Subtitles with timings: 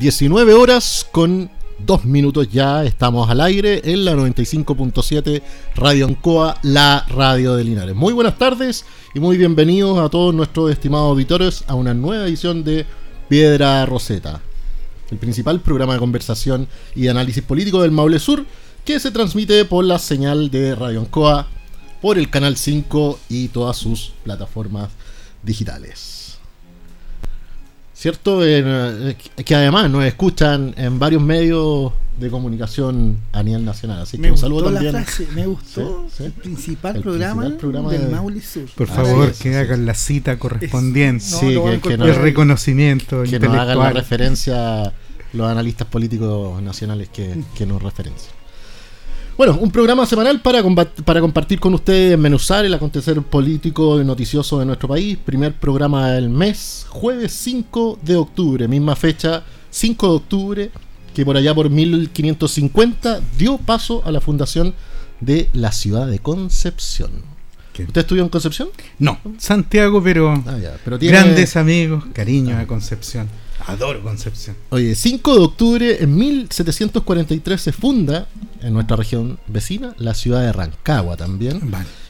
[0.00, 1.50] 19 horas con
[1.84, 5.42] 2 minutos ya estamos al aire en la 95.7
[5.74, 7.94] Radio Ancoa, la radio de Linares.
[7.94, 12.64] Muy buenas tardes y muy bienvenidos a todos nuestros estimados auditores a una nueva edición
[12.64, 12.86] de
[13.28, 14.40] Piedra Roseta,
[15.10, 18.46] el principal programa de conversación y análisis político del Maule Sur
[18.86, 21.46] que se transmite por la señal de Radio Ancoa,
[22.00, 24.88] por el canal 5 y todas sus plataformas
[25.42, 26.19] digitales.
[28.00, 28.40] ¿Cierto?
[28.42, 29.14] Eh,
[29.44, 34.00] que además nos escuchan en varios medios de comunicación a nivel nacional.
[34.00, 34.94] Así que me un saludo gustó también.
[34.94, 38.64] La frase, me gustó el principal programa, del Maule Sur.
[38.74, 41.22] Por favor, que hagan la cita correspondiente.
[41.24, 43.22] sí, que, que el reconocimiento.
[43.24, 44.94] Que nos hagan la referencia
[45.34, 48.39] los analistas políticos nacionales que, que nos referencian.
[49.36, 50.62] Bueno, un programa semanal para,
[51.04, 55.16] para compartir con ustedes, menuzar el acontecer político y noticioso de nuestro país.
[55.16, 60.70] Primer programa del mes, jueves 5 de octubre, misma fecha, 5 de octubre,
[61.14, 64.74] que por allá por 1550 dio paso a la fundación
[65.20, 67.10] de la ciudad de Concepción.
[67.78, 68.68] ¿Usted estudió en Concepción?
[68.98, 73.28] No, Santiago, pero, ah, pero grandes amigos, cariño a Concepción.
[73.66, 74.56] Adoro Concepción.
[74.70, 78.28] Oye, 5 de octubre en 1743 se funda
[78.62, 81.60] en nuestra región vecina la ciudad de Rancagua también.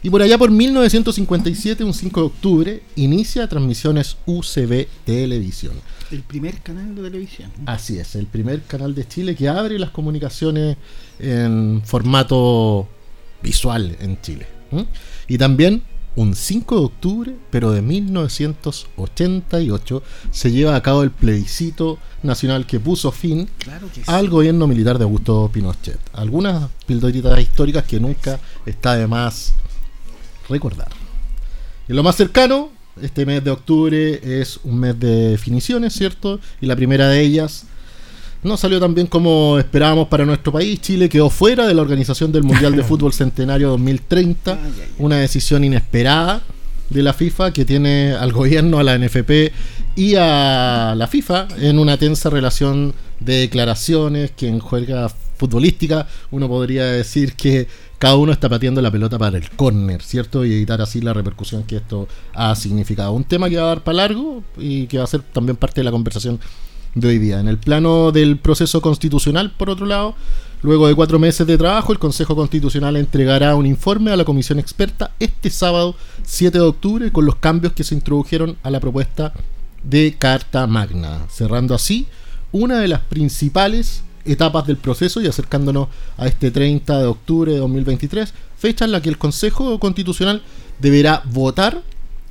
[0.02, 5.74] Y por allá por 1957, un 5 de octubre, inicia transmisiones UCB Televisión.
[6.10, 7.52] El primer canal de televisión.
[7.66, 10.76] Así es, el primer canal de Chile que abre las comunicaciones
[11.18, 12.88] en formato
[13.42, 14.46] visual en Chile.
[15.28, 15.82] Y también
[16.16, 22.80] un 5 de octubre, pero de 1988, se lleva a cabo el plebiscito nacional que
[22.80, 23.48] puso fin
[24.06, 25.98] al gobierno militar de Augusto Pinochet.
[26.12, 29.54] Algunas pildoritas históricas que nunca está de más
[30.48, 30.88] recordar.
[31.88, 36.40] En lo más cercano, este mes de octubre es un mes de definiciones, ¿cierto?
[36.60, 37.64] Y la primera de ellas
[38.42, 40.80] no salió tan bien como esperábamos para nuestro país.
[40.80, 44.58] Chile quedó fuera de la organización del Mundial de Fútbol Centenario 2030.
[44.98, 46.42] Una decisión inesperada
[46.88, 49.52] de la FIFA que tiene al gobierno, a la NFP
[49.96, 56.48] y a la FIFA en una tensa relación de declaraciones que en juega futbolística uno
[56.48, 57.66] podría decir que
[57.98, 60.44] cada uno está pateando la pelota para el córner, ¿cierto?
[60.44, 63.12] Y evitar así la repercusión que esto ha significado.
[63.12, 65.80] Un tema que va a dar para largo y que va a ser también parte
[65.80, 66.40] de la conversación
[66.94, 67.40] de hoy día.
[67.40, 70.14] En el plano del proceso constitucional, por otro lado,
[70.62, 74.58] luego de cuatro meses de trabajo, el Consejo Constitucional entregará un informe a la comisión
[74.58, 79.32] experta este sábado 7 de octubre con los cambios que se introdujeron a la propuesta
[79.82, 82.06] de Carta Magna, cerrando así
[82.52, 87.58] una de las principales etapas del proceso y acercándonos a este 30 de octubre de
[87.58, 90.42] 2023, fecha en la que el Consejo Constitucional
[90.78, 91.82] deberá votar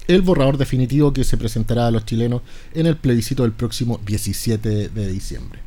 [0.09, 2.41] el borrador definitivo que se presentará a los chilenos
[2.73, 5.59] en el plebiscito del próximo 17 de diciembre.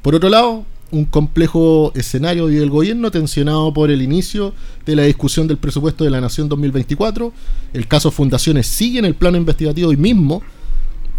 [0.00, 4.54] Por otro lado, un complejo escenario y el gobierno tensionado por el inicio
[4.86, 7.32] de la discusión del presupuesto de la Nación 2024.
[7.72, 10.42] El caso Fundaciones sigue en el plano investigativo y mismo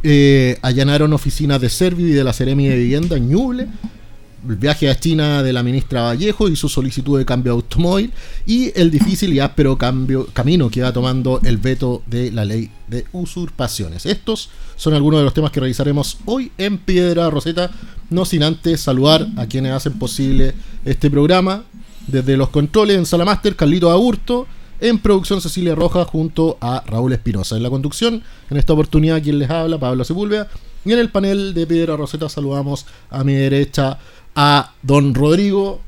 [0.03, 3.67] eh, allanaron oficinas de Servio y de la Seremi de Vivienda en Ñuble
[4.47, 8.11] el viaje a China de la ministra Vallejo y su solicitud de cambio de automóvil
[8.45, 12.69] y el difícil y áspero cambio, camino que va tomando el veto de la ley
[12.87, 14.05] de usurpaciones.
[14.05, 17.71] Estos son algunos de los temas que realizaremos hoy en Piedra Roseta,
[18.09, 20.53] no sin antes saludar a quienes hacen posible
[20.83, 21.63] este programa.
[22.07, 24.45] Desde los controles en Salamaster, Carlito Aburto,
[24.79, 27.57] en producción Cecilia Roja junto a Raúl Espinosa.
[27.57, 30.47] En la conducción, en esta oportunidad, quien les habla, Pablo Sepúlveda.
[30.85, 33.97] Y en el panel de Piedra Roseta saludamos a mi derecha
[34.35, 35.81] a don Rodrigo.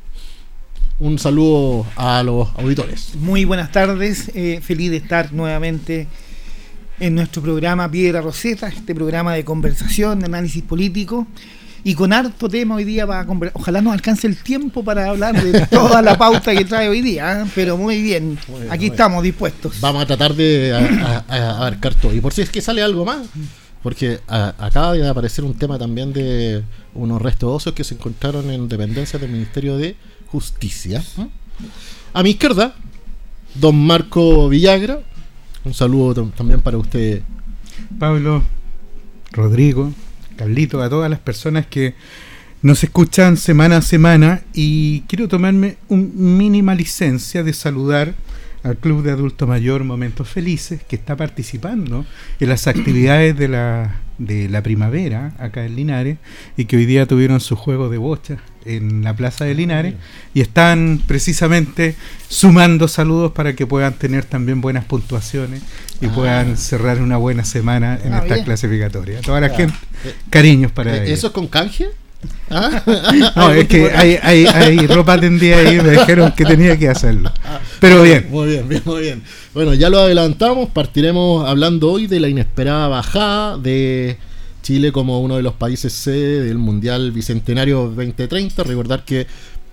[0.99, 3.15] Un saludo a los auditores.
[3.15, 6.07] Muy buenas tardes, eh, feliz de estar nuevamente
[6.99, 11.27] en nuestro programa Piedra Roseta, este programa de conversación, de análisis político
[11.83, 15.65] y con harto tema hoy día para ojalá nos alcance el tiempo para hablar de
[15.71, 17.49] toda la pauta que trae hoy día, ¿eh?
[17.53, 18.37] pero muy bien,
[18.69, 19.79] aquí estamos dispuestos.
[19.79, 20.73] Vamos a tratar de
[21.29, 22.13] abarcar todo.
[22.13, 23.27] Y por si es que sale algo más,
[23.87, 26.61] porque acaba de aparecer un tema también de
[26.93, 29.95] unos restos óseos que se encontraron en dependencias del Ministerio de
[30.25, 31.01] Justicia.
[32.11, 32.75] A mi izquierda,
[33.55, 34.99] don Marco Villagra.
[35.63, 37.21] Un saludo también para usted.
[37.97, 38.43] Pablo,
[39.31, 39.93] Rodrigo,
[40.35, 41.95] Carlito, a todas las personas que
[42.61, 48.15] nos escuchan semana a semana y quiero tomarme un mínima licencia de saludar
[48.67, 52.05] al Club de Adulto Mayor Momentos Felices, que está participando
[52.39, 56.17] en las actividades de la, de la primavera acá en Linares
[56.57, 59.95] y que hoy día tuvieron su juego de bocha en la Plaza de Linares
[60.33, 61.95] y están precisamente
[62.27, 65.61] sumando saludos para que puedan tener también buenas puntuaciones
[66.01, 66.11] y ah.
[66.13, 69.21] puedan cerrar una buena semana en ah, esta clasificatoria.
[69.21, 69.75] Toda la gente,
[70.29, 71.19] cariños para eh, ellos.
[71.19, 71.87] ¿Eso es con canje?
[72.49, 72.81] ¿Ah?
[73.35, 76.89] No, es que hay, hay, hay ropa tendida ahí y me dijeron que tenía que
[76.89, 77.31] hacerlo.
[77.79, 78.27] Pero bien.
[78.29, 79.23] Muy bien, bien, muy bien.
[79.53, 84.17] Bueno, ya lo adelantamos, partiremos hablando hoy de la inesperada bajada de
[84.63, 88.63] Chile como uno de los países sede del Mundial Bicentenario 2030.
[88.63, 89.27] Recordar que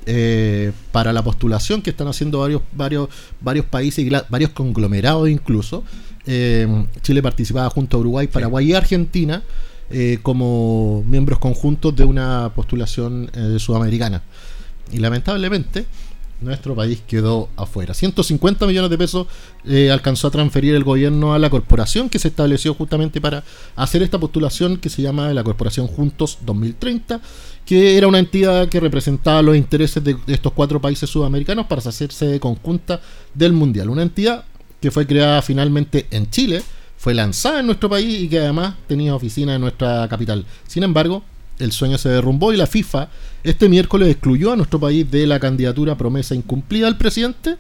[0.07, 3.09] eh, para la postulación que están haciendo varios, varios,
[3.41, 5.85] varios países y varios conglomerados incluso,
[6.27, 6.67] eh,
[7.03, 9.43] Chile participaba junto a Uruguay, Paraguay y Argentina
[9.91, 14.23] eh, como miembros conjuntos de una postulación eh, sudamericana.
[14.93, 15.87] Y lamentablemente,
[16.41, 17.95] nuestro país quedó afuera.
[17.95, 19.27] 150 millones de pesos
[19.65, 23.43] eh, alcanzó a transferir el gobierno a la corporación que se estableció justamente para
[23.77, 27.21] hacer esta postulación que se llama la Corporación Juntos 2030,
[27.65, 32.39] que era una entidad que representaba los intereses de, estos cuatro países sudamericanos para hacerse
[32.41, 33.01] conjunta
[33.33, 33.91] del Mundial.
[33.91, 34.45] Una entidad
[34.81, 36.63] que fue creada finalmente en Chile
[37.05, 40.47] fue lanzada en nuestro país y que además tenía oficina en nuestra capital.
[40.67, 41.23] Sin embargo,
[41.59, 43.11] el sueño se derrumbó y la FIFA
[43.43, 47.59] este miércoles excluyó a nuestro país de la candidatura promesa incumplida del presidente.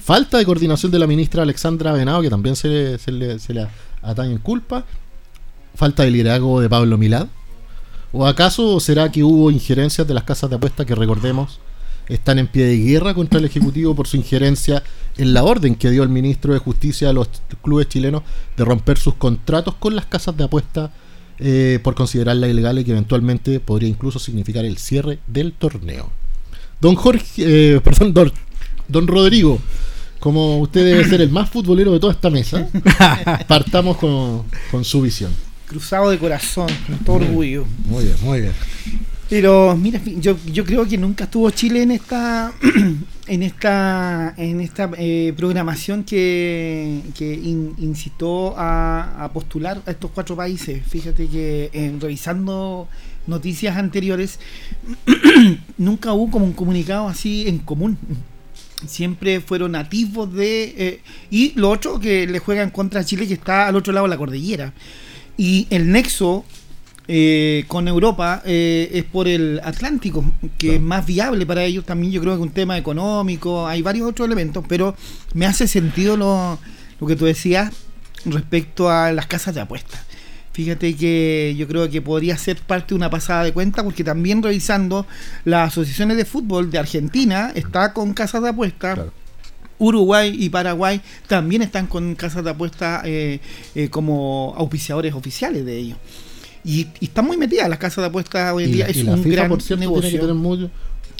[0.00, 3.54] Falta de coordinación de la ministra Alexandra Venado, que también se le, se le, se
[3.54, 3.68] le
[4.02, 4.84] atañe en culpa.
[5.76, 7.28] Falta de liderazgo de Pablo Milad.
[8.10, 11.60] ¿O acaso será que hubo injerencias de las casas de apuestas que recordemos
[12.08, 14.82] están en pie de guerra contra el Ejecutivo por su injerencia
[15.16, 17.28] en la orden que dio el ministro de Justicia a los
[17.62, 18.22] clubes chilenos
[18.56, 20.92] de romper sus contratos con las casas de apuesta
[21.38, 26.10] eh, por considerarla ilegal y que eventualmente podría incluso significar el cierre del torneo.
[26.80, 28.32] Don Jorge, eh, perdón, don,
[28.88, 29.58] don Rodrigo,
[30.20, 32.68] como usted debe ser el más futbolero de toda esta mesa,
[33.48, 35.32] partamos con, con su visión.
[35.66, 37.64] Cruzado de corazón, con todo orgullo.
[37.86, 38.52] Muy bien, muy bien.
[39.34, 42.52] Pero mira, yo, creo que nunca estuvo Chile en esta
[43.26, 50.86] en esta en esta eh, programación que, que incitó a, postular a estos cuatro países.
[50.86, 52.86] Fíjate que en, revisando
[53.26, 54.38] noticias anteriores
[55.78, 57.98] nunca hubo como un comunicado así en común.
[58.86, 60.74] Siempre fueron nativos de...
[60.78, 61.00] Eh,
[61.32, 64.16] y lo otro que le juegan contra Chile que está al otro lado de la
[64.16, 64.72] cordillera.
[65.36, 66.44] Y el nexo
[67.06, 70.24] eh, con Europa eh, es por el Atlántico,
[70.56, 72.12] que es más viable para ellos también.
[72.12, 74.96] Yo creo que un tema económico, hay varios otros elementos, pero
[75.34, 76.58] me hace sentido lo,
[77.00, 77.72] lo que tú decías
[78.24, 80.00] respecto a las casas de apuestas.
[80.52, 84.42] Fíjate que yo creo que podría ser parte de una pasada de cuenta, porque también
[84.42, 85.04] revisando
[85.44, 89.00] las asociaciones de fútbol de Argentina está con casas de apuestas.
[89.78, 93.40] Uruguay y Paraguay también están con casas de apuestas eh,
[93.90, 95.98] como auspiciadores oficiales de ellos.
[96.64, 98.86] Y, está muy metida las casas de apuestas hoy en día.
[98.86, 100.70] es un gran negocio.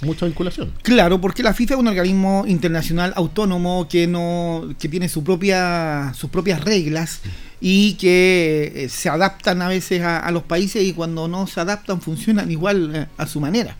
[0.02, 0.72] mucha vinculación.
[0.82, 6.12] Claro, porque la FIFA es un organismo internacional autónomo que no que tiene su propia
[6.14, 7.20] sus propias reglas
[7.60, 12.00] y que eh, se adaptan a veces a, los países y cuando no se adaptan
[12.00, 13.76] funcionan igual eh, a su manera.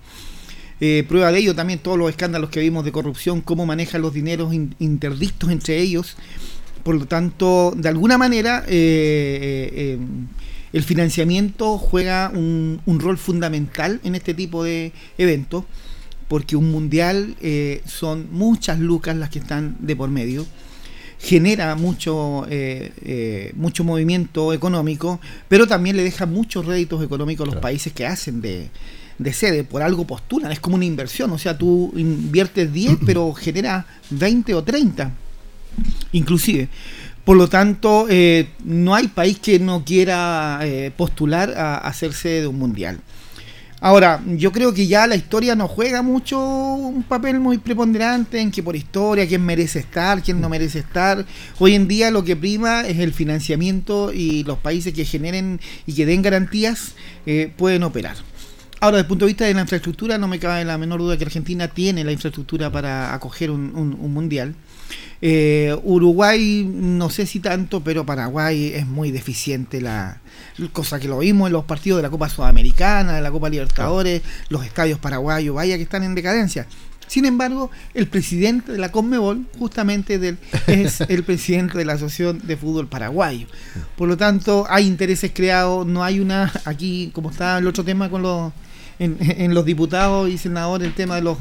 [0.80, 4.12] Eh, prueba de ello también todos los escándalos que vimos de corrupción, cómo manejan los
[4.12, 6.16] dineros interdictos entre ellos.
[6.82, 9.98] Por lo tanto, de alguna manera, eh,
[10.74, 15.64] el financiamiento juega un, rol fundamental en este tipo de eventos,
[16.26, 20.44] porque un mundial eh, son muchas lucas las que están de por medio
[21.20, 27.52] genera mucho, eh, eh, mucho movimiento económico, pero también le deja muchos réditos económicos a
[27.52, 28.68] los países que hacen de,
[29.18, 33.32] de, sede, por algo postulan, es como una inversión, o sea, tú inviertes 10, pero
[33.32, 35.12] genera 20 o 30,
[36.12, 36.68] inclusive.
[37.24, 42.46] Por lo tanto, eh, no hay país que no quiera eh, postular a, hacerse de
[42.46, 43.00] un mundial.
[43.80, 48.50] Ahora, yo creo que ya la historia no juega mucho un papel muy preponderante en
[48.50, 51.24] que por historia, quién merece estar, quién no merece estar.
[51.58, 55.94] Hoy en día lo que prima es el financiamiento y los países que generen y
[55.94, 56.94] que den garantías
[57.26, 58.16] eh, pueden operar.
[58.80, 61.16] Ahora, desde el punto de vista de la infraestructura, no me cabe la menor duda
[61.16, 64.54] que Argentina tiene la infraestructura para acoger un mundial.
[65.26, 70.20] Eh, Uruguay, no sé si tanto, pero Paraguay es muy deficiente la
[70.74, 74.20] cosa que lo vimos en los partidos de la Copa Sudamericana, de la Copa Libertadores,
[74.50, 76.66] los estadios paraguayos, vaya que están en decadencia.
[77.06, 82.42] Sin embargo, el presidente de la Conmebol justamente del, es el presidente de la Asociación
[82.46, 83.46] de Fútbol Paraguayo.
[83.96, 88.10] Por lo tanto, hay intereses creados, no hay una, aquí como está el otro tema
[88.10, 88.52] con los,
[88.98, 91.38] en, los diputados y senadores, el tema de los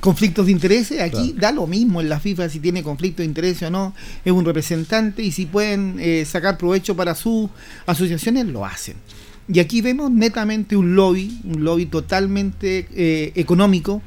[0.00, 3.62] conflictos de intereses, aquí da lo mismo en la FIFA si tiene conflicto de interés
[3.62, 3.94] o no,
[4.24, 7.48] es un representante y si pueden eh, sacar provecho para sus
[7.86, 8.96] asociaciones, lo hacen.
[9.48, 14.00] Y aquí vemos netamente un lobby, un lobby totalmente eh, económico,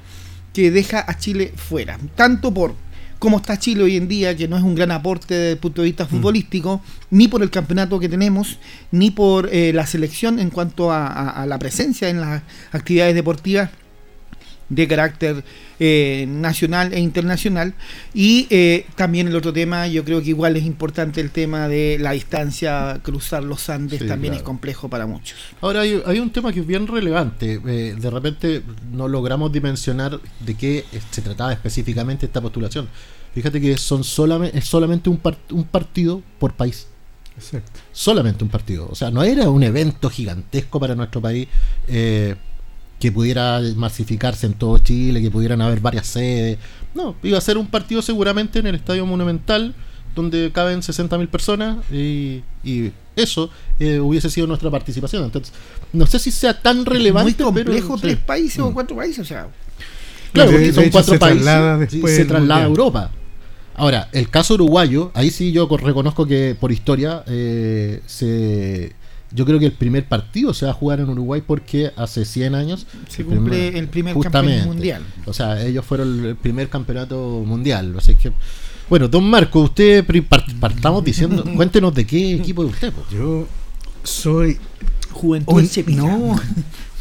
[0.53, 2.73] que deja a Chile fuera, tanto por
[3.19, 5.81] cómo está Chile hoy en día, que no es un gran aporte desde el punto
[5.81, 6.07] de vista mm.
[6.07, 8.57] futbolístico, ni por el campeonato que tenemos,
[8.91, 13.69] ni por eh, la selección en cuanto a, la presencia en las actividades deportivas
[14.69, 15.43] de carácter
[15.79, 17.73] eh, nacional e internacional.
[18.13, 21.97] Y eh, también el otro tema, yo creo que igual es importante el tema de
[21.99, 25.37] la distancia, cruzar los Andes, también es complejo para muchos.
[25.61, 27.61] Ahora hay, hay, un tema que es bien relevante.
[27.65, 32.87] Eh, de repente no logramos dimensionar de qué se trataba específicamente esta postulación.
[33.33, 35.21] Fíjate que son solamente, es solamente un,
[35.51, 36.87] un partido por país.
[37.37, 37.79] Exacto.
[37.91, 38.87] Solamente un partido.
[38.89, 41.47] O sea, no era un evento gigantesco para nuestro país.
[41.87, 42.35] Eh,
[42.99, 46.57] que pudiera masificarse en todo Chile, que pudieran haber varias sedes.
[46.95, 49.75] No, iba a ser un partido seguramente en el Estadio Monumental,
[50.15, 52.43] donde caben 60.000 personas y,
[53.15, 53.49] eso
[53.79, 55.23] eh, hubiese sido nuestra participación.
[55.23, 55.51] Entonces,
[55.91, 57.43] no sé si sea tan relevante.
[57.43, 58.73] Muy complejo, tres países o mm.
[58.73, 59.47] cuatro países, o sea.
[60.31, 61.89] Claro, porque son cuatro países.
[62.15, 63.11] se traslada a Europa.
[63.75, 68.93] Ahora, el caso uruguayo, ahí sí yo reconozco que por historia eh, se
[69.31, 72.55] yo creo que el primer partido se va a jugar en Uruguay porque hace 100
[72.55, 75.03] años se cumple el primer campeonato mundial.
[75.25, 77.93] O sea, ellos fueron el primer campeonato mundial.
[77.97, 78.31] Así que,
[78.89, 80.05] bueno, don Marco, usted
[80.59, 82.93] partamos diciendo, cuéntenos de qué equipo es usted.
[83.11, 83.47] Yo
[84.03, 84.57] soy
[85.11, 86.39] Juventud No,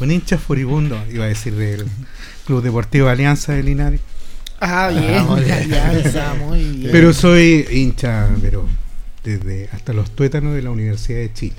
[0.00, 1.86] un hincha furibundo, iba a decir del
[2.46, 4.00] Club Deportivo Alianza de Linares.
[4.58, 6.90] Ah, bien, ah, Alianza, muy bien.
[6.90, 8.66] Pero soy hincha, pero
[9.22, 11.56] desde hasta los tuétanos de la Universidad de Chile.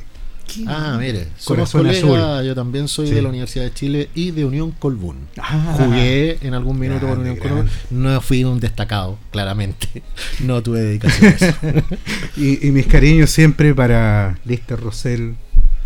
[0.68, 4.72] Ah, mire, somos colegas, yo también soy de la Universidad de Chile y de Unión
[4.72, 5.18] Colbún.
[5.38, 5.76] Ah.
[5.78, 7.70] Jugué en algún minuto con Unión Colbún.
[7.90, 9.88] No fui un destacado, claramente.
[10.40, 11.84] No tuve dedicación.
[12.38, 15.36] y, mis cariños siempre para Lister Rosell,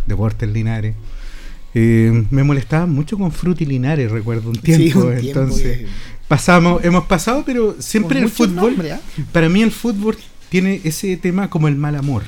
[0.05, 0.95] Deportes Linares.
[1.73, 5.09] Eh, me molestaba mucho con Fruti Linares, recuerdo un tiempo.
[5.11, 5.87] entonces,
[6.27, 8.75] pasamos, hemos pasado, pero siempre el fútbol.
[8.91, 8.99] ¿ah?
[9.31, 10.17] Para mí, el fútbol
[10.49, 12.23] tiene ese tema como el mal amor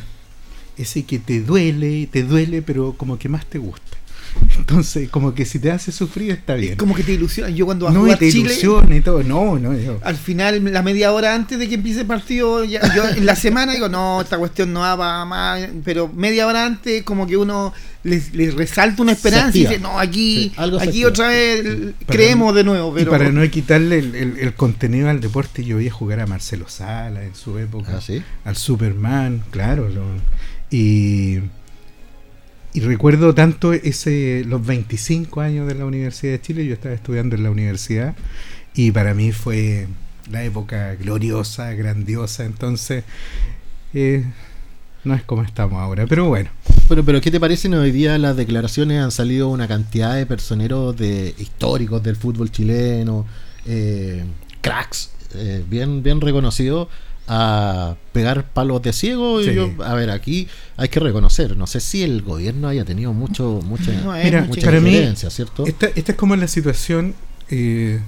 [0.78, 3.98] ese que te duele, te duele, pero como que más te gusta.
[4.58, 6.76] Entonces, como que si te hace sufrir está bien.
[6.76, 7.50] Como que te ilusiona.
[7.50, 9.24] Yo cuando no, a te Chile, y todo.
[9.24, 9.74] No, no.
[10.04, 12.80] Al final, la media hora antes de que empiece el partido, yo
[13.16, 15.68] en la semana digo, no, esta cuestión no va más.
[15.84, 20.52] Pero media hora antes, como que uno les, resalta una esperanza y dice, no, aquí,
[20.80, 22.94] aquí otra vez creemos de nuevo.
[22.94, 23.12] Pero...
[23.12, 27.36] para no quitarle el, contenido al deporte, yo vi a jugar a Marcelo Sala en
[27.36, 29.90] su época, ¿Ah, al Superman, claro.
[29.90, 30.04] Lo,
[30.74, 31.40] y,
[32.74, 37.44] recuerdo tanto ese los 25 años de la Universidad de Chile, yo estaba estudiando en
[37.44, 38.16] la universidad
[38.74, 39.88] y para mí fue
[40.32, 43.04] la época gloriosa, grandiosa, entonces
[43.94, 44.26] eh,
[45.04, 46.50] no es como estamos ahora, pero bueno.
[46.90, 47.70] Pero, pero ¿qué te parece?
[47.70, 53.28] Hoy día las declaraciones han salido una cantidad de personeros de, históricos del fútbol chileno,
[53.68, 54.24] eh,
[54.62, 56.88] cracks, eh, bien, bien reconocidos
[57.28, 59.42] a pegar palos de ciego.
[59.42, 63.14] Y yo, a ver, aquí hay que reconocer, no sé si el gobierno haya tenido
[63.14, 63.92] mucho, mucha,
[64.24, 65.66] Mira, para mí, ¿cierto?
[65.66, 67.16] Esta, esta, es como la situación
[67.50, 68.00] eh,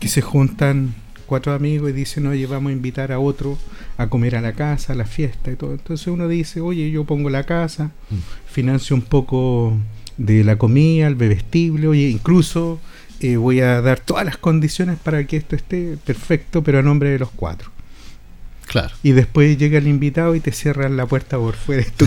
[0.00, 0.94] que se juntan
[1.26, 3.58] cuatro amigos y dicen, oye, vamos a invitar a otro
[3.98, 5.72] a comer a la casa, a la fiesta y todo.
[5.72, 8.16] Entonces uno dice, oye, yo pongo la casa, mm.
[8.50, 9.76] financio un poco
[10.16, 12.80] de la comida, el bebestible, oye, incluso
[13.20, 17.10] eh, voy a dar todas las condiciones para que esto esté perfecto, pero a nombre
[17.10, 17.70] de los cuatro.
[18.68, 18.94] Claro.
[19.02, 21.84] Y después llega el invitado y te cierran la puerta por fuera.
[21.96, 22.06] Tú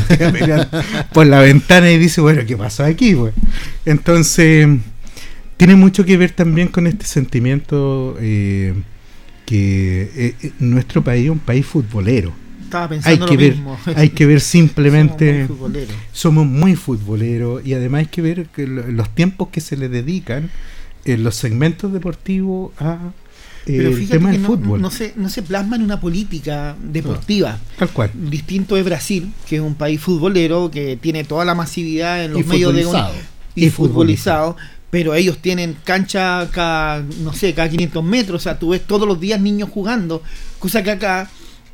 [1.12, 3.16] por la ventana y dices, bueno, ¿qué pasó aquí?
[3.16, 3.34] Pues?
[3.86, 4.68] Entonces,
[5.58, 8.74] tiene mucho que ver también con este sentimiento eh,
[9.46, 12.32] que eh, nuestro país es un país futbolero.
[12.64, 13.58] Estaba pensando hay que ver,
[13.98, 15.48] Hay que ver simplemente.
[16.14, 17.66] somos muy futboleros.
[17.66, 20.50] y además hay que ver que los tiempos que se le dedican
[21.06, 23.12] en los segmentos deportivos a
[23.66, 24.82] pero el tema del no, fútbol.
[24.82, 27.60] No, se, no se plasma en una política deportiva.
[27.78, 28.12] tal cual.
[28.14, 32.46] Distinto de Brasil, que es un país futbolero que tiene toda la masividad en los
[32.46, 32.86] medios de
[33.56, 34.58] y, futbolizado.
[34.90, 38.42] Pero ellos tienen cancha cada, no sé, cada 500 metros.
[38.42, 40.22] O sea, tú ves todos los días niños jugando.
[40.60, 41.30] Cosa que acá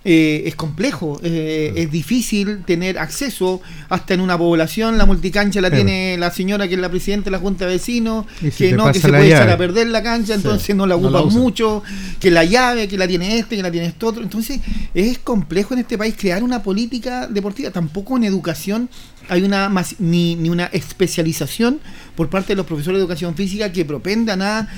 [0.10, 3.60] eh, es complejo, eh, es difícil tener acceso
[3.90, 7.32] hasta en una población, la multicancha la tiene la señora que es la presidenta de
[7.32, 8.26] la Junta de Vecinos,
[8.58, 11.84] que no, que se puede echar a perder la cancha, entonces no la ocupa mucho,
[12.22, 14.62] que la llave, que la tiene este, que la tiene esto otro, entonces
[14.94, 18.90] es complejo en este país crear una política deportiva, tampoco en educación
[19.28, 21.82] hay una ni, ni una especialización
[22.16, 24.70] por parte de los profesores de educación física que propendan a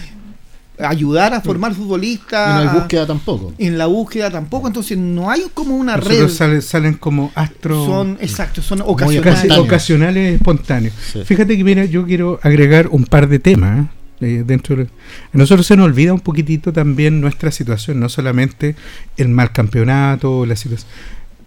[0.79, 2.49] ayudar a formar futbolistas.
[2.49, 3.53] Y no hay búsqueda tampoco.
[3.57, 6.27] En la búsqueda tampoco, entonces no hay como una red.
[6.29, 7.85] Salen, salen como astros.
[7.85, 9.57] Son, exacto, son ocasionales.
[9.57, 10.93] ocasionales espontáneos.
[11.25, 13.87] Fíjate que, mira, yo quiero agregar un par de temas.
[14.21, 18.75] Eh, dentro de, a nosotros se nos olvida un poquitito también nuestra situación, no solamente
[19.15, 20.91] el mal campeonato, la situación.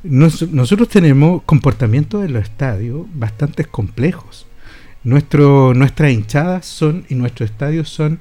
[0.03, 4.47] nosotros tenemos comportamientos en los estadios bastante complejos.
[5.05, 8.21] Nuestro, nuestras hinchadas son y nuestros estadios son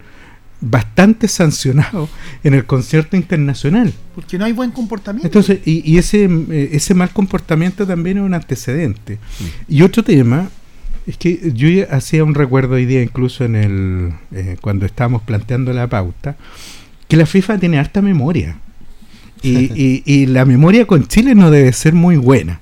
[0.61, 2.07] bastante sancionado
[2.43, 3.91] en el concierto internacional.
[4.15, 5.27] Porque no hay buen comportamiento.
[5.27, 9.17] Entonces, y, ese, eh, ese mal comportamiento también es un antecedente.
[9.67, 10.49] Y otro tema
[11.07, 15.73] es que yo hacía un recuerdo hoy día, incluso en el eh, cuando estábamos planteando
[15.73, 16.37] la pauta,
[17.07, 18.57] que la FIFA tiene harta memoria.
[19.43, 22.59] Y, y, la memoria con Chile no debe ser muy buena.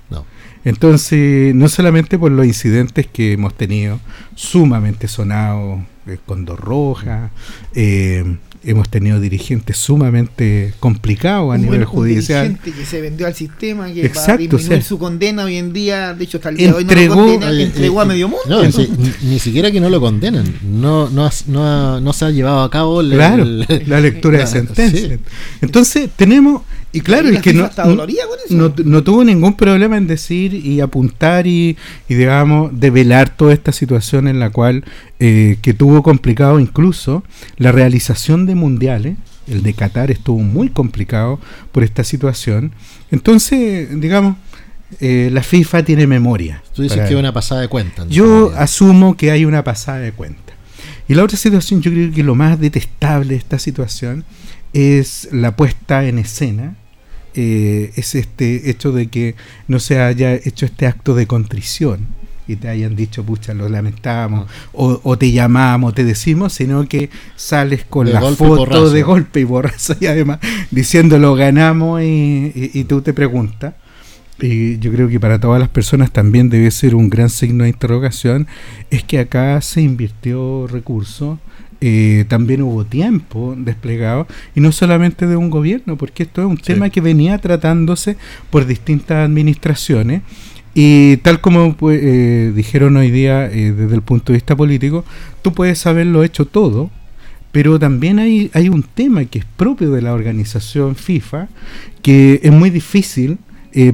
[0.64, 4.00] Entonces, no solamente por los incidentes que hemos tenido,
[4.36, 5.82] sumamente sonados,
[6.18, 7.32] con dos rojas.
[7.76, 8.24] Eh,
[8.64, 12.48] hemos tenido dirigentes sumamente complicados a nivel judicial.
[12.48, 16.14] Un dirigente que se vendió al sistema, que Exacto, para su condena hoy en día,
[16.14, 18.44] de hecho hasta el día de hoy no lo condena, entregó a medio mundo.
[18.48, 18.62] No,
[19.22, 23.02] ni, siquiera que no lo condenan, no, no, no, no se ha llevado a cabo
[23.02, 25.20] la lectura de sentencia.
[25.62, 27.70] Entonces tenemos y claro, es que no,
[28.50, 31.78] no, tuvo ningún problema en decir y apuntar y,
[32.08, 34.84] y digamos, develar toda esta situación en la cual
[35.20, 37.24] eh, que tuvo complicado incluso
[37.58, 39.18] la realización de mundiales.
[39.48, 41.40] El de Qatar estuvo muy complicado
[41.72, 42.72] por esta situación.
[43.12, 44.38] Entonces, digamos,
[45.00, 46.64] eh, la FIFA tiene memoria.
[46.74, 48.06] Tú dices que hay una pasada de cuenta.
[48.08, 50.54] Yo asumo que hay una pasada de cuenta.
[51.08, 54.26] Y la otra situación, yo creo que lo más detestable de esta situación
[54.74, 56.76] es la puesta en escena,
[57.42, 59.34] eh, es este hecho de que
[59.70, 62.06] no se haya hecho este acto de contrición
[62.50, 67.86] y te hayan dicho, pucha, lo lamentamos, o, te llamamos, te decimos, sino que sales
[67.86, 73.76] con la foto de golpe y borrazo y además diciendo ganamos y, tú te preguntas.
[74.42, 77.70] Y yo creo que para todas las personas también debe ser un gran signo de
[77.70, 78.48] interrogación,
[78.90, 81.40] es que acá se invirtió recursos
[81.82, 86.58] eh, también hubo tiempo desplegado, y no solamente de un gobierno, porque esto es un
[86.58, 88.18] tema que venía tratándose
[88.50, 90.22] por distintas administraciones.
[90.76, 95.06] Y tal como pues, eh, dijeron hoy día eh, desde el punto de vista político,
[95.42, 96.92] tú puedes haberlo hecho todo,
[97.52, 101.48] pero también hay, hay un tema que es propio de la organización FIFA,
[102.02, 103.38] que es muy difícil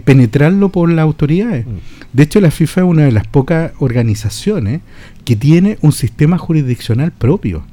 [0.06, 1.66] penetrarlo por las autoridades.
[1.66, 1.70] Mm.
[2.14, 4.82] De hecho, la FIFA es una de las pocas organizaciones
[5.26, 7.66] que tiene un sistema jurisdiccional propio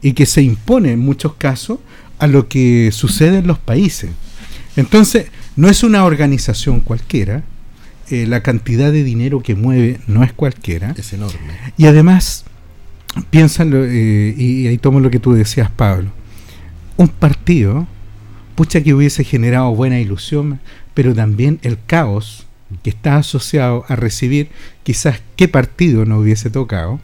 [0.00, 1.80] y que se impone en muchos casos
[2.18, 4.10] a lo que sucede en los países.
[4.76, 7.42] Entonces, no es una organización cualquiera,
[8.10, 10.94] eh, la cantidad de dinero que mueve no es cualquiera.
[10.96, 11.52] Es enorme.
[11.76, 12.44] Y además,
[13.30, 16.10] piénsalo, eh, y ahí tomo lo que tú decías, Pablo,
[16.96, 17.86] un partido,
[18.54, 20.60] pucha que hubiese generado buena ilusión,
[20.94, 22.47] pero también el caos
[22.82, 24.48] que está asociado a recibir
[24.82, 27.00] quizás qué partido no hubiese tocado.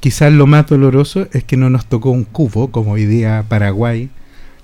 [0.00, 4.10] Quizás lo más doloroso es que no nos tocó un cubo, como hoy día Paraguay,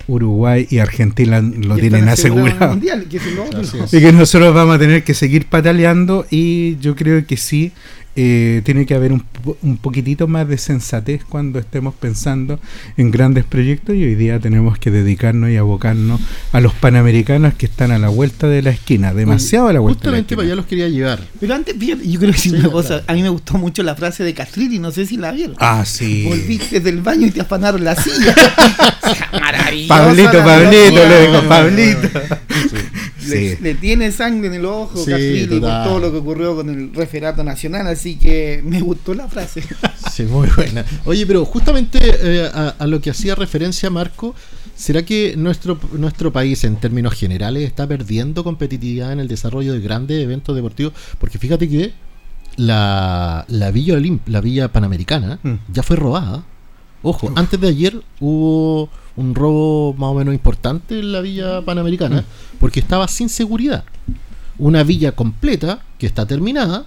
[0.07, 2.77] Uruguay y Argentina lo tienen asegurado.
[2.81, 7.71] y que nosotros vamos a tener que seguir pataleando y yo creo que sí,
[8.15, 9.23] eh, tiene que haber un,
[9.61, 12.59] un, poquitito más de sensatez cuando estemos pensando
[12.97, 16.19] en grandes proyectos y hoy día tenemos que dedicarnos y abocarnos
[16.51, 19.99] a los panamericanos que están a la vuelta de la esquina, demasiado a la vuelta.
[19.99, 21.19] Justamente para allá los quería llevar.
[21.39, 24.33] Pero antes, yo creo que una cosa, a mí me gustó mucho la frase de
[24.33, 25.55] Castrilli, no sé si la vieron.
[25.59, 26.25] Ah, sí.
[26.27, 28.35] Volviste del baño y te afanaron la silla.
[29.31, 29.87] Maravilloso.
[29.87, 32.09] Pablito, Pablito, le dijo Pablito.
[33.29, 37.43] Le, tiene sangre en el ojo Castrilli por todo lo que ocurrió con el referato
[37.43, 39.63] nacional, así que me gustó la frase.
[40.11, 40.83] Sí, muy buena.
[41.05, 44.35] Oye, pero justamente eh, a, lo que hacía referencia Marco,
[44.75, 49.79] ¿será que nuestro, nuestro país en términos generales está perdiendo competitividad en el desarrollo de
[49.79, 50.93] grandes eventos deportivos?
[51.19, 51.93] Porque fíjate que
[52.57, 55.53] la, la Villa la Villa Panamericana, mm.
[55.71, 56.43] ya fue robada.
[57.01, 62.21] Ojo, antes de ayer hubo un robo más o menos importante en la Villa Panamericana,
[62.21, 62.57] mm.
[62.59, 63.83] porque estaba sin seguridad.
[64.57, 66.85] Una villa completa que está terminada,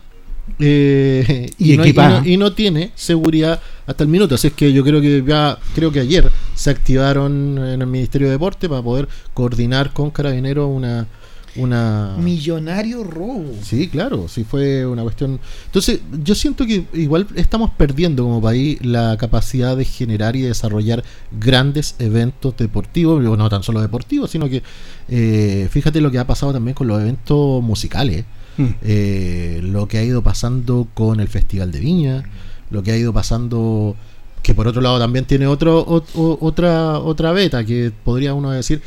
[0.59, 1.85] eh, y, no,
[2.25, 4.35] y, no, tiene seguridad hasta el minuto.
[4.35, 8.27] Así es que yo creo que ya, creo que ayer se activaron en el Ministerio
[8.27, 11.07] de Deporte para poder coordinar con Carabineros una,
[11.57, 13.45] una millonario robo.
[13.63, 15.39] Sí, claro, sí fue una cuestión.
[15.67, 21.05] Entonces, yo siento que igual estamos perdiendo como país la capacidad de generar y desarrollar
[21.39, 24.63] grandes eventos deportivos, no tan solo deportivos, sino que
[25.09, 28.25] eh, fíjate lo que ha pasado también con los eventos musicales.
[28.57, 28.67] Mm.
[28.83, 32.25] Eh, lo que ha ido pasando con el Festival de Viña,
[32.71, 33.97] lo que ha ido pasando,
[34.43, 38.83] que por otro lado también tiene otro, otra, otra beta, que podría uno decir,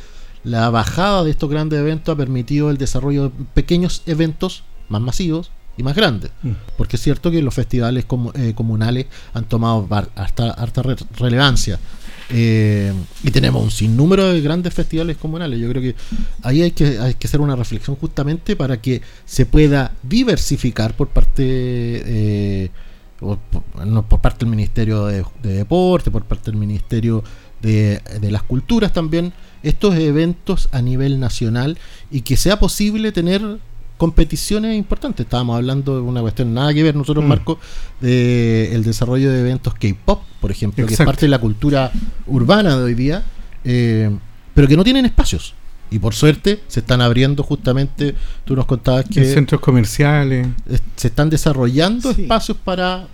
[0.45, 5.51] la bajada de estos grandes eventos ha permitido el desarrollo de pequeños eventos más masivos
[5.77, 6.31] y más grandes.
[6.43, 6.51] Mm.
[6.77, 8.05] Porque es cierto que los festivales
[8.35, 10.83] eh, comunales han tomado harta, harta
[11.17, 11.79] relevancia.
[12.29, 12.91] Eh,
[13.23, 15.59] y tenemos un sinnúmero de grandes festivales comunales.
[15.59, 15.95] Yo creo que
[16.43, 21.09] ahí hay que, hay que hacer una reflexión justamente para que se pueda diversificar por
[21.09, 22.69] parte eh,
[23.19, 23.37] por,
[24.21, 27.23] parte del Ministerio de, Deporte, por parte del Ministerio
[27.65, 31.77] de, de las Culturas también, estos eventos a nivel nacional
[32.11, 33.41] y que sea posible tener
[33.97, 35.25] competiciones importantes.
[35.25, 37.27] Estábamos hablando de una cuestión nada que ver nosotros, mm.
[37.27, 37.59] Marco,
[38.01, 41.91] de el desarrollo de eventos K-pop, por ejemplo, que es parte de la cultura
[42.27, 43.23] urbana de hoy día,
[43.63, 44.11] eh,
[44.53, 45.53] pero que no tienen espacios.
[45.91, 49.23] Y por suerte se están abriendo justamente, tú nos contabas que...
[49.23, 50.47] centros comerciales.
[50.95, 53.07] Se están desarrollando espacios para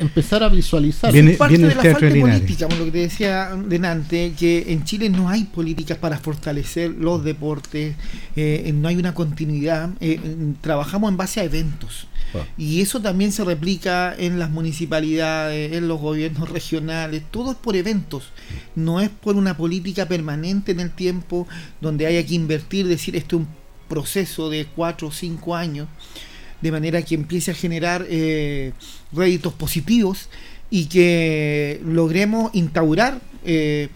[0.00, 1.12] empezar a visualizar.
[1.12, 4.84] Viene, parte de la falta de política, como lo que te decía delante, que en
[4.84, 7.94] Chile no hay políticas para fortalecer los deportes,
[8.34, 10.18] eh, no hay una continuidad, eh,
[10.60, 12.06] trabajamos en base a eventos.
[12.34, 12.44] Ah.
[12.56, 17.76] Y eso también se replica en las municipalidades, en los gobiernos regionales, todo es por
[17.76, 18.30] eventos,
[18.74, 21.46] no es por una política permanente en el tiempo
[21.80, 23.48] donde haya que invertir, decir, esto es un
[23.88, 25.88] proceso de cuatro o cinco años
[26.60, 28.72] de manera que empiece a generar eh,
[29.12, 30.28] réditos positivos
[30.70, 33.88] y que logremos instaurar eh,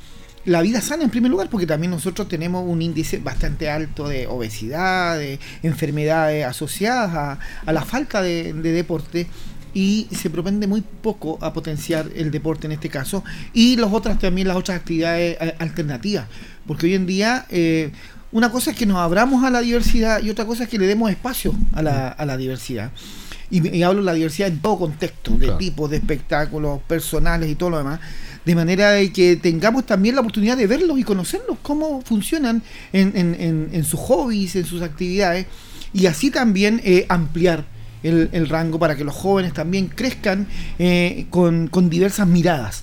[0.44, 4.26] la vida sana en primer lugar, porque también nosotros tenemos un índice bastante alto de
[4.26, 9.26] obesidad, de enfermedades asociadas a, la falta de, deporte
[9.72, 14.18] y se propende muy poco a potenciar el deporte en este caso y las otras
[14.18, 16.28] también las otras actividades eh, alternativas
[16.64, 17.44] porque hoy en día
[18.34, 20.88] una cosa es que nos abramos a la diversidad y otra cosa es que le
[20.88, 22.90] demos espacio a la, a la diversidad.
[23.48, 27.70] Y, hablo de la diversidad en todo contexto, de tipos, de espectáculos, personales y todo
[27.70, 28.00] lo demás.
[28.44, 32.60] De manera de que tengamos también la oportunidad de verlos y conocerlos, cómo funcionan
[32.92, 35.46] en, sus hobbies, en sus actividades,
[35.92, 37.64] y así también eh, ampliar
[38.02, 40.48] el, rango para que los jóvenes también crezcan
[40.80, 42.82] eh, con, con diversas miradas.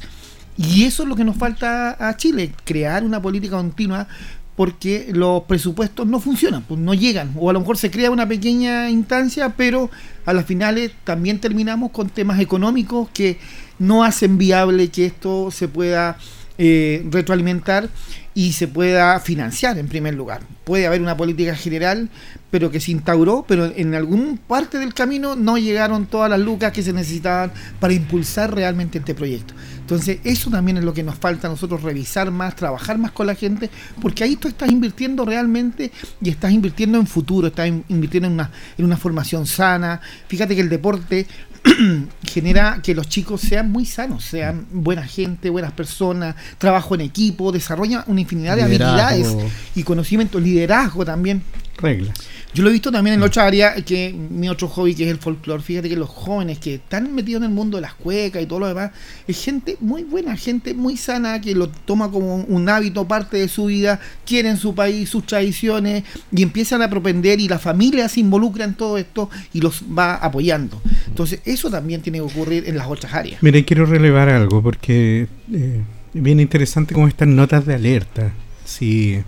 [0.57, 4.07] Y eso es lo que nos falta a Chile, crear una política continua
[4.55, 8.27] porque los presupuestos no funcionan, pues no llegan, o a lo mejor se crea una
[8.27, 9.89] pequeña instancia, pero
[10.25, 13.37] a las finales también terminamos con temas económicos que
[13.79, 16.17] no hacen viable que esto se pueda
[16.57, 17.89] eh, retroalimentar
[18.33, 20.41] y se pueda financiar en primer lugar.
[20.63, 22.09] Puede haber una política general,
[22.49, 26.71] pero que se instauró, pero en algún parte del camino no llegaron todas las lucas
[26.71, 29.53] que se necesitaban para impulsar realmente este proyecto.
[29.79, 33.27] Entonces, eso también es lo que nos falta a nosotros revisar más, trabajar más con
[33.27, 33.69] la gente,
[34.01, 35.91] porque ahí tú estás invirtiendo realmente
[36.21, 39.99] y estás invirtiendo en futuro, estás invirtiendo en una, en una formación sana.
[40.27, 41.27] Fíjate que el deporte
[42.23, 47.51] genera que los chicos sean muy sanos, sean buena gente, buenas personas, trabajo en equipo,
[47.51, 49.35] desarrolla una infinidad de habilidades
[49.75, 51.43] y conocimientos, liderazgo también.
[51.77, 52.13] Reglas.
[52.53, 55.19] Yo lo he visto también en otra área, que mi otro hobby, que es el
[55.19, 55.63] folclore.
[55.63, 58.59] Fíjate que los jóvenes que están metidos en el mundo de las cuecas y todo
[58.59, 58.91] lo demás,
[59.25, 63.47] es gente muy buena, gente muy sana, que lo toma como un hábito, parte de
[63.47, 68.19] su vida, quieren su país, sus tradiciones, y empiezan a propender, y la familia se
[68.19, 70.81] involucra en todo esto y los va apoyando.
[71.07, 73.41] Entonces, eso también tiene que ocurrir en las otras áreas.
[73.41, 75.81] Mire, quiero relevar algo, porque eh,
[76.13, 78.33] es bien interesante como estas notas de alerta.
[78.65, 79.23] Si.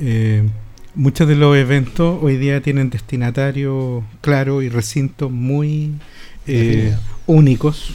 [0.00, 0.42] Eh,
[0.98, 5.92] muchos de los eventos hoy día tienen destinatarios claros y recintos muy
[6.46, 6.94] eh,
[7.26, 7.94] únicos.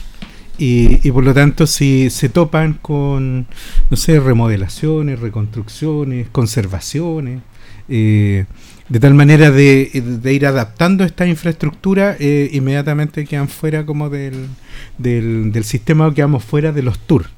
[0.56, 3.46] Y, por lo tanto, si se topan con,
[3.90, 7.42] no sé, remodelaciones, reconstrucciones, conservaciones,
[7.88, 8.44] eh,
[8.88, 9.90] de tal manera de,
[10.32, 14.46] ir adaptando esta infraestructura, eh, inmediatamente quedan fuera como del,
[14.96, 17.28] del, del sistema o quedamos fuera de los tours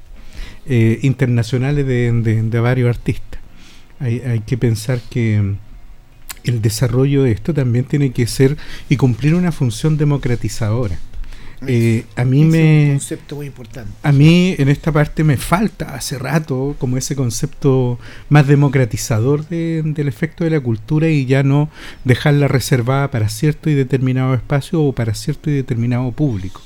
[1.01, 3.36] internacionales de varios artistas
[3.99, 5.55] hay, hay que pensar que
[6.43, 8.57] el desarrollo de esto también tiene que ser
[8.89, 10.97] y cumplir una función democratizadora.
[11.65, 12.91] Eh, a mí me.
[12.91, 13.91] un concepto muy importante.
[14.03, 17.97] A mí en esta parte me falta hace rato como ese concepto
[18.29, 21.69] más democratizador del efecto de la cultura y ya no
[22.03, 26.61] dejarla reservada para cierto y determinado espacio o para cierto y determinado público.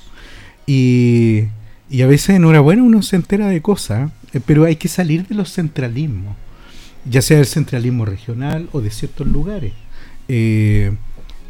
[0.68, 1.46] Y,
[1.90, 5.36] y a veces enhorabuena uno se entera de cosas, eh, pero hay que salir de
[5.36, 6.36] los centralismos,
[7.06, 9.74] ya sea el centralismo regional o de ciertos lugares.
[10.28, 10.92] Eh,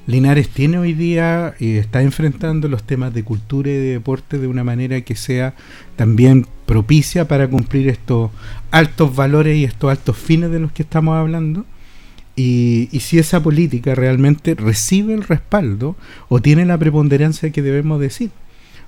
[0.07, 4.47] Linares tiene hoy día y está enfrentando los temas de cultura y de deporte de
[4.47, 5.53] una manera que sea
[5.95, 8.31] también propicia para cumplir estos
[8.71, 11.65] altos valores y estos altos fines de los que estamos hablando.
[12.35, 15.97] Y, y, si esa política realmente recibe el respaldo
[16.29, 18.31] o tiene la preponderancia que debemos decir.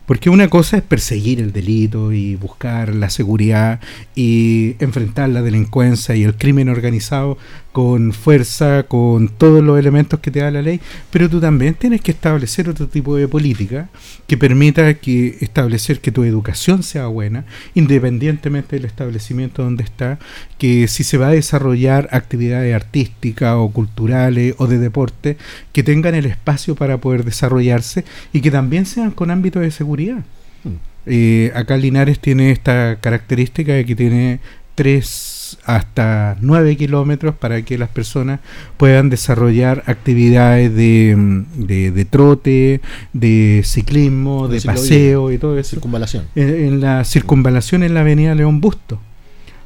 [0.05, 3.79] Porque una cosa es perseguir el delito y buscar la seguridad
[4.15, 7.37] y enfrentar la delincuencia y el crimen organizado
[7.73, 12.01] con fuerza, con todos los elementos que te da la ley, pero tú también tienes
[12.01, 13.89] que establecer otro tipo de política
[14.27, 20.19] que permita que establecer que tu educación sea buena, independientemente del establecimiento donde está,
[20.59, 25.37] que si se va a desarrollar actividades artísticas o culturales o de deporte,
[25.71, 30.23] que tengan el espacio para poder desarrollarse y que también sean con ámbito de seguridad.
[30.63, 30.77] Hmm.
[31.07, 34.41] Eh, acá Linares tiene esta característica de que tiene
[34.75, 35.32] tres
[35.65, 38.39] hasta 9 kilómetros para que las personas
[38.77, 42.81] puedan desarrollar actividades de, de, trote,
[43.13, 45.71] de ciclismo, de paseo y todo eso.
[45.71, 46.25] Circunvalación.
[46.35, 48.99] En, la circunvalación en la avenida León Busto.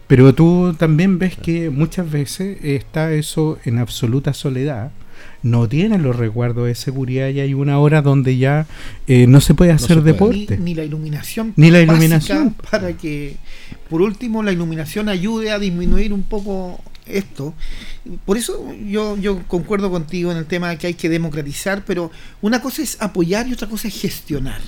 [0.08, 4.92] Pero tú también ves que muchas veces está eso en absoluta soledad
[5.44, 8.66] no tienen los resguardos de seguridad y hay una hora donde ya
[9.08, 10.58] eh, no se puede hacer deporte.
[10.58, 11.54] Ni, la iluminación.
[11.56, 12.56] Ni la iluminación.
[12.70, 13.36] Para que,
[13.90, 17.54] por último, la iluminación ayude a disminuir un poco esto.
[18.26, 22.12] Por eso yo, yo concuerdo contigo en el tema de que hay que democratizar, pero
[22.42, 24.62] una cosa es apoyar y otra cosa es gestionar.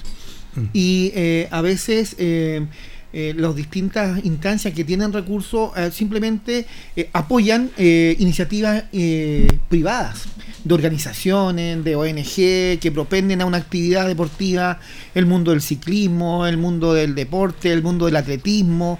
[0.56, 0.66] Mm.
[0.74, 2.16] Y eh, a veces...
[2.18, 2.66] Eh,
[3.12, 8.84] eh, las distintas instancias que tienen recursos eh, simplemente eh, apoyan iniciativas
[9.68, 10.26] privadas
[10.64, 14.80] de organizaciones, de ONG que propenden a una actividad deportiva,
[15.16, 19.00] el mundo del ciclismo, el mundo del deporte, el mundo del atletismo,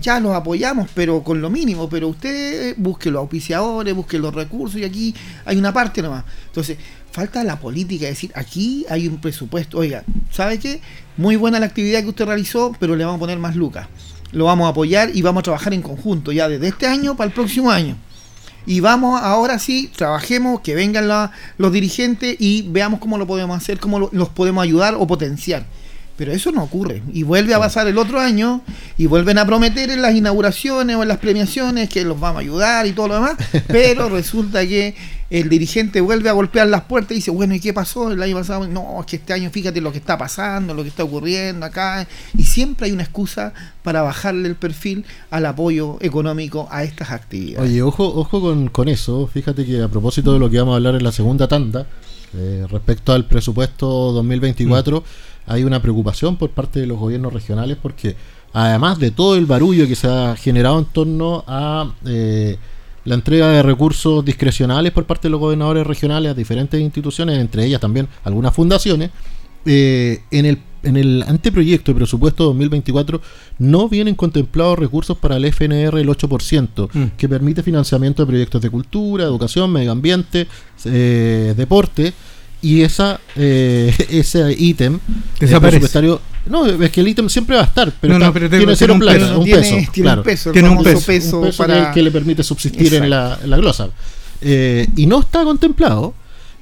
[0.00, 4.80] ya los apoyamos, pero con lo mínimo, pero usted busque los auspiciadores, busque los recursos
[4.80, 6.24] y aquí hay una parte nomás.
[6.46, 6.76] Entonces,
[7.18, 10.80] falta la política, es decir, aquí hay un presupuesto, oiga, ¿sabe qué?
[11.16, 13.88] Muy buena la actividad que usted realizó, pero le vamos a poner más lucas.
[14.30, 17.26] Lo vamos a apoyar y vamos a trabajar en conjunto, ya desde este año para
[17.26, 17.96] el próximo año.
[18.66, 21.08] Y vamos, ahora sí, trabajemos, que vengan
[21.56, 25.66] los dirigentes y veamos cómo lo podemos hacer, cómo los podemos ayudar o potenciar.
[26.18, 27.00] Pero eso no ocurre.
[27.12, 28.60] Y vuelve a pasar el otro año
[28.96, 32.40] y vuelven a prometer en las inauguraciones o en las premiaciones que los vamos a
[32.40, 33.36] ayudar y todo lo demás.
[33.68, 34.96] Pero resulta que
[35.30, 38.34] el dirigente vuelve a golpear las puertas y dice, bueno, ¿y qué pasó el año
[38.34, 38.66] pasado?
[38.66, 42.08] No, es que este año fíjate lo que está pasando, lo que está ocurriendo acá.
[42.36, 43.54] Y siempre hay una excusa
[43.84, 47.70] para bajarle el perfil al apoyo económico a estas actividades.
[47.70, 49.28] Oye, ojo, ojo con, con eso.
[49.32, 51.86] Fíjate que a propósito de lo que vamos a hablar en la segunda tanda,
[52.34, 55.02] eh, respecto al presupuesto 2024,
[55.48, 58.16] hay una preocupación por parte de los gobiernos regionales porque
[58.52, 62.56] además de todo el barullo que se ha generado en torno a eh,
[63.04, 67.64] la entrega de recursos discrecionales por parte de los gobernadores regionales a diferentes instituciones, entre
[67.64, 69.10] ellas también algunas fundaciones,
[69.64, 73.20] eh, en, el, en el anteproyecto de presupuesto 2024
[73.58, 77.16] no vienen contemplados recursos para el FNR el 8%, mm.
[77.16, 80.46] que permite financiamiento de proyectos de cultura, educación, medio ambiente,
[80.84, 82.12] eh, deporte
[82.62, 84.98] y esa eh, ese ítem
[85.38, 86.20] presupuestario.
[86.46, 89.44] No es que el ítem siempre va a estar pero, tiene cero un, peso, un
[89.44, 90.22] peso, claro.
[90.50, 91.92] tiene un peso, para...
[91.92, 93.90] que, le permite subsistir en la, en la glosa.
[94.40, 96.14] Eh, y no está contemplado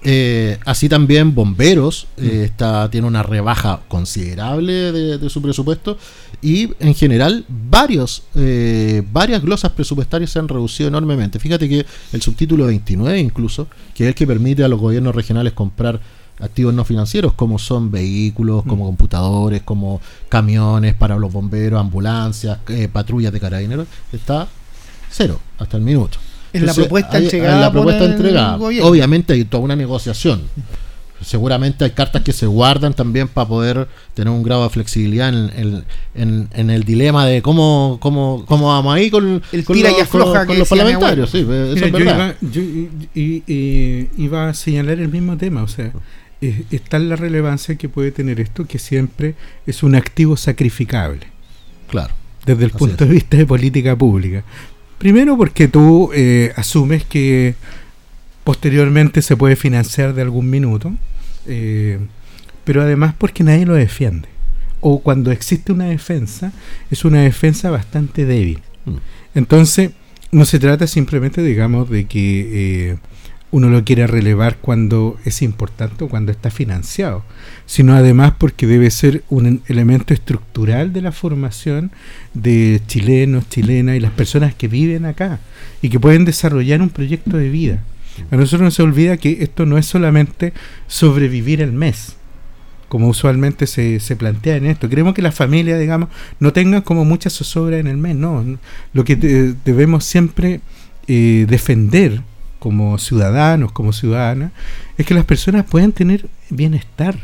[0.08, 2.44] eh, así también Bomberos eh, mm.
[2.44, 5.98] está, tiene una rebaja considerable de, su presupuesto
[6.40, 11.40] y en general varios, eh, varias glosas presupuestarias se han reducido enormemente.
[11.40, 13.66] Fíjate que el subtítulo 29 incluso,
[13.96, 15.98] que es el que permite a los gobiernos regionales comprar
[16.38, 18.86] activos no financieros como son vehículos, como mm.
[18.86, 22.60] computadores, como camiones para los bomberos, ambulancias,
[22.92, 24.46] patrullas de carabineros, está
[25.10, 26.18] cero hasta el minuto
[26.56, 27.54] en la propuesta entregada.
[27.54, 28.56] En la propuesta entregada.
[28.56, 30.42] Obviamente hay toda una negociación.
[31.22, 35.84] Seguramente hay cartas que se guardan también para poder tener un grado de flexibilidad en,
[36.14, 40.08] en, en el dilema de cómo, cómo, cómo vamos ahí con, el con, los,
[40.46, 41.30] con, los parlamentarios.
[41.30, 42.36] Sí, eso es verdad.
[42.42, 42.60] Yo,
[43.14, 45.62] iba, iba a señalar el mismo tema.
[45.62, 45.90] O sea,
[46.70, 51.26] está la relevancia que puede tener esto, que siempre es un activo sacrificable.
[51.88, 52.14] Claro.
[52.44, 54.44] Desde el punto de vista de política pública.
[54.98, 57.54] Primero porque tú eh, asumes que
[58.44, 60.92] posteriormente se puede financiar de algún minuto.
[61.46, 61.98] Eh,
[62.66, 64.28] pero además porque nadie lo defiende.
[64.80, 66.52] O cuando existe una defensa,
[66.90, 68.60] es una defensa bastante débil.
[68.84, 68.96] Mm.
[69.36, 69.92] Entonces,
[70.32, 72.96] no se trata simplemente, digamos, de que eh,
[73.52, 77.24] uno lo quiere relevar cuando es importante o cuando está financiado,
[77.64, 81.92] sino además porque debe ser un elemento estructural de la formación
[82.34, 85.38] de chilenos, chilenas y las personas que viven acá
[85.80, 87.82] y que pueden desarrollar un proyecto de vida.
[88.30, 90.52] A nosotros no se olvida que esto no es solamente
[90.86, 92.16] sobrevivir el mes,
[92.88, 94.88] como usualmente se, se plantea en esto.
[94.88, 96.08] Queremos que las familias, digamos,
[96.40, 98.44] no tengan como mucha zozobra en el mes, no.
[98.92, 100.60] Lo que debemos siempre
[101.06, 102.22] eh, defender
[102.66, 104.50] como ciudadanos, como ciudadanas,
[104.98, 107.16] es que las personas puedan tener bienestar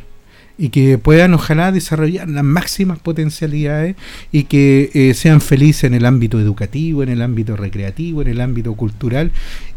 [0.56, 3.96] y que puedan ojalá desarrollar las máximas potencialidades
[4.30, 8.40] y que eh, sean felices en el ámbito educativo, en el ámbito recreativo, en el
[8.40, 9.32] ámbito cultural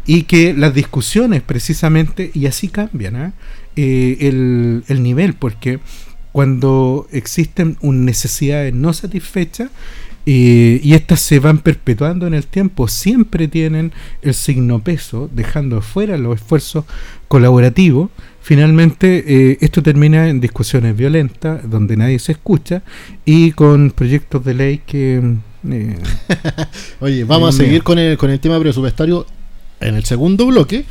[0.06, 3.32] y que las discusiones precisamente, y así cambian ¿ah?
[3.74, 5.80] eh, el, el nivel, porque
[6.30, 9.70] cuando existen necesidades no satisfechas,
[10.28, 16.18] y estas se van perpetuando en el tiempo, siempre tienen el signo peso, dejando fuera
[16.18, 16.84] los esfuerzos
[17.28, 18.10] colaborativos.
[18.40, 22.82] Finalmente, eh, esto termina en discusiones violentas, donde nadie se escucha,
[23.24, 25.36] y con proyectos de ley que...
[25.68, 25.98] Eh,
[27.00, 29.26] Oye, vamos a seguir con el, con el tema presupuestario
[29.80, 30.84] en el segundo bloque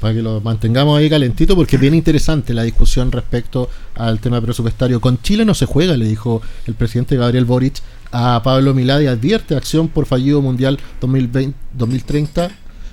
[0.00, 4.40] para que lo mantengamos ahí calentito, porque es bien interesante la discusión respecto al tema
[4.40, 5.00] presupuestario.
[5.00, 7.80] Con Chile no se juega, le dijo el presidente Gabriel Boric
[8.12, 12.50] a Pablo Miladi advierte acción por fallido mundial 2020, 2030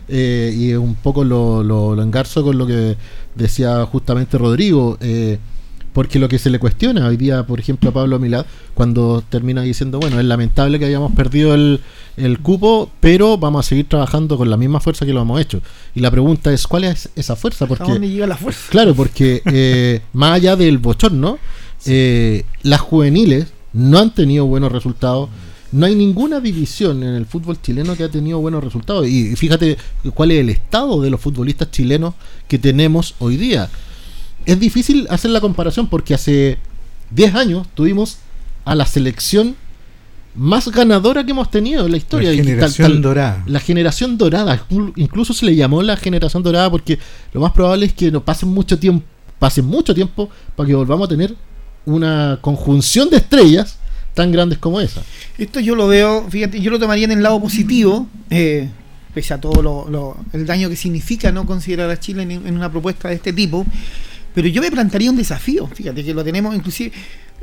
[0.07, 2.97] eh, y un poco lo, lo, engarzo con lo que
[3.35, 4.97] decía justamente Rodrigo.
[5.01, 5.39] Eh,
[5.93, 9.61] porque lo que se le cuestiona hoy día, por ejemplo, a Pablo Milad, cuando termina
[9.61, 11.81] diciendo, bueno, es lamentable que hayamos perdido el,
[12.17, 15.61] el, cupo, pero vamos a seguir trabajando con la misma fuerza que lo hemos hecho.
[15.93, 17.67] Y la pregunta es, ¿cuál es esa fuerza?
[17.67, 18.71] Porque, dónde llega la fuerza?
[18.71, 21.37] Claro, porque eh, más allá del bochorno,
[21.85, 25.29] eh, las juveniles no han tenido buenos resultados.
[25.71, 29.07] No hay ninguna división en el fútbol chileno que ha tenido buenos resultados.
[29.07, 29.77] Y fíjate
[30.13, 32.13] cuál es el estado de los futbolistas chilenos
[32.47, 33.69] que tenemos hoy día.
[34.45, 36.59] Es difícil hacer la comparación porque hace
[37.11, 38.17] 10 años tuvimos
[38.65, 39.55] a la selección
[40.35, 42.29] más ganadora que hemos tenido en la historia.
[42.29, 43.43] La generación dorada.
[43.47, 44.65] La generación dorada.
[44.95, 46.99] Incluso se le llamó la generación dorada porque
[47.33, 49.05] lo más probable es que nos pasen mucho tiempo,
[49.39, 51.35] pasen mucho tiempo para que volvamos a tener
[51.85, 53.77] una conjunción de estrellas
[54.13, 55.01] tan grandes como esa.
[55.37, 58.69] Esto yo lo veo, fíjate, yo lo tomaría en el lado positivo, eh,
[59.13, 63.09] pese a todo lo, el daño que significa no considerar a Chile en, una propuesta
[63.09, 63.65] de este tipo,
[64.33, 66.91] pero yo me plantearía un desafío, fíjate que lo tenemos, inclusive,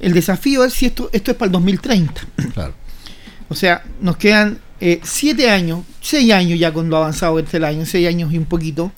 [0.00, 2.22] el desafío es si esto, esto es para el 2030.
[2.54, 2.74] Claro.
[3.48, 7.84] O sea, nos quedan eh, siete años, seis años ya cuando ha avanzado este año,
[7.84, 8.92] seis años y un poquito,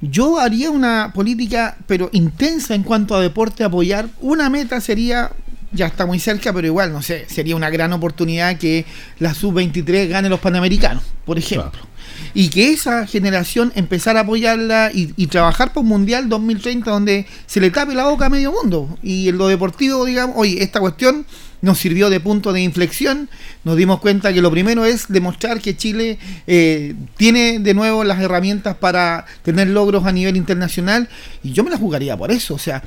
[0.00, 4.08] yo haría una política, pero intensa en cuanto a deporte, apoyar.
[4.20, 5.30] Una meta sería,
[5.72, 8.86] ya está muy cerca, pero igual, no sé, sería una gran oportunidad que
[9.18, 11.89] la sub-23 gane los panamericanos, por ejemplo.
[12.34, 17.60] Y que esa generación empezara a apoyarla y, trabajar por un Mundial 2030 donde se
[17.60, 18.98] le tape la boca a medio mundo.
[19.02, 21.24] Y en lo deportivo, digamos, oye, esta cuestión
[21.62, 23.28] nos sirvió de punto de inflexión.
[23.64, 28.20] Nos dimos cuenta que lo primero es demostrar que Chile eh, tiene de nuevo las
[28.20, 31.08] herramientas para tener logros a nivel internacional
[31.42, 32.82] y yo me la jugaría por eso, o sea,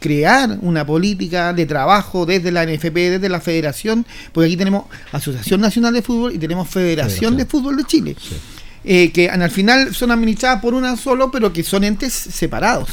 [0.00, 5.60] crear una política de trabajo desde la NFP, desde la Federación, porque aquí tenemos Asociación
[5.60, 8.16] Nacional de Fútbol y tenemos Federación, de Fútbol de Chile.
[8.84, 12.90] Eh, que al final son administradas por una solo, pero que son entes separados.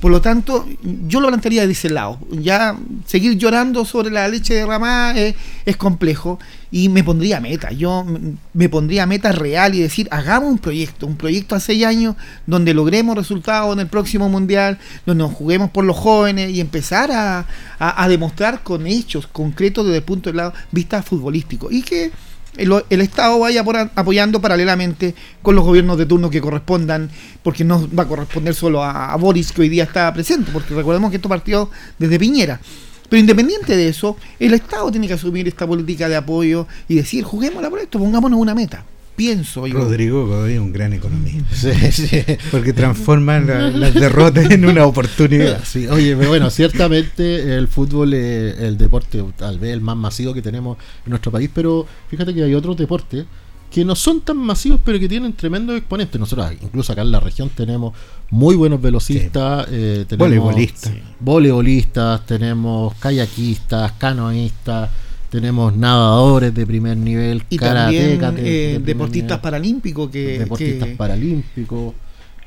[0.00, 0.64] Por lo tanto,
[1.08, 2.20] yo lo plantearía de ese lado.
[2.30, 5.34] Ya seguir llorando sobre la leche derramada es,
[5.66, 6.38] es complejo
[6.70, 7.72] y me pondría meta.
[7.72, 8.06] Yo
[8.52, 12.14] me pondría meta real y decir, hagamos un proyecto, un proyecto a seis años
[12.46, 17.10] donde logremos resultados en el próximo mundial, donde nos juguemos por los jóvenes y empezar
[17.10, 17.46] a,
[17.80, 21.72] a demostrar con hechos concretos desde el punto de vista futbolístico.
[21.72, 22.12] Y que
[22.56, 27.10] el, Estado vaya apoyando paralelamente con los gobiernos de turno que correspondan,
[27.42, 31.10] porque no va a corresponder solo a, Boris, que hoy día está presente, porque recordemos
[31.10, 32.60] que esto partió desde Piñera.
[33.08, 37.24] Pero independiente de eso, el Estado tiene que asumir esta política de apoyo y decir,
[37.24, 38.84] juguémosla por esto, pongámonos una meta
[39.18, 39.74] pienso yo.
[39.74, 41.44] Rodrigo Godoy es un gran economista.
[41.52, 42.24] Sí, sí.
[42.52, 45.64] Porque transforma las derrotas en una oportunidad.
[45.64, 50.40] Sí, oye, bueno, ciertamente el fútbol es el deporte tal vez el más masivo que
[50.40, 53.26] tenemos en nuestro país, pero fíjate que hay otros deportes
[53.72, 56.18] que no son tan masivos, pero que tienen tremendos exponentes.
[56.18, 57.94] Nosotros, incluso acá en la región, tenemos
[58.30, 64.90] muy buenos velocistas, eh, tenemos voleibolistas, voleibolistas, tenemos kayakistas, canoístas
[65.30, 71.94] tenemos nadadores de primer nivel, y también, eh, deportistas paralímpicos que deportistas paralímpicos.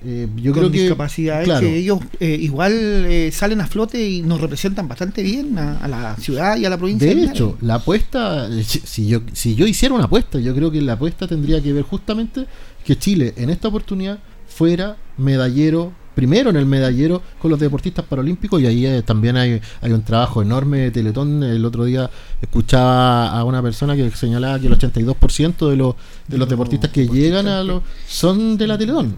[0.04, 4.88] Eh, yo creo que discapacidades que ellos eh, igual salen a flote y nos representan
[4.88, 7.14] bastante bien a, la ciudad y a la provincia.
[7.14, 10.94] De, hecho, la apuesta, si yo, si yo hiciera una apuesta, yo creo que la
[10.94, 12.48] apuesta tendría que ver justamente
[12.84, 14.18] que Chile en esta oportunidad
[14.48, 19.62] fuera medallero primero en el medallero con los deportistas paralímpicos y ahí eh, también hay,
[19.82, 21.44] hay un trabajo enorme de Teletón.
[21.44, 22.10] El otro día
[22.42, 25.96] escuchaba a una persona que señalaba que el 82% de los,
[26.28, 29.16] de los deportistas que llegan a los son de la Teletón.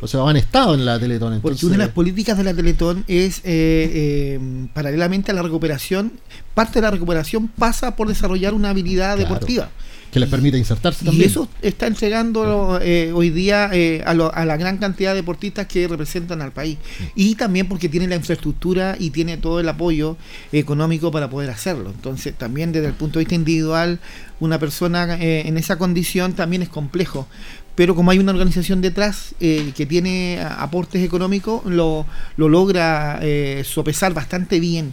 [0.00, 1.40] O sea, han estado en la Teletón.
[1.40, 6.12] Porque una de las políticas de la Teletón es, eh, eh, paralelamente a la recuperación,
[6.54, 9.70] parte de la recuperación pasa por desarrollar una habilidad deportiva
[10.14, 11.24] que les permite insertarse también.
[11.24, 15.88] Y eso está entregando eh, hoy día eh, a, la gran cantidad de deportistas que
[15.88, 16.78] representan al país.
[17.16, 20.16] Y también porque tiene la infraestructura y tiene todo el apoyo
[20.52, 21.90] económico para poder hacerlo.
[21.90, 23.98] Entonces, también desde el punto de vista individual,
[24.38, 27.26] una persona eh, en esa condición también es complejo.
[27.74, 32.06] Pero como hay una organización detrás que tiene aportes económicos, lo,
[32.36, 33.20] lo logra
[33.64, 34.92] sopesar bastante bien.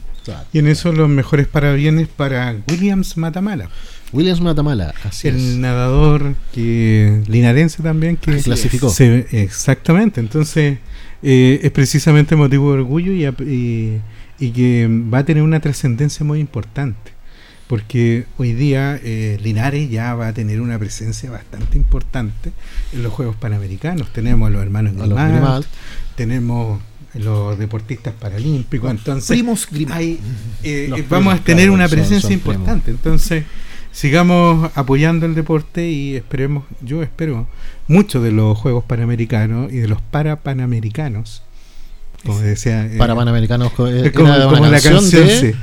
[0.52, 3.70] Y en eso los mejores parabienes para Williams Matamala.
[4.14, 8.94] Williams Matamala, así el nadador que linarense también que clasificó.
[9.32, 10.80] exactamente, entonces
[11.24, 14.02] eh, es precisamente motivo de orgullo y,
[14.40, 17.12] y, que va a tener una trascendencia muy importante,
[17.68, 22.52] porque hoy día eh, Linares ya va a tener una presencia bastante importante
[22.92, 24.12] en los Juegos Panamericanos.
[24.12, 25.66] Tenemos a los hermanos Grimald,
[26.16, 26.82] tenemos
[27.14, 29.68] los deportistas paralímpicos, entonces primos
[30.64, 33.46] eh, vamos a tener una presencia importante, entonces
[33.92, 37.48] sigamos apoyando el deporte y esperemos, yo espero
[37.88, 41.44] mucho de los Juegos Panamericanos y de los Parapanamericanos.
[42.26, 42.86] Como decía.
[42.86, 45.56] Eh, para Panamericanos, eh, como, la canción, de...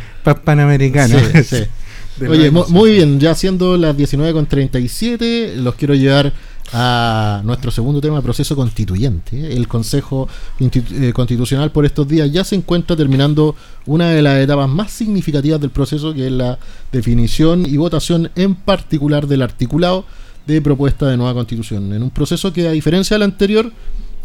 [0.45, 1.17] Panamericana.
[2.29, 6.33] Oye, muy bien, ya siendo las 19.37, los quiero llevar
[6.73, 9.55] a nuestro segundo tema, proceso constituyente.
[9.57, 10.29] El Consejo
[10.61, 13.55] eh, Constitucional por estos días ya se encuentra terminando
[13.87, 16.59] una de las etapas más significativas del proceso, que es la
[16.93, 20.05] definición y votación en particular del articulado
[20.47, 21.93] de propuesta de nueva constitución.
[21.93, 23.73] En un proceso que, a diferencia del anterior,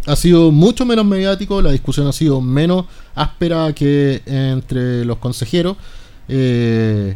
[0.06, 2.86] ha sido mucho menos mediático, la discusión ha sido menos
[3.16, 5.78] áspera que entre los consejeros.
[6.28, 7.16] Eh,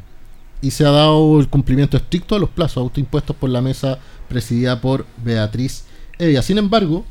[0.62, 4.82] y se ha dado el cumplimiento estricto a los plazos autoimpuestos por la mesa presidida
[4.82, 5.84] por Beatriz
[6.20, 6.42] Evia.
[6.42, 7.06] Sin embargo,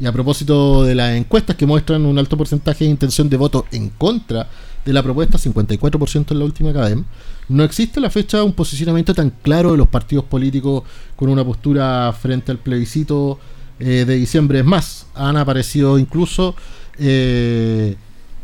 [0.00, 3.66] y a propósito de las encuestas que muestran un alto porcentaje de intención de voto
[3.70, 4.48] en contra
[4.84, 7.04] de la propuesta, 54% en la última cadena,
[7.48, 10.84] no existe a la fecha un posicionamiento tan claro de los partidos políticos
[11.16, 13.38] con una postura frente al plebiscito
[13.78, 14.60] eh, de diciembre.
[14.60, 16.54] Es más, han aparecido incluso
[16.98, 17.96] eh,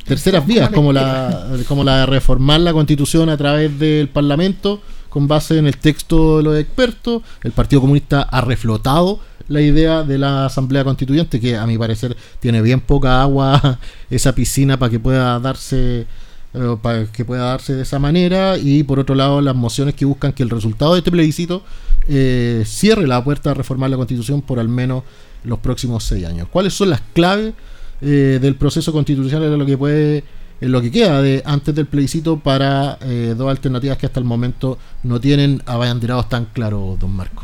[0.04, 4.82] terceras vías, como la, como la de reformar la constitución a través del Parlamento
[5.16, 7.22] con base en el texto de los expertos.
[7.42, 12.14] El Partido Comunista ha reflotado la idea de la Asamblea Constituyente, que a mi parecer
[12.38, 13.78] tiene bien poca agua
[14.10, 16.04] esa piscina para que pueda darse
[16.52, 20.04] eh, para que pueda darse de esa manera y por otro lado las mociones que
[20.04, 21.62] buscan que el resultado de este plebiscito
[22.08, 25.02] eh, cierre la puerta a reformar la constitución por al menos
[25.44, 26.46] los próximos seis años.
[26.50, 27.54] ¿Cuáles son las claves
[28.02, 30.24] eh, del proceso constitucional en lo que puede
[30.60, 34.26] en lo que queda de antes del plebiscito para eh, dos alternativas que hasta el
[34.26, 37.42] momento no tienen abanderados tan claros, don Marco.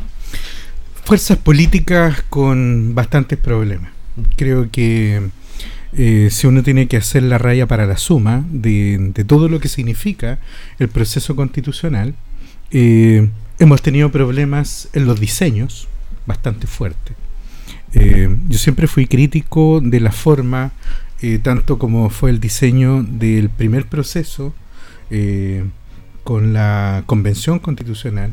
[1.03, 3.91] Fuerzas políticas con bastantes problemas.
[4.35, 5.29] Creo que
[5.93, 9.67] eh, si uno tiene que hacer la raya para la suma de, todo lo que
[9.67, 10.39] significa
[10.79, 12.15] el proceso constitucional,
[12.71, 15.87] hemos tenido problemas en los diseños
[16.25, 17.15] bastante fuertes.
[17.95, 20.71] Eh, yo siempre fui crítico de la forma,
[21.23, 24.53] eh, tanto como fue el diseño del primer proceso
[25.09, 25.63] eh,
[26.23, 28.31] con la convención constitucional.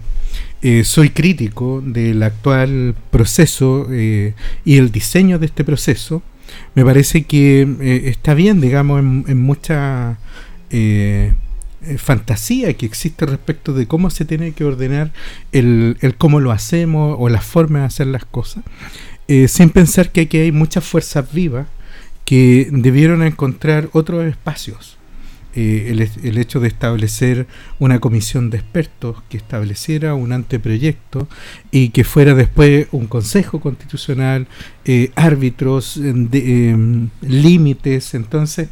[0.85, 6.23] soy crítico del actual proceso y el diseño de este proceso.
[6.75, 10.19] Me parece que está bien, digamos, en, mucha
[11.97, 15.13] fantasía que existe respecto de cómo se tiene que ordenar
[15.53, 18.65] el, cómo lo hacemos o la forma de hacer las cosas.
[19.29, 21.67] Eh, sin pensar que aquí hay muchas fuerzas vivas
[22.31, 24.97] que debieron encontrar otros espacios.
[25.57, 27.49] Eh, el, hecho de establecer
[27.81, 31.27] una comisión de expertos que estableciera un anteproyecto
[31.73, 34.47] y que fuera después un consejo constitucional,
[34.85, 38.15] eh, árbitros, em, límites.
[38.15, 38.69] Entonces,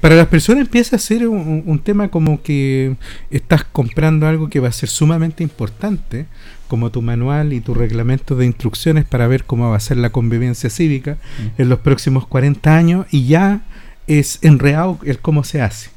[0.00, 2.96] para las personas empieza a ser un, un, tema como que
[3.30, 6.26] estás comprando algo que va a ser sumamente importante
[6.70, 10.10] como tu manual y tu reglamento de instrucciones para ver cómo va a ser la
[10.10, 11.62] convivencia cívica mm.
[11.62, 13.62] en los próximos 40 años y ya
[14.06, 15.90] es enreado el cómo se hace.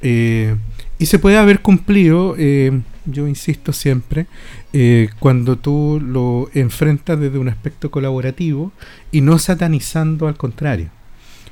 [0.00, 0.54] Eh,
[1.00, 4.26] y se puede haber cumplido, eh, yo insisto siempre,
[4.72, 8.72] eh, cuando tú lo enfrentas desde un aspecto colaborativo
[9.10, 10.90] y no satanizando al contrario.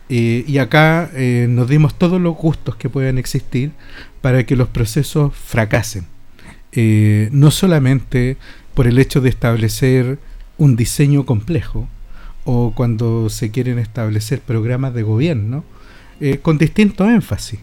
[0.09, 3.73] Eh, y acá eh, nos dimos todos los gustos que puedan existir
[4.21, 6.07] para que los procesos fracasen.
[7.33, 8.37] no solamente
[8.75, 10.19] por el hecho de establecer
[10.59, 11.89] un diseño complejo
[12.45, 15.65] o cuando se quieren establecer programas de gobierno
[16.43, 17.61] con distinto énfasis.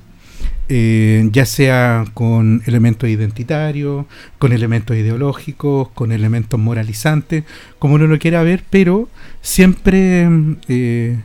[0.69, 4.05] Eh, ya sea con elementos identitarios,
[4.39, 7.43] con elementos ideológicos, con elementos moralizantes,
[7.79, 9.09] como uno lo quiera ver, pero
[9.41, 10.27] siempre
[10.69, 11.19] eh,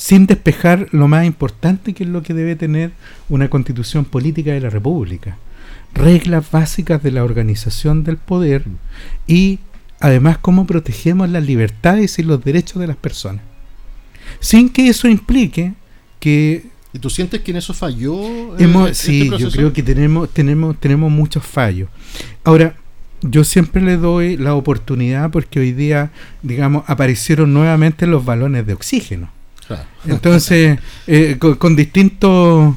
[0.00, 2.90] sin despejar lo más importante que es lo que debe tener
[3.28, 5.36] una constitución política de la República.
[5.92, 8.64] Reglas básicas de la organización del poder
[9.26, 9.58] y
[10.00, 13.42] además cómo protegemos las libertades y los derechos de las personas.
[14.38, 15.74] Sin que eso implique
[16.18, 18.56] que ¿Y tú sientes que en eso falló?
[18.58, 21.90] Eh, este sí, yo creo que tenemos, tenemos, tenemos muchos fallos.
[22.42, 22.74] Ahora,
[23.20, 26.10] yo siempre le doy la oportunidad porque hoy día,
[26.42, 29.39] digamos, aparecieron nuevamente los balones de oxígeno.
[30.06, 32.76] Entonces, eh, con, distintos...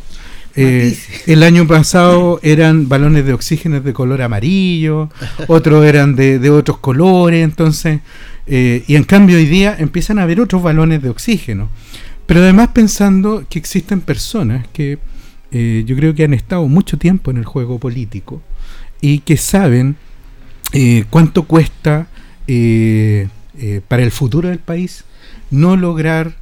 [0.56, 5.10] Eh, el año pasado eran balones de oxígeno de color amarillo,
[5.48, 8.02] otros eran de, de otros colores, entonces,
[8.46, 11.70] y en cambio hoy día empiezan a haber otros balones de oxígeno.
[12.26, 15.00] Pero además pensando que existen personas que
[15.52, 18.42] eh, yo creo que han estado mucho tiempo en el juego político
[19.02, 19.98] y que saben
[20.72, 22.08] eh, cuánto cuesta
[22.48, 23.28] eh,
[23.88, 25.06] para el futuro del país
[25.52, 26.36] no lograr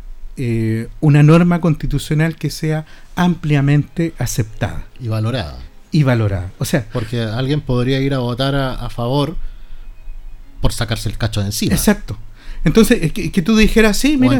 [1.00, 4.86] una norma constitucional que sea ampliamente aceptada.
[5.00, 5.58] Y valorada.
[5.92, 6.52] Y valorada.
[6.58, 9.36] O sea, porque alguien podría ir a votar a, a favor
[10.62, 11.74] por sacarse el cacho de encima.
[11.74, 12.18] Exacto.
[12.64, 14.40] Entonces, que, que tú dijeras, sí, mira,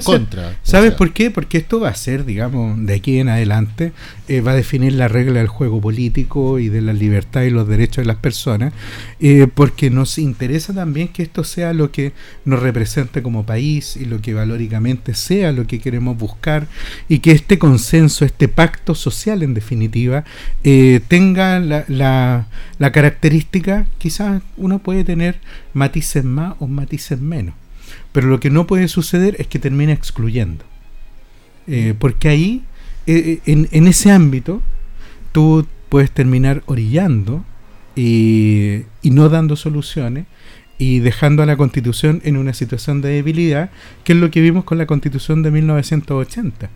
[0.62, 1.32] ¿sabes por qué?
[1.32, 3.94] Porque esto va a ser, digamos, de aquí en adelante,
[4.28, 7.68] eh, va a definir la regla del juego político y de la libertad y los
[7.68, 8.74] derechos de las personas,
[9.20, 12.14] eh, porque nos interesa también que esto sea lo que
[12.46, 16.68] nos represente como país y lo que valóricamente sea lo que queremos buscar
[17.10, 20.26] y que este consenso, este pacto social en definitiva,
[20.64, 22.48] eh, tenga la, la,
[22.78, 25.40] la característica, quizás uno puede tener
[25.74, 27.56] matices más o matices menos
[28.12, 30.66] pero lo que no puede suceder es que termine excluyendo.
[31.68, 32.64] Eh, porque ahí,
[33.08, 34.62] eh, eh, en, ese ámbito,
[35.32, 37.46] tú puedes terminar orillando
[37.96, 40.26] y, no dando soluciones
[40.78, 43.70] y dejando a la constitución en una situación de debilidad,
[44.04, 46.70] que es lo que vimos con la constitución de 1980.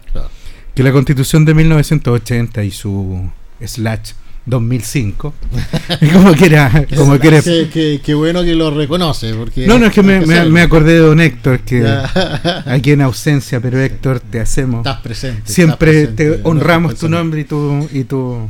[0.73, 3.29] Que la constitución de 1980 y su
[3.61, 4.11] slash
[4.45, 5.33] 2005.
[6.13, 6.85] como que era.
[6.95, 9.33] Como que era qué, bueno que lo reconoce.
[9.33, 11.85] Porque no, no, es que me, acordé de don Héctor, que
[12.65, 14.85] aquí en ausencia, pero Héctor, te hacemos.
[14.85, 15.51] Estás presente.
[15.51, 18.47] Siempre te honramos tu nombre y tu, y tu,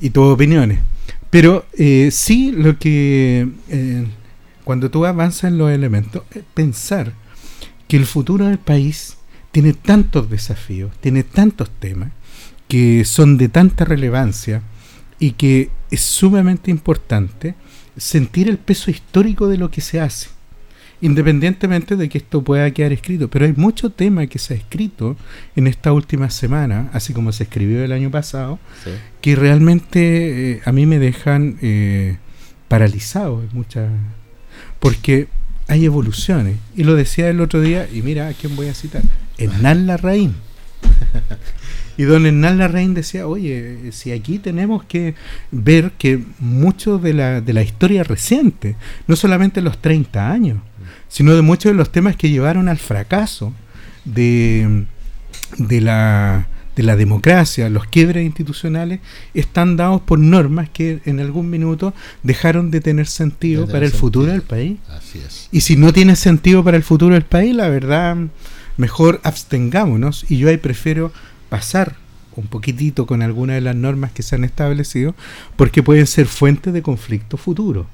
[0.00, 0.80] y tus opiniones.
[1.30, 3.48] Pero eh, sí, lo que.
[3.68, 4.06] Eh,
[4.64, 7.12] cuando tú avanzas en los elementos, pensar
[7.86, 9.16] que el futuro del país
[9.52, 12.10] tiene tantos desafíos, tiene tantos temas,
[12.66, 14.62] que son de tanta relevancia
[15.18, 17.54] y que es sumamente importante
[17.96, 20.28] sentir el peso histórico de lo que se hace,
[21.00, 23.28] independientemente de que esto pueda quedar escrito.
[23.28, 25.16] Pero hay mucho tema que se ha escrito
[25.54, 28.58] en esta última semana, así como se escribió el año pasado,
[29.20, 32.18] que realmente eh, a mí me dejan eh,
[32.68, 33.90] paralizado muchas
[34.80, 35.28] porque
[35.68, 36.56] hay evoluciones.
[36.76, 39.02] Y lo decía el otro día, y mira a quién voy a citar,
[39.38, 40.34] Hernán Larraín.
[41.96, 45.14] Y don Hernán Larraín decía, oye, si aquí tenemos que
[45.50, 48.76] ver que mucho de la, de la historia reciente,
[49.06, 50.58] no solamente los 30 años,
[51.08, 53.52] sino de muchos de los temas que llevaron al fracaso
[54.04, 54.84] de,
[55.58, 59.00] de, la, de la democracia, los quiebres institucionales,
[59.34, 64.30] están dados por normas que en algún minuto dejaron de tener sentido para el futuro
[64.30, 64.78] del país.
[64.90, 65.48] Así es.
[65.52, 68.16] Y si no tiene sentido para el futuro del país, la verdad,
[68.76, 70.26] mejor abstengámonos.
[70.28, 71.12] Y yo ahí prefiero
[71.56, 71.96] pasar
[72.36, 75.14] un poquitito con algunas de las normas que se han establecido,
[75.56, 77.86] porque pueden ser fuentes de conflicto futuro.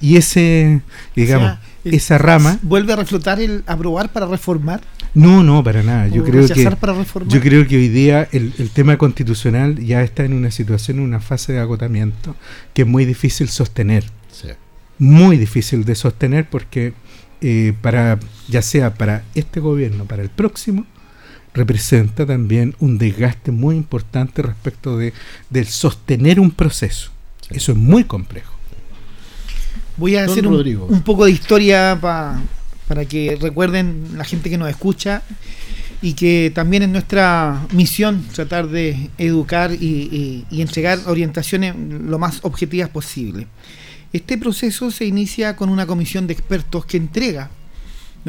[0.00, 0.82] Y ese,
[1.16, 2.58] digamos, esa rama...
[2.62, 4.80] ¿Vuelve a reflotar el aprobar para reformar?
[5.14, 6.06] No, no, para nada.
[6.08, 6.64] Yo creo, que,
[7.28, 11.20] yo creo que hoy día el, tema constitucional ya está en una situación, en una
[11.20, 12.36] fase de agotamiento
[12.74, 14.04] que es muy difícil sostener.
[15.00, 16.92] Muy difícil de sostener porque
[17.40, 20.86] eh, para ya sea para este gobierno, para el próximo,
[21.58, 25.12] representa también un desgaste muy importante respecto de
[25.50, 27.10] del sostener un proceso.
[27.50, 28.52] Eso es muy complejo.
[29.96, 35.22] Voy a hacer un, poco de historia para que recuerden la gente que nos escucha.
[36.00, 42.88] y que también es nuestra misión tratar de educar y, entregar orientaciones lo más objetivas
[42.88, 43.48] posible.
[44.12, 47.50] Este proceso se inicia con una comisión de expertos que entrega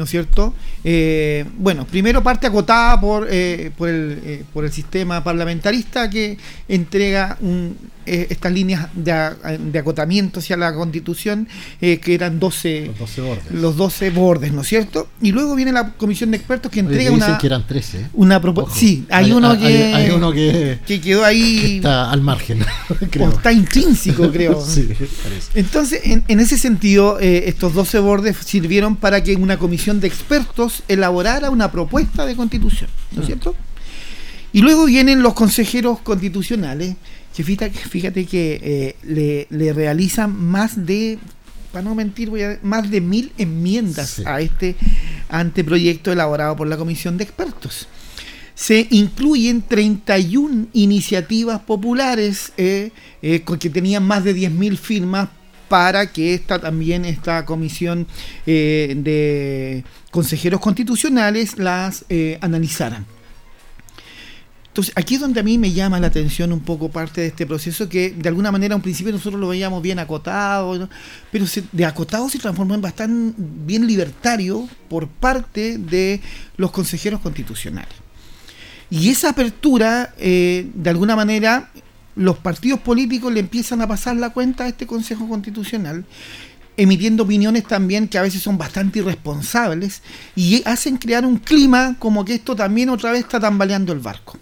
[0.00, 0.54] ¿no es cierto?
[0.82, 6.38] Eh, bueno, primero parte acotada por, eh, por, el, eh, por el sistema parlamentarista que
[6.68, 7.76] entrega un,
[8.12, 11.46] eh, estas líneas de, acotamiento hacia la constitución,
[11.80, 13.52] eh, que eran 12 los, 12 bordes.
[13.52, 15.08] los 12 bordes, ¿no es cierto?
[15.22, 17.26] Y luego viene la comisión de expertos que entrega una.
[17.26, 18.08] Dicen que eran 13.
[18.14, 18.74] Una propuesta.
[18.74, 21.76] Sí, hay, uno, que, hay, uno que, que quedó ahí.
[21.76, 22.64] Está al margen,
[23.12, 23.28] creo.
[23.28, 24.60] está intrínseco, creo.
[24.66, 24.88] sí,
[25.54, 30.08] Entonces, en, en, ese sentido, eh, estos 12 bordes sirvieron para que una comisión de
[30.08, 33.54] expertos elaborara una propuesta de constitución, ¿no es cierto?
[34.52, 36.96] Y luego vienen los consejeros constitucionales
[37.44, 38.60] que fíjate, que
[39.02, 41.18] eh, le, realizan más de,
[41.72, 44.76] para no mentir, voy a, más de mil enmiendas a este
[45.28, 47.88] anteproyecto elaborado por la Comisión de Expertos.
[48.54, 52.90] Se incluyen 31 iniciativas populares eh,
[53.22, 55.28] eh, que tenían más de 10.000 firmas
[55.68, 58.08] para que esta también esta comisión
[58.44, 62.04] de consejeros constitucionales las
[62.40, 63.06] analizaran.
[64.94, 67.88] Aquí es donde a mí me llama la atención un poco parte de este proceso
[67.88, 70.88] que de alguna manera un principio nosotros lo veíamos bien acotado,
[71.30, 76.20] pero de acotado se transformó en bastante bien libertario por parte de
[76.56, 77.94] los consejeros constitucionales.
[78.90, 81.70] Y esa apertura, eh, de alguna manera,
[82.16, 86.04] los partidos políticos le empiezan a pasar la cuenta a este Consejo Constitucional
[86.76, 90.02] emitiendo opiniones también que a veces son bastante irresponsables
[90.34, 94.38] y hacen crear un clima como que esto también otra vez está tambaleando el barco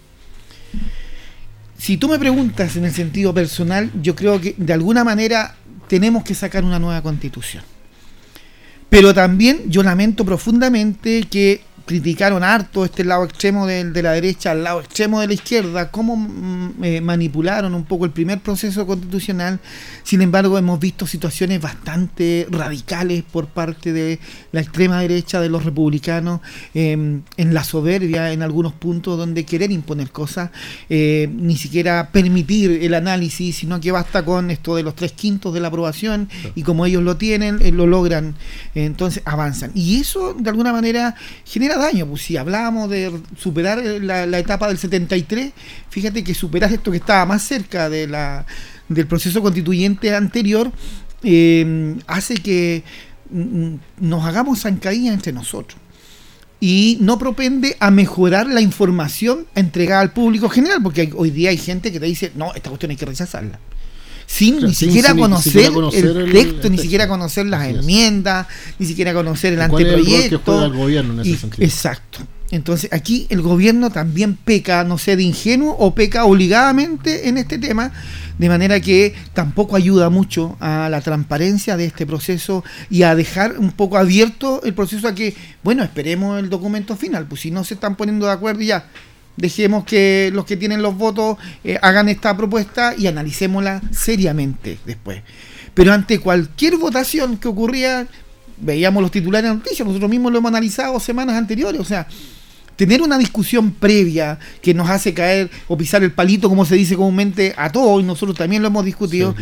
[1.79, 5.55] si tú me preguntas en el sentido personal, yo creo que de alguna manera
[5.87, 7.63] tenemos que sacar una nueva constitución.
[8.89, 14.63] Pero también yo lamento profundamente que criticaron harto este lado extremo de, la derecha al
[14.63, 19.59] lado extremo de la izquierda, cómo mm, eh, manipularon un poco el primer proceso constitucional.
[20.03, 24.19] Sin embargo, hemos visto situaciones bastante radicales por parte de
[24.51, 26.41] la extrema derecha de los republicanos,
[26.75, 30.51] em, en la soberbia en algunos puntos donde querer imponer cosas,
[30.91, 35.55] eh, ni siquiera permitir el análisis, sino que basta con esto de los tres quintos
[35.55, 38.35] de la aprobación y como ellos lo tienen, eh, lo logran,
[38.75, 39.71] entonces avanzan.
[39.73, 41.15] Y eso de alguna manera
[41.45, 42.05] genera daño.
[42.07, 45.51] Pues si hablábamos de superar la, etapa del 73,
[45.89, 48.45] fíjate que superar esto que estaba más cerca de la,
[48.87, 50.71] del proceso constituyente anterior
[51.23, 52.83] eh, hace que
[53.29, 55.79] mm, nos hagamos zancadillas entre nosotros
[56.61, 61.57] y no propende a mejorar la información entregada al público general, porque hoy día hay
[61.57, 63.59] gente que te dice, no, esta cuestión hay que rechazarla
[64.29, 68.45] sin ni siquiera conocer el, texto, ni siquiera conocer las enmiendas,
[68.77, 70.71] ni siquiera conocer el anteproyecto.
[70.71, 71.65] gobierno en ese sentido?
[71.65, 72.19] Exacto.
[72.51, 77.57] Entonces aquí el gobierno también peca, no sé, de ingenuo o peca obligadamente en este
[77.57, 77.91] tema,
[78.37, 83.57] de manera que tampoco ayuda mucho a la transparencia de este proceso y a dejar
[83.57, 87.63] un poco abierto el proceso a que, bueno, esperemos el documento final, pues si no
[87.63, 88.85] se están poniendo de acuerdo ya,
[89.39, 95.23] dejemos que los que tienen los votos eh, hagan esta propuesta y analicémosla seriamente después.
[95.73, 98.05] Pero ante cualquier votación que ocurría,
[98.57, 102.05] veíamos los titulares de noticias, nosotros mismos lo hemos analizado semanas anteriores, o sea,
[102.79, 106.95] tener una discusión previa que nos hace caer o pisar el palito, como se dice
[106.95, 109.35] comúnmente, a todos, y nosotros también lo hemos discutido,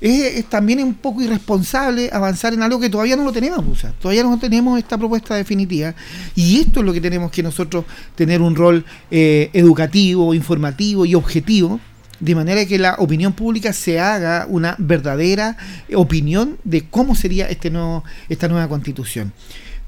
[0.00, 4.22] es, también un poco irresponsable avanzar en algo que todavía no lo tenemos, o todavía
[4.22, 5.94] no tenemos esta propuesta definitiva,
[6.34, 7.84] y esto es lo que tenemos que nosotros
[8.14, 11.80] tener un rol eh, educativo, informativo y objetivo,
[12.20, 15.58] de manera que la opinión pública se haga una verdadera
[15.94, 19.34] opinión de cómo sería este nuevo, esta nueva constitución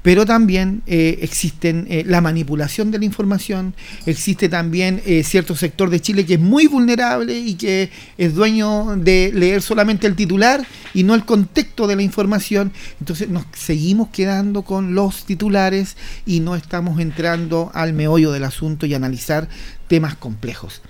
[0.01, 3.73] pero también eh, existen eh, la manipulación de la información,
[4.05, 8.95] existe también eh, cierto sector de Chile que es muy vulnerable y que es dueño
[8.97, 14.09] de leer solamente el titular y no el contexto de la información, entonces nos seguimos
[14.09, 15.95] quedando con los titulares
[16.25, 19.47] y no estamos entrando al meollo del asunto y analizar
[19.87, 20.81] temas complejos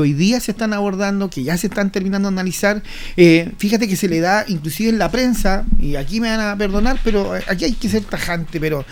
[0.00, 2.82] hoy día se están abordando, que ya se están terminando de analizar.
[3.16, 6.56] Eh, fíjate que se le da, inclusive en la prensa, y aquí me van a
[6.56, 8.84] perdonar, pero aquí hay que ser tajante, pero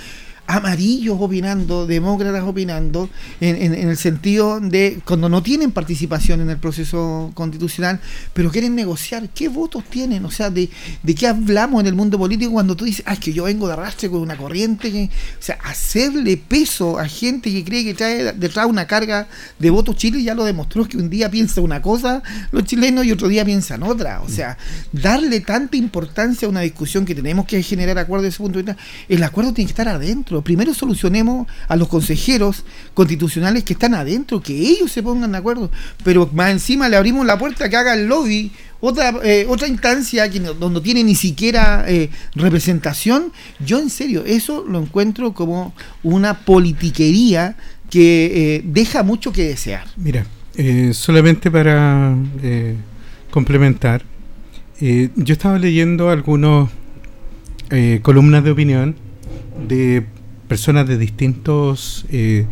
[0.46, 3.08] amarillos opinando, demócratas opinando,
[3.40, 8.00] en, el sentido de cuando no tienen participación en el proceso constitucional,
[8.32, 10.24] pero quieren negociar, ¿qué votos tienen?
[10.24, 10.68] O sea, ¿de,
[11.02, 13.66] de qué hablamos en el mundo político cuando tú dices, ah, es que yo vengo
[13.66, 15.10] de arrastre con una corriente?
[15.38, 19.28] O sea, hacerle peso a gente que cree que trae detrás una carga
[19.58, 22.22] de votos, Chile ya lo demostró que un día piensa una cosa
[22.52, 24.20] los chilenos y otro día piensan otra.
[24.22, 24.56] O sea,
[24.92, 28.64] darle tanta importancia a una discusión que tenemos que generar acuerdo de ese punto de
[28.64, 30.42] vista, el acuerdo tiene que estar adentro adentro.
[30.42, 32.64] Primero solucionemos a los consejeros
[32.94, 35.70] constitucionales que están adentro, que ellos se pongan de acuerdo.
[36.02, 40.28] Pero más encima le abrimos la puerta que haga el lobby, otra, eh, otra instancia
[40.30, 43.32] que no, donde tiene ni siquiera eh, representación.
[43.64, 47.56] Yo en serio, eso lo encuentro como una politiquería
[47.90, 49.84] que eh, deja mucho que desear.
[49.96, 50.26] Mira,
[50.92, 52.16] solamente para
[53.30, 54.02] complementar,
[54.80, 56.70] yo estaba leyendo algunos
[58.02, 58.94] columnas de opinión
[59.68, 60.04] de
[60.54, 62.46] personas de distintas eh,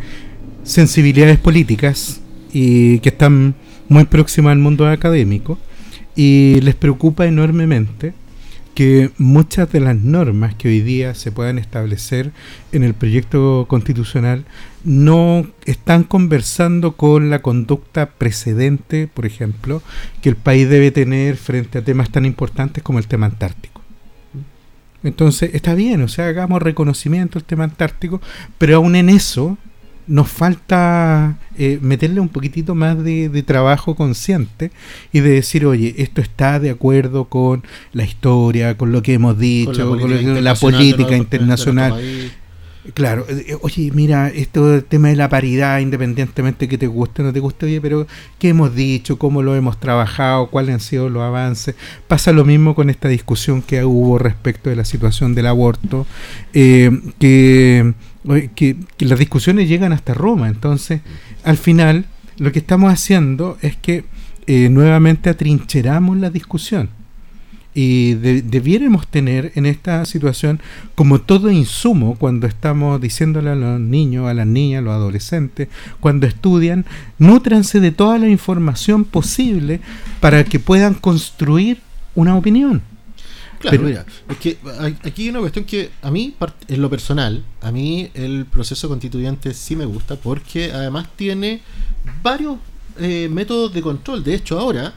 [0.63, 2.19] sensibilidades políticas
[2.51, 3.55] y que están
[3.87, 5.57] muy próximas al mundo académico
[6.13, 8.13] y les preocupa enormemente
[8.75, 12.33] que muchas de las normas que hoy día se puedan establecer
[12.73, 14.43] en el proyecto constitucional
[14.83, 19.81] no están conversando con la conducta precedente, por ejemplo,
[20.21, 23.72] que el país debe tener frente a temas tan importantes como el tema antártico.
[25.03, 28.21] Entonces, está bien, o sea, hagamos reconocimiento al tema antártico,
[28.57, 29.57] pero aún en eso
[30.05, 34.71] nos falta eh, meterle un poquitito más de, trabajo consciente
[35.11, 39.37] y de decir, oye, esto está de acuerdo con la historia, con lo que hemos
[39.37, 42.01] dicho, con la política internacional.
[42.85, 47.33] Eh, oye, mira, esto el tema de la paridad, independientemente que te guste o no
[47.33, 48.07] te guste, oye, pero
[48.39, 49.17] ¿qué hemos dicho?
[49.17, 50.47] ¿Cómo lo hemos trabajado?
[50.47, 51.75] ¿Cuáles han sido los avances?
[52.07, 56.05] Pasa lo mismo con esta discusión que hubo respecto de la situación del aborto,
[56.53, 57.93] eh, que,
[58.55, 61.01] que, las discusiones llegan hasta Roma, entonces,
[61.43, 62.05] al final,
[62.37, 64.03] lo que estamos haciendo es que
[64.45, 66.89] nuevamente atrincheramos la discusión
[67.73, 70.59] y debiéramos tener en esta situación
[70.95, 75.69] como todo insumo cuando estamos diciéndole a los niños, a las niñas, a los adolescentes,
[75.99, 76.85] cuando estudian,
[77.17, 79.81] nútranse de toda la información posible
[80.19, 81.79] para que puedan construir
[82.15, 82.81] una opinión.
[83.59, 84.57] Claro, mira, es que
[85.03, 86.35] aquí hay una cuestión que a mí,
[86.67, 91.61] en lo personal, a mí el proceso constituyente sí me gusta porque además tiene
[92.21, 92.57] varios
[92.99, 94.21] eh, métodos de control.
[94.21, 94.93] De hecho, ahora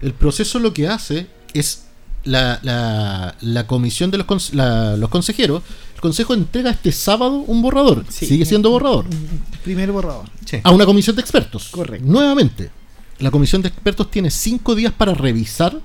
[0.00, 1.83] el proceso lo que hace es
[2.24, 5.62] la, la, la comisión de los, los consejeros,
[5.94, 8.04] el consejo entrega este sábado un borrador.
[8.08, 9.06] Sigue siendo borrador.
[9.62, 10.26] Primer borrador.
[10.62, 11.68] A una comisión de expertos.
[11.70, 12.06] Correcto.
[12.06, 12.70] Nuevamente,
[13.18, 15.80] la comisión de expertos tiene cinco días para revisar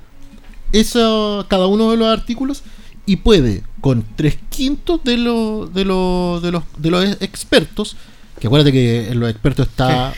[0.72, 2.64] eso, cada uno de los artículos
[3.06, 7.96] y puede, con tres quintos de, lo, de, lo, de, los, de los expertos,
[8.40, 10.14] que acuérdate que los expertos está,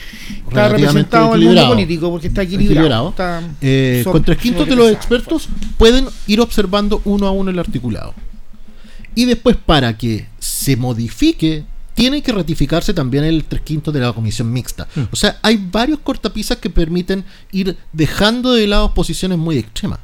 [0.48, 3.14] está representado el mundo político porque está equilibrado.
[3.62, 8.14] Eh, con tres quintos de los expertos pueden ir observando uno a uno el articulado.
[9.16, 14.14] Y después, para que se modifique, tiene que ratificarse también el tres quintos de la
[14.14, 14.88] comisión mixta.
[14.96, 15.02] Mm.
[15.12, 20.00] O sea, hay varios cortapisas que permiten ir dejando de lado posiciones muy extremas.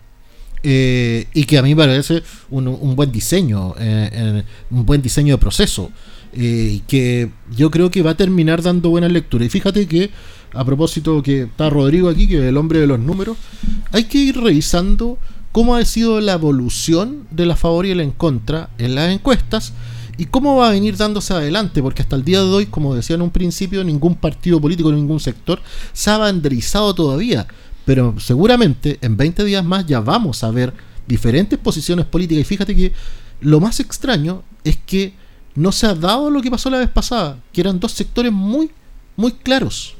[0.63, 5.37] Eh, y que a mí me parece un, buen diseño, eh, un buen diseño de
[5.37, 5.91] proceso.
[6.33, 9.45] Eh, que yo creo que va a terminar dando buena lectura.
[9.45, 10.11] Y fíjate que,
[10.53, 13.37] a propósito que está Rodrigo aquí, que es el hombre de los números,
[13.91, 15.17] hay que ir revisando
[15.51, 19.73] cómo ha sido la evolución de la favor y el en contra en las encuestas
[20.17, 23.15] y cómo va a venir dándose adelante, porque hasta el día de hoy, como decía
[23.15, 25.61] en un principio, ningún partido político, ningún sector
[25.93, 27.47] se ha banderizado todavía,
[27.85, 30.73] pero seguramente en 20 días más ya vamos a ver
[31.07, 32.91] diferentes posiciones políticas y fíjate que
[33.41, 35.13] lo más extraño es que
[35.57, 38.69] no se ha dado lo que pasó la vez pasada, que eran dos sectores muy,
[39.15, 39.95] muy claros.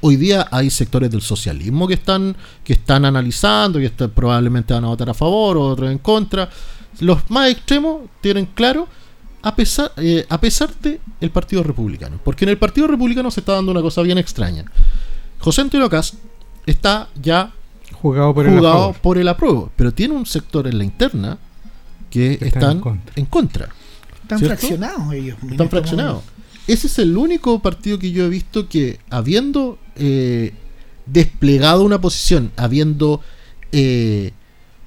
[0.00, 4.88] Hoy día hay sectores del socialismo que están, que están analizando, que probablemente van a
[4.88, 6.50] votar a favor, o otros en contra.
[6.98, 8.88] Los más extremos tienen claro,
[9.42, 12.18] a pesar, eh, a pesar de el Partido Republicano.
[12.24, 14.64] Porque en el Partido Republicano se está dando una cosa bien extraña.
[15.38, 16.14] José Antonio Cast
[16.66, 17.52] está ya
[17.92, 18.60] jugado por el,
[19.00, 21.38] por el apruebo, pero tiene un sector en la interna
[22.10, 22.82] que, están
[23.14, 23.68] En contra.
[24.26, 25.36] Están fraccionados ellos.
[25.36, 26.24] Están este fraccionados.
[26.66, 30.52] Ese es el único partido que yo he visto que, habiendo eh,
[31.06, 33.20] desplegado una posición, habiendo
[33.70, 34.32] eh,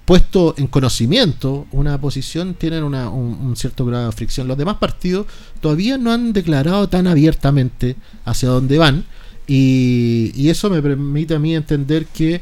[0.03, 4.49] puesto en conocimiento una posición, tienen un, cierto grado de fricción.
[4.49, 5.25] Los demás partidos
[5.61, 9.05] todavía no han declarado tan abiertamente hacia dónde van.
[9.47, 12.41] Y, y eso me permite a mí entender que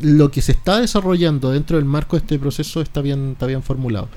[0.00, 3.64] lo que se está desarrollando dentro del marco de este proceso está bien, está bien
[3.64, 4.08] formulado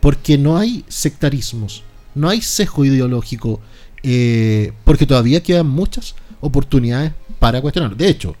[0.00, 1.82] porque no hay sectarismos,
[2.14, 3.60] no hay sesgo ideológico,
[4.02, 7.96] eh, porque todavía quedan muchas oportunidades para cuestionar.
[7.96, 8.36] De hecho,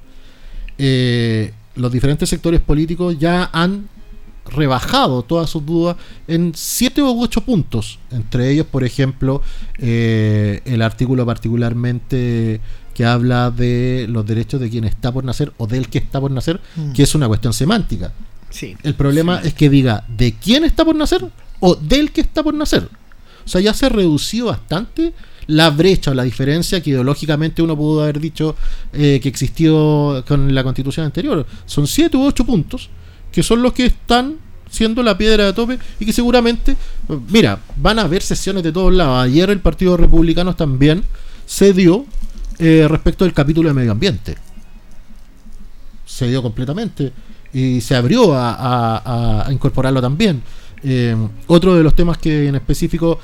[0.78, 3.88] eh, los diferentes sectores políticos ya han
[4.50, 5.96] rebajado todas sus dudas
[6.26, 7.98] en siete u ocho puntos.
[8.10, 9.42] Entre ellos, por ejemplo,
[9.78, 12.60] eh, el artículo particularmente
[12.94, 16.30] que habla de los derechos de quien está por nacer o del que está por
[16.30, 16.92] nacer, mm.
[16.92, 18.12] que es una cuestión semántica.
[18.50, 21.28] Sí, el problema es que diga de quién está por nacer
[21.60, 22.88] o del que está por nacer.
[23.44, 25.14] O sea, ya se ha reducido bastante
[25.46, 28.54] la brecha o la diferencia que ideológicamente uno pudo haber dicho
[28.92, 31.46] eh, que existió con la constitución anterior.
[31.64, 32.90] Son siete u ocho puntos
[33.32, 34.36] que son los que están
[34.70, 36.76] siendo la piedra de tope y que seguramente,
[37.30, 39.24] mira, van a haber sesiones de todos lados.
[39.24, 41.02] Ayer el Partido Republicano también
[41.46, 42.04] se dio
[42.58, 44.36] eh, respecto del capítulo de medio ambiente.
[46.04, 47.12] Se dio completamente
[47.52, 50.42] y se abrió a, incorporarlo también.
[50.82, 51.16] Eh,
[51.46, 53.18] otro de los temas que en específico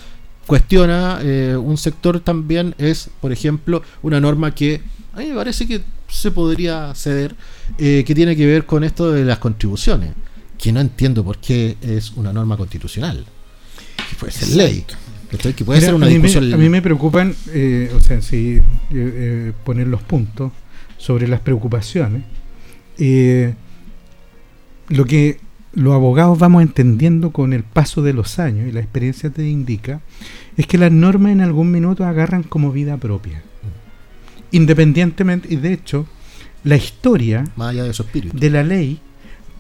[0.46, 4.82] cuestiona eh, un sector también es, por ejemplo, una norma que
[5.12, 7.34] a mí me parece que se podría ceder,
[7.78, 10.12] que tiene que ver con esto de las contribuciones
[10.58, 13.24] que no entiendo por qué es una norma constitucional.
[14.08, 14.84] Que puede ser ley.
[15.30, 16.48] Que puede ser una a discusión.
[16.48, 20.52] Me, a mí me preocupan, eh, o sea, si eh, eh, poner los puntos
[20.96, 22.22] sobre las preocupaciones.
[24.88, 25.38] lo que
[25.74, 30.00] los abogados vamos entendiendo con el paso de los años y la experiencia te indica
[30.56, 33.42] es que las normas en algún minuto agarran como vida propia.
[34.52, 36.06] Independientemente, y de hecho,
[36.62, 39.00] la historia de, de la ley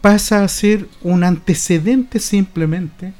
[0.00, 3.14] pasa a ser un antecedente simplemente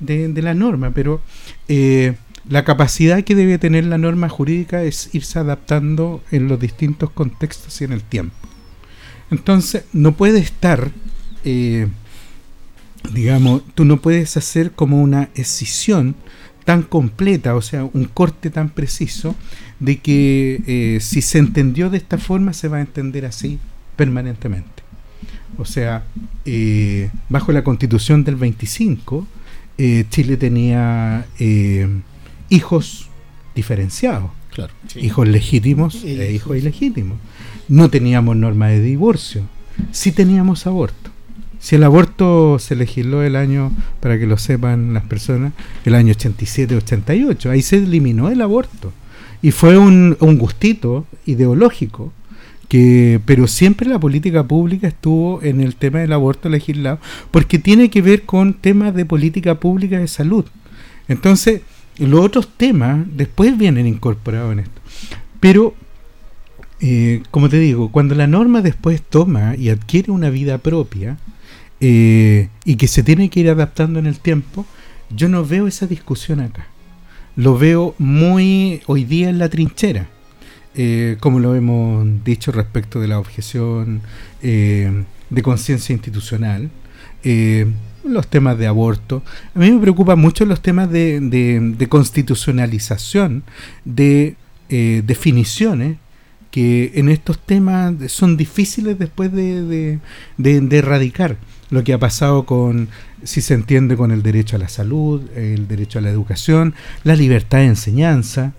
[0.00, 1.20] de, la norma, pero
[1.66, 2.16] eh,
[2.48, 7.80] la capacidad que debe tener la norma jurídica es irse adaptando en los distintos contextos
[7.80, 8.36] y en el tiempo.
[9.30, 10.90] Entonces, no puede estar,
[11.44, 11.88] eh,
[13.12, 16.14] digamos, tú no puedes hacer como una escisión
[16.64, 19.34] tan completa, o sea, un corte tan preciso,
[19.80, 23.58] de que eh, si se entendió de esta forma, se va a entender así
[23.96, 24.82] permanentemente.
[25.56, 26.04] O sea,
[26.44, 29.26] eh, bajo la constitución del 25,
[29.78, 31.88] eh, Chile tenía eh,
[32.48, 33.08] hijos
[33.54, 34.30] diferenciados.
[34.52, 37.18] Claro, Hijos legítimos e hijos ilegítimos.
[37.68, 39.42] No teníamos norma de divorcio.
[39.92, 41.07] Sí teníamos aborto.
[41.60, 45.52] Si el aborto se legisló el año, para que lo sepan las personas,
[45.84, 48.92] el año 87-88, ahí se eliminó el aborto.
[49.42, 52.12] Y fue un, gustito ideológico
[52.68, 56.98] que pero siempre la política pública estuvo en el tema del aborto legislado
[57.30, 60.44] porque tiene que ver con temas de política pública de salud
[61.08, 61.62] entonces
[61.96, 64.82] los otros temas después vienen incorporados en esto
[65.40, 65.74] pero
[66.80, 71.16] eh, como te digo cuando la norma después toma y adquiere una vida propia
[71.80, 74.66] eh, y que se tiene que ir adaptando en el tiempo
[75.10, 76.66] yo no veo esa discusión acá
[77.36, 80.08] lo veo muy hoy día en la trinchera
[80.74, 84.00] eh, como lo hemos dicho respecto de la objeción
[84.42, 86.70] eh, de conciencia institucional,
[88.04, 89.22] los temas de aborto.
[89.54, 93.42] A mí me preocupan mucho los temas de, constitucionalización,
[93.84, 94.36] de
[94.68, 95.96] definiciones
[96.50, 99.98] que en estos temas son difíciles después de,
[100.38, 101.36] erradicar
[101.70, 102.88] lo que ha pasado con,
[103.22, 107.14] si se entiende, con el derecho a la salud, el derecho a la educación, la
[107.14, 108.54] libertad de enseñanza,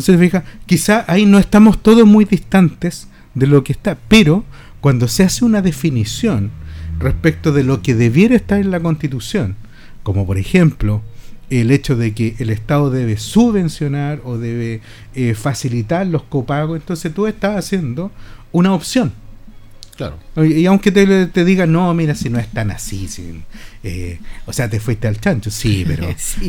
[0.00, 4.44] entonces, fija, quizá ahí no estamos todos muy distantes de lo que está, pero
[4.80, 6.50] cuando se hace una definición
[6.98, 9.56] respecto de lo que debiera estar en la Constitución,
[10.02, 11.02] como por ejemplo
[11.50, 14.80] el hecho de que el Estado debe subvencionar o debe
[15.14, 18.10] eh, facilitar los copagos, entonces tú estás haciendo
[18.52, 19.12] una opción.
[20.00, 20.46] Claro.
[20.46, 23.06] Y, aunque te, te digan, no, mira, si no es tan así,
[23.82, 26.06] eh, o sea, te fuiste al chancho, sí, pero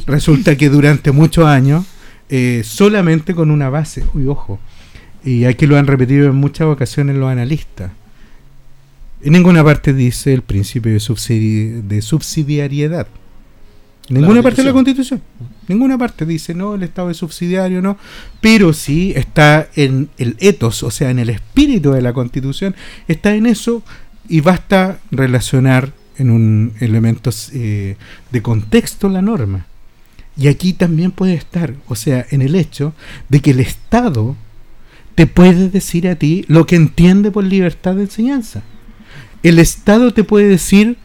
[0.07, 1.85] resulta que durante muchos años
[2.29, 4.05] eh, solamente con una base.
[4.13, 4.57] Uy, ojo.
[5.25, 7.91] Y aquí lo han repetido en muchas ocasiones los analistas.
[9.21, 13.07] En ninguna parte dice el principio de, de subsidiariedad.
[14.07, 15.21] ninguna parte de la Constitución.
[15.71, 17.97] Ninguna parte dice, no, el Estado es subsidiario, no.
[18.41, 22.75] Pero sí está en el etos, o sea, en el espíritu de la Constitución,
[23.07, 23.81] está en eso
[24.27, 27.95] y basta relacionar en un elemento eh,
[28.31, 29.65] de contexto la norma.
[30.35, 32.93] Y aquí también puede estar, o sea, en el hecho
[33.29, 34.35] de que el Estado
[35.15, 38.61] te puede decir a ti lo que entiende por libertad de enseñanza.
[39.41, 40.97] El Estado te puede decir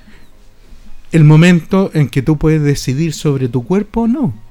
[1.13, 4.46] el momento en que tú puedes decidir sobre tu cuerpo o no.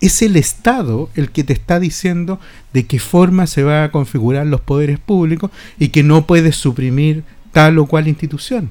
[0.00, 2.40] Es el Estado el que te está diciendo
[2.72, 7.24] de qué forma se van a configurar los poderes públicos y que no puedes suprimir
[7.52, 8.70] tal o cual institución.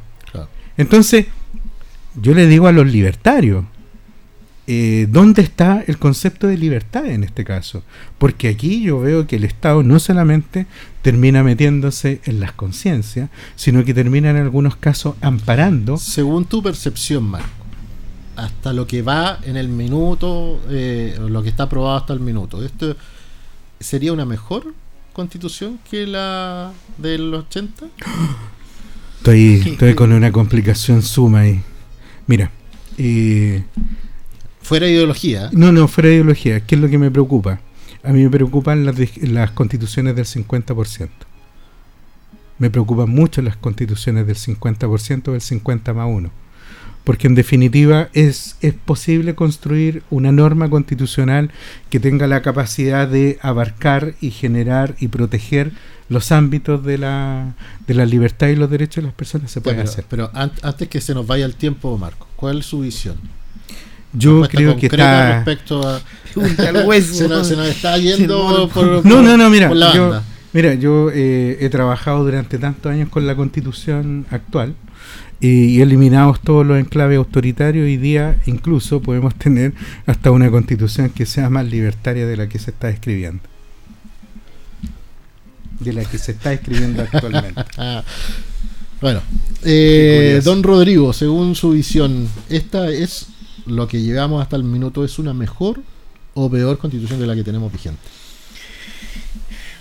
[0.78, 1.26] Entonces,
[2.22, 3.66] yo le digo a los libertarios,
[4.72, 7.84] eh, ¿dónde está el concepto de libertad en este caso?
[8.18, 10.68] Porque aquí yo veo que el Estado no solamente
[11.02, 15.98] termina metiéndose en las conciencias, sino que termina en algunos casos amparando.
[15.98, 17.59] Según tu percepción, Marco,
[18.44, 22.64] hasta lo que va en el minuto, eh, lo que está aprobado hasta el minuto,
[22.64, 22.96] ¿esto
[23.80, 24.74] sería una mejor
[25.14, 27.86] constitución que la del 80?
[29.18, 31.62] Estoy, estoy con una complicación suma ahí.
[32.28, 32.52] Mira,
[32.98, 33.64] eh,
[34.62, 35.50] fuera de ideología.
[35.52, 36.62] No, no, fuera de ideología.
[36.62, 37.60] ¿Qué es lo que me preocupa?
[38.04, 41.10] A mí me preocupan las, las constituciones del 50%.
[42.58, 46.49] Me preocupan mucho las constituciones del 50% o del 50 más 1
[47.04, 51.52] porque en definitiva es, es posible construir una norma constitucional
[51.90, 55.72] que tenga la capacidad de abarcar y generar y proteger
[56.10, 57.54] los ámbitos de la,
[57.88, 60.06] de la libertad y los derechos de las personas se puede hacer.
[60.10, 63.16] Pero antes que se nos vaya el tiempo, Marco, ¿cuál es su visión?
[64.12, 66.02] Yo creo que está respecto a
[67.02, 70.22] se, nos, está yendo por, no no no mira yo,
[70.52, 74.74] mira yo eh, he trabajado durante tantos años con la constitución actual
[75.42, 79.74] y eliminados todos los enclaves autoritarios, hoy día incluso podemos tener
[80.06, 83.42] hasta una constitución que sea más libertaria de la que se está escribiendo.
[85.80, 87.64] De la que se está escribiendo actualmente.
[89.02, 89.22] bueno,
[89.64, 93.28] eh, don Rodrigo, según su visión, ¿esta es
[93.66, 95.06] lo que llegamos hasta el minuto?
[95.06, 95.82] ¿Es una mejor
[96.34, 98.02] o peor constitución de la que tenemos vigente?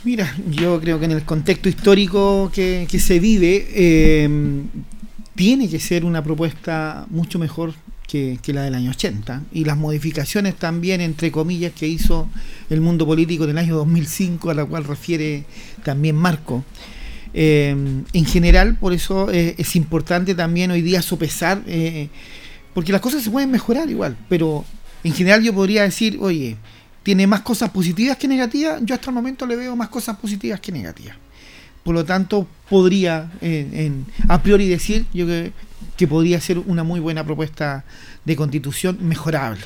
[0.05, 4.29] Mira, yo creo que en el contexto histórico que, se vive, eh,
[5.39, 7.73] tiene que ser una propuesta mucho mejor
[8.09, 12.29] que, la del año 80 y las modificaciones también, entre comillas, que hizo
[12.69, 15.45] el mundo político en el año 2005, a la cual refiere
[15.85, 16.65] también Marco.
[17.35, 17.71] Eh,
[18.13, 22.09] en general, por eso eh, es importante también hoy día sopesar, eh,
[22.75, 24.65] porque las cosas se pueden mejorar igual, pero
[25.05, 26.57] en general yo podría decir, oye,
[27.05, 30.59] tiene más cosas positivas que negativas, yo hasta el momento le veo más cosas positivas
[30.59, 31.17] que negativas.
[31.85, 35.53] Por lo tanto, podría en, a priori decir yo que,
[35.97, 37.85] que, podría ser una muy buena propuesta
[38.25, 39.65] de constitución mejorable.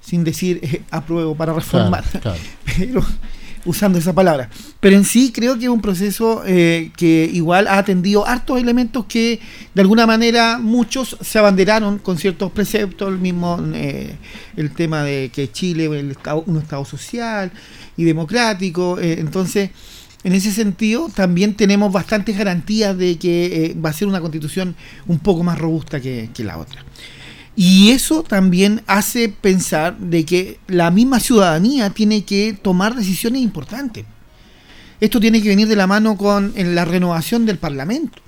[0.00, 2.04] Sin decir eh, apruebo para reformar,
[2.78, 3.04] pero
[3.64, 4.50] usando esa palabra.
[4.80, 9.06] Pero en sí creo que es un proceso eh, que igual ha atendido hartos elementos
[9.06, 9.40] que
[9.74, 14.16] de alguna manera muchos se abanderaron con ciertos preceptos, el mismo eh,
[14.56, 16.16] el tema de que Chile es
[16.46, 17.50] un estado social
[17.96, 19.70] y democrático, entonces
[20.24, 24.74] en ese sentido, también tenemos bastantes garantías de que eh, va a ser una constitución
[25.06, 26.82] un poco más robusta que, la otra.
[27.54, 34.06] Y eso también hace pensar de que la misma ciudadanía tiene que tomar decisiones importantes.
[34.98, 38.24] Esto tiene que venir de la mano con la renovación del Parlamento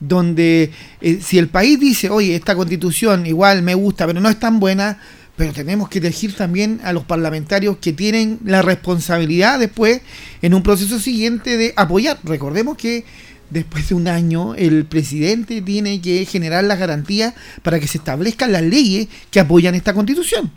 [0.00, 4.38] donde eh, si el país dice, oye, esta constitución igual me gusta, pero no es
[4.38, 4.98] tan buena,
[5.40, 10.02] pero tenemos que elegir también a los parlamentarios que tienen la responsabilidad después,
[10.42, 12.18] en un proceso siguiente, de apoyar.
[12.24, 13.06] Recordemos que
[13.48, 17.32] después de un año el presidente tiene que generar las garantías
[17.62, 20.52] para que se establezcan las leyes que apoyan esta constitución.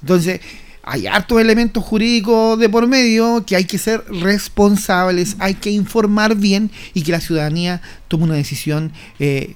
[0.00, 0.40] Entonces,
[0.82, 6.34] hay hartos elementos jurídicos de por medio que hay que ser responsables, hay que informar
[6.34, 9.54] bien y que la ciudadanía tome una decisión eh,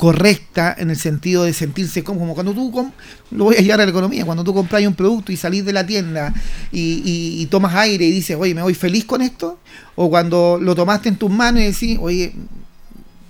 [0.00, 2.90] correcta en el sentido de sentirse como, cuando tú,
[3.32, 5.74] lo voy a llevar a la economía, cuando tú compras un producto y salís de
[5.74, 6.32] la tienda
[6.72, 9.58] y, tomas aire y dices, oye, me voy feliz con esto,
[9.96, 12.32] o cuando lo tomaste en tus manos y decís, oye,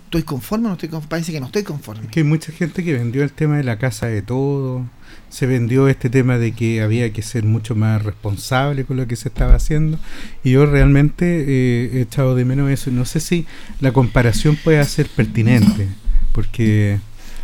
[0.04, 1.08] ¿estoy conforme o no estoy conforme?
[1.08, 2.06] Parece que no estoy conforme.
[2.06, 4.86] que hay mucha gente que vendió el tema de la casa de todo,
[5.28, 9.16] se vendió este tema de que había que ser mucho más responsable con lo que
[9.16, 9.98] se estaba haciendo
[10.44, 12.92] y yo realmente eh, he echado de menos eso.
[12.92, 13.44] No sé si
[13.80, 15.88] la comparación puede ser pertinente
[16.32, 16.98] porque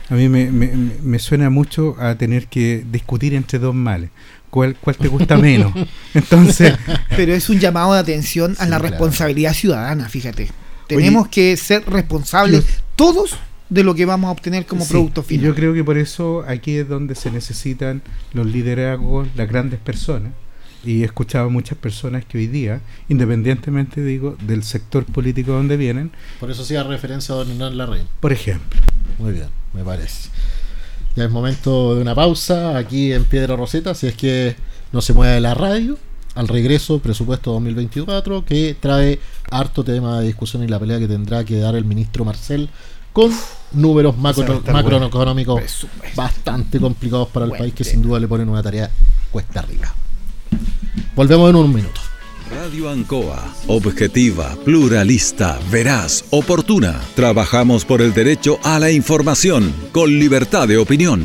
[0.08, 4.10] a mí me, me, suena mucho a tener que discutir entre dos males.
[4.50, 5.72] ¿Cuál, cuál te gusta menos?
[6.14, 6.74] Entonces,
[7.16, 10.48] pero es un llamado de atención a la responsabilidad ciudadana, fíjate.
[10.86, 12.64] Tenemos que ser responsables
[12.94, 13.36] todos
[13.68, 15.46] de lo que vamos a obtener como producto final.
[15.46, 20.32] Yo creo que por eso aquí es donde se necesitan los liderazgos, las grandes personas,
[20.86, 25.76] y he escuchado a muchas personas que hoy día, independientemente digo del sector político donde
[25.76, 28.06] vienen, por eso hacía referencia a don Hernán Larraín.
[28.20, 28.80] Por ejemplo.
[29.18, 30.30] Muy bien, me parece.
[31.16, 34.54] Ya es momento de una pausa aquí en Piedra Roseta, si es que
[34.92, 35.98] no se mueve la radio.
[36.36, 39.18] Al regreso, presupuesto 2024, que trae
[39.50, 42.68] harto tema de discusión y la pelea que tendrá que dar el ministro Marcel
[43.14, 43.32] con
[43.72, 48.90] números macro, macroeconómicos bastante complicados para el país que sin duda le ponen una tarea
[49.32, 49.94] cuesta arriba.
[51.16, 52.00] Volvemos en un minuto.
[52.50, 57.00] Radio Ancoa, objetiva, pluralista, veraz, oportuna.
[57.14, 61.24] Trabajamos por el derecho a la información, con libertad de opinión.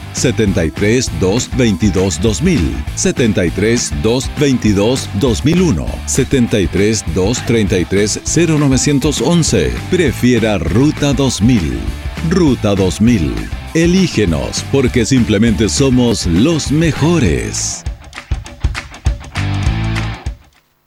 [0.13, 9.73] 73 222 2000, 73 222 2001, 73 233 0911.
[9.89, 11.79] Prefiera Ruta 2000.
[12.29, 13.33] Ruta 2000.
[13.73, 17.83] Elígenos porque simplemente somos los mejores.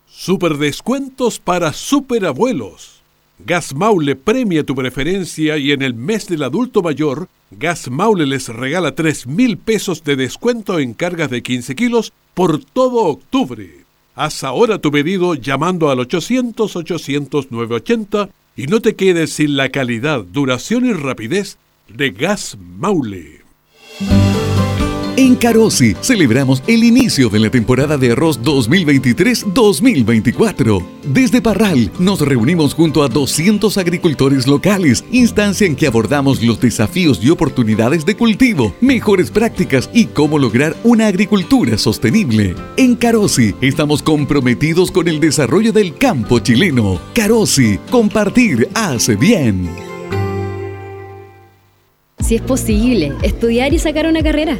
[0.06, 3.02] Super descuentos para superabuelos.
[3.38, 8.48] Gas Maule premia tu preferencia y en el mes del adulto mayor, Gas Maule les
[8.48, 13.84] regala 3 mil pesos de descuento en cargas de 15 kilos por todo octubre.
[14.14, 20.86] Haz ahora tu pedido llamando al 800-800-980 y no te quedes sin la calidad, duración
[20.86, 23.40] y rapidez de Gas Maule.
[25.16, 30.84] En Carosi celebramos el inicio de la temporada de arroz 2023-2024.
[31.04, 37.20] Desde Parral nos reunimos junto a 200 agricultores locales, instancia en que abordamos los desafíos
[37.22, 42.56] y oportunidades de cultivo, mejores prácticas y cómo lograr una agricultura sostenible.
[42.76, 46.98] En Carosi estamos comprometidos con el desarrollo del campo chileno.
[47.14, 49.70] Carosi, compartir hace bien.
[52.18, 54.58] Si es posible, estudiar y sacar una carrera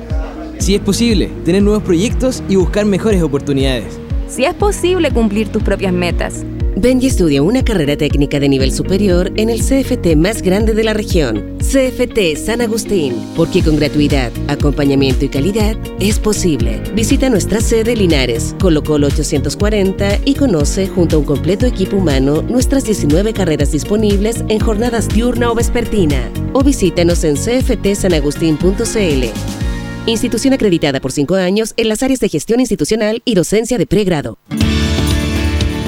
[0.58, 3.98] si es posible, tener nuevos proyectos y buscar mejores oportunidades.
[4.28, 6.44] Si es posible cumplir tus propias metas.
[6.76, 10.82] Ven y estudia una carrera técnica de nivel superior en el CFT más grande de
[10.82, 16.82] la región, CFT San Agustín, porque con gratuidad, acompañamiento y calidad es posible.
[16.94, 22.42] Visita nuestra sede Linares, Colo Colo 840 y conoce junto a un completo equipo humano
[22.42, 26.28] nuestras 19 carreras disponibles en jornadas diurna o vespertina.
[26.54, 29.63] O visítanos en cftsanagustin.cl.
[30.06, 34.38] Institución acreditada por cinco años en las áreas de gestión institucional y docencia de pregrado.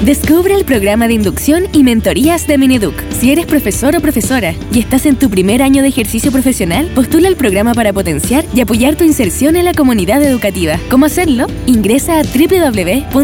[0.03, 2.95] Descubre el programa de inducción y mentorías de Mineduc.
[3.11, 7.27] Si eres profesor o profesora y estás en tu primer año de ejercicio profesional, postula
[7.27, 10.79] el programa para potenciar y apoyar tu inserción en la comunidad educativa.
[10.89, 11.47] ¿Cómo hacerlo?
[11.65, 13.17] Ingresa a www.cpeip.cl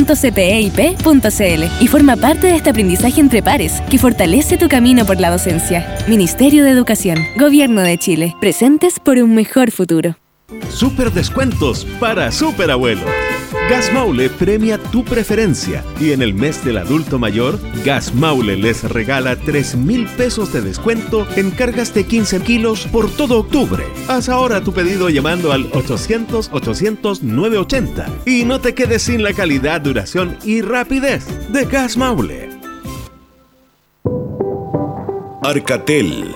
[1.80, 5.96] y forma parte de este aprendizaje entre pares que fortalece tu camino por la docencia.
[6.08, 8.36] Ministerio de Educación, Gobierno de Chile.
[8.42, 10.18] Presentes por un mejor futuro.
[10.70, 13.04] Super descuentos para Super Abuelo.
[13.70, 18.84] Gas Maule premia tu preferencia y en el mes del adulto mayor, Gas Maule les
[18.84, 23.86] regala 3 mil pesos de descuento en cargas de 15 kilos por todo octubre.
[24.08, 30.38] Haz ahora tu pedido llamando al 800-800-980 y no te quedes sin la calidad, duración
[30.44, 32.50] y rapidez de Gas Maule.
[35.44, 36.36] Arcatel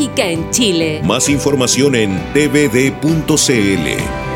[0.00, 1.02] en Chile.
[1.04, 4.31] Más información en tvd.cl.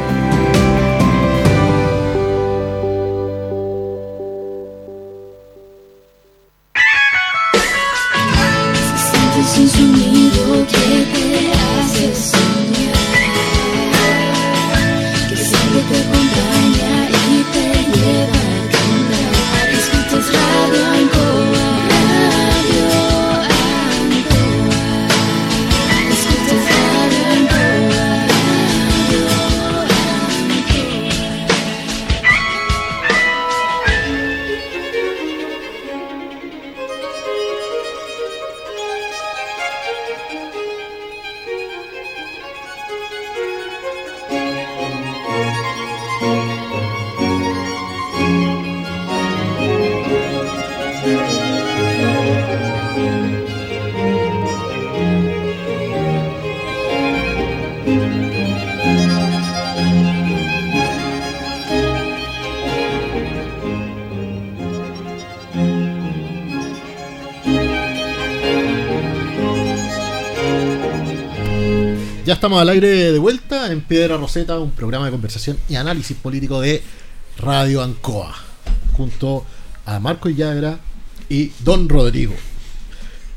[72.46, 76.60] estamos al aire de vuelta en Piedra Roseta, un programa de conversación y análisis político
[76.60, 76.80] de
[77.38, 78.32] Radio Ancoa,
[78.92, 79.44] junto
[79.84, 80.78] a Marco Illagra
[81.28, 82.34] y Don Rodrigo.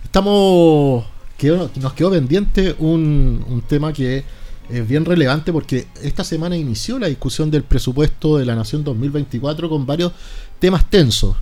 [0.03, 1.05] Estamos.
[1.41, 4.23] nos quedó pendiente un, un tema que
[4.69, 9.69] es bien relevante porque esta semana inició la discusión del presupuesto de la Nación 2024
[9.69, 10.11] con varios
[10.59, 11.35] temas tensos.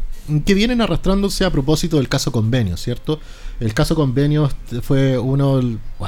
[0.45, 3.19] Que vienen arrastrándose a propósito del caso convenio, ¿cierto?
[3.59, 4.49] El caso convenio
[4.81, 5.61] fue uno,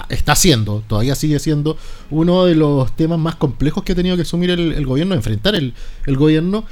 [0.10, 1.78] está siendo, todavía sigue siendo
[2.10, 5.74] uno de los temas más complejos que ha tenido que asumir el, gobierno, enfrentar el,
[6.08, 6.66] gobierno,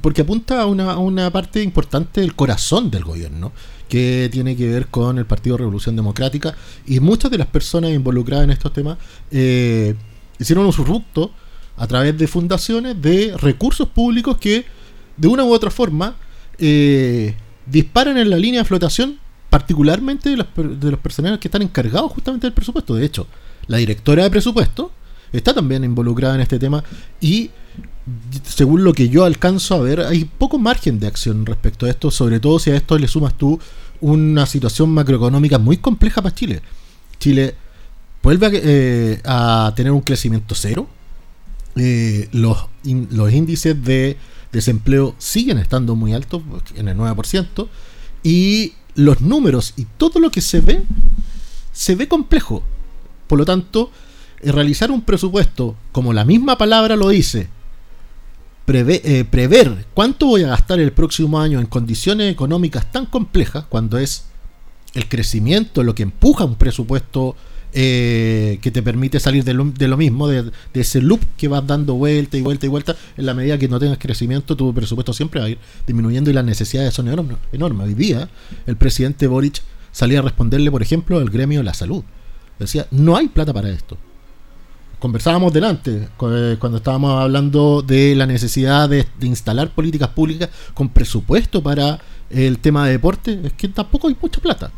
[0.00, 3.52] porque apunta a una, una, parte importante del corazón del gobierno,
[3.88, 6.56] que tiene que ver con el Partido Revolución Democrática,
[6.86, 8.96] y muchas de las personas involucradas en estos temas
[9.30, 9.94] eh,
[10.38, 11.30] hicieron un surrupto
[11.76, 14.64] a través de fundaciones de recursos públicos que
[15.16, 16.16] de una u otra forma
[16.58, 17.34] eh,
[17.66, 19.18] disparan en la línea de flotación,
[19.50, 22.94] particularmente de los, de personajes que están encargados justamente del presupuesto.
[22.94, 23.26] De hecho,
[23.66, 24.90] la directora de presupuesto
[25.32, 26.82] está también involucrada en este tema
[27.20, 27.50] y
[28.44, 32.10] según lo que yo alcanzo a ver, hay poco margen de acción respecto a esto,
[32.10, 33.58] sobre todo si a esto le sumas tú
[34.00, 36.60] una situación macroeconómica muy compleja para Chile.
[37.18, 37.54] Chile
[38.22, 40.86] vuelve a, eh, tener un crecimiento cero.
[41.76, 44.16] Eh, los, los índices de
[44.54, 46.42] desempleo siguen estando muy altos,
[46.76, 47.68] en el 9%,
[48.22, 50.84] y los números y todo lo que se ve,
[51.72, 52.62] se ve complejo.
[53.26, 53.90] Por lo tanto,
[54.40, 57.48] eh, realizar un presupuesto, como la misma palabra lo dice,
[58.66, 63.98] eh, prever cuánto voy a gastar el próximo año en condiciones económicas tan complejas, cuando
[63.98, 64.26] es
[64.94, 67.36] el crecimiento lo que empuja un presupuesto
[67.76, 72.36] eh, que te permite salir de lo, mismo, de, ese loop que vas dando vuelta
[72.36, 72.94] y vuelta y vuelta.
[73.16, 76.34] En la medida que no tengas crecimiento, tu presupuesto siempre va a ir disminuyendo y
[76.34, 77.36] las necesidades son enormes.
[77.50, 77.88] enormes.
[77.88, 78.28] Hoy día,
[78.66, 79.60] el presidente Boric
[79.90, 82.04] salía a responderle, por ejemplo, al gremio de la salud.
[82.60, 83.98] Decía, no hay plata para esto.
[85.00, 90.90] Conversábamos delante, eh, cuando estábamos hablando de la necesidad de, de instalar políticas públicas con
[90.90, 91.98] presupuesto para
[92.30, 94.70] el tema de deporte, es que tampoco hay mucha plata.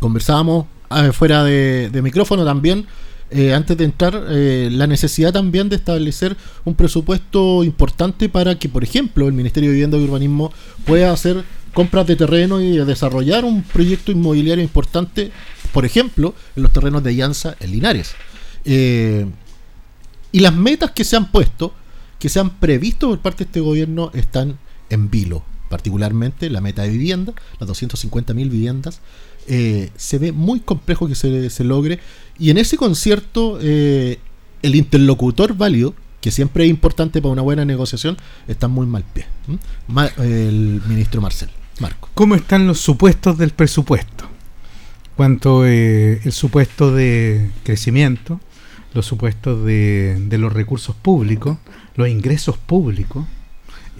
[0.00, 2.86] Conversábamos Ah, fuera de, micrófono también,
[3.30, 8.68] eh, antes de entrar, eh, la necesidad también de establecer un presupuesto importante para que,
[8.68, 10.52] por ejemplo, el Ministerio de Vivienda y Urbanismo
[10.86, 11.44] pueda hacer
[11.74, 15.30] compras de terreno y desarrollar un proyecto inmobiliario importante,
[15.72, 18.14] por ejemplo, en los terrenos de Llanza en Linares.
[18.64, 19.26] Eh,
[20.32, 21.74] y las metas que se han puesto,
[22.18, 24.58] que se han previsto por parte de este gobierno, están
[24.90, 25.44] en vilo.
[25.68, 29.00] Particularmente la meta de vivienda, las 250.000 viviendas,
[29.48, 31.98] eh, se ve muy complejo que se, logre.
[32.38, 34.18] Y en ese concierto, eh,
[34.62, 38.16] el interlocutor válido, que siempre es importante para una buena negociación,
[38.46, 39.26] está muy mal pie.
[40.18, 41.48] el ministro Marcel.
[41.80, 42.08] Marco.
[42.14, 44.24] ¿Cómo están los supuestos del presupuesto?
[45.16, 48.40] Cuanto eh, el supuesto de crecimiento,
[48.94, 51.58] los supuestos de, de los recursos públicos,
[51.94, 53.26] los ingresos públicos,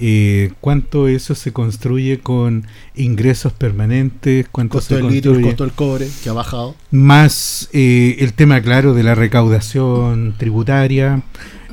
[0.01, 5.65] eh, cuánto eso se construye con ingresos permanentes, cuánto costo se del litro, el costo
[5.65, 11.23] del cobre que ha bajado, más eh, el tema claro de la recaudación tributaria,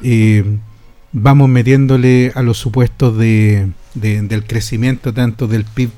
[0.03, 0.43] eh,
[1.11, 5.89] vamos metiéndole a los supuestos de, del crecimiento tanto del PIB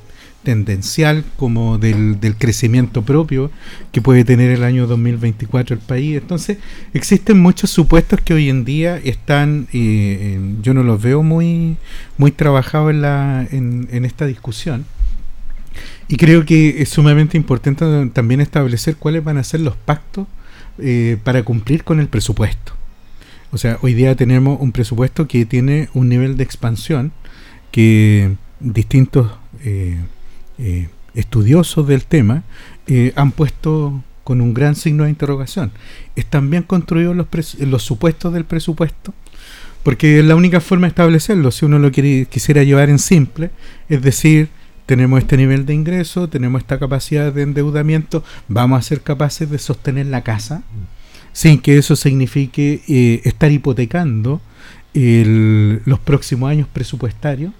[0.47, 3.51] tendencial como del, crecimiento propio
[3.91, 6.15] que puede tener el año 2024 el país.
[6.15, 6.57] Entonces,
[6.93, 11.75] existen muchos supuestos que hoy en día están, eh, yo no los veo muy,
[12.17, 14.85] muy trabajados en, la, en, en esta discusión.
[16.07, 17.83] Y creo que es sumamente importante
[18.13, 20.27] también establecer cuáles van a ser los pactos
[20.79, 22.71] eh, para cumplir con el presupuesto.
[23.51, 27.11] O sea, hoy día tenemos un presupuesto que tiene un nivel de expansión
[27.69, 29.29] que distintos
[29.63, 29.97] eh,
[30.57, 32.43] eh, estudiosos del tema
[32.87, 35.71] eh, han puesto con un gran signo de interrogación.
[36.15, 39.13] ¿Están bien construidos los, supuestos del presupuesto?
[39.83, 43.51] Porque es la única forma de establecerlo, si uno lo quisiera llevar en simple,
[43.87, 44.49] es decir,
[44.85, 49.59] tenemos este nivel de ingreso, tenemos esta capacidad de endeudamiento, vamos a ser capaces de
[49.59, 50.63] sostener la casa,
[51.31, 54.41] sin que eso signifique eh, estar hipotecando
[54.93, 57.53] los próximos años presupuestarios,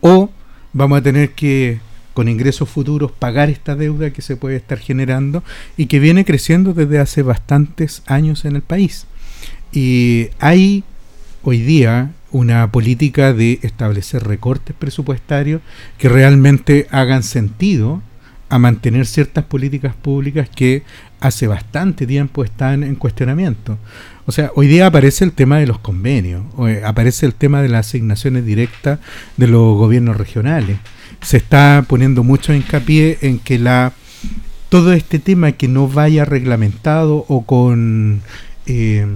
[0.00, 0.30] o
[0.72, 1.80] vamos a tener que
[2.18, 5.44] con ingresos futuros pagar esta deuda que se puede estar generando
[5.76, 9.06] y que viene creciendo desde hace bastantes años en el país.
[9.70, 10.82] Y hay
[11.44, 15.62] hoy día una política de establecer recortes presupuestarios
[15.96, 18.02] que realmente hagan sentido
[18.48, 20.82] a mantener ciertas políticas públicas que
[21.20, 23.78] hace bastante tiempo están en cuestionamiento.
[24.26, 26.42] O sea, hoy día aparece el tema de los convenios,
[26.84, 28.98] aparece el tema de las asignaciones directas
[29.36, 30.78] de los gobiernos regionales
[31.20, 33.92] se está poniendo mucho hincapié en que la
[34.68, 38.20] todo este tema que no vaya reglamentado o con
[38.66, 39.06] eh,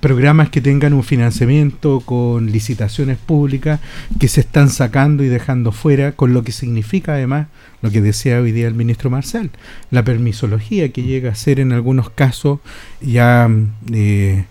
[0.00, 3.80] programas que tengan un financiamiento con licitaciones públicas
[4.18, 7.48] que se están sacando y dejando fuera, con lo que significa además
[7.82, 9.50] lo que decía hoy día el ministro Marcel,
[9.90, 12.60] la permisología que llega a ser en algunos casos
[13.00, 13.48] ya
[13.92, 14.46] eh,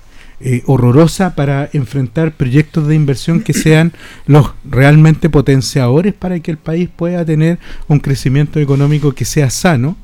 [0.46, 3.94] eh, horrorosa para enfrentar proyectos de inversión que sean
[4.26, 9.96] los realmente potenciadores para que el país pueda tener un crecimiento económico que sea sano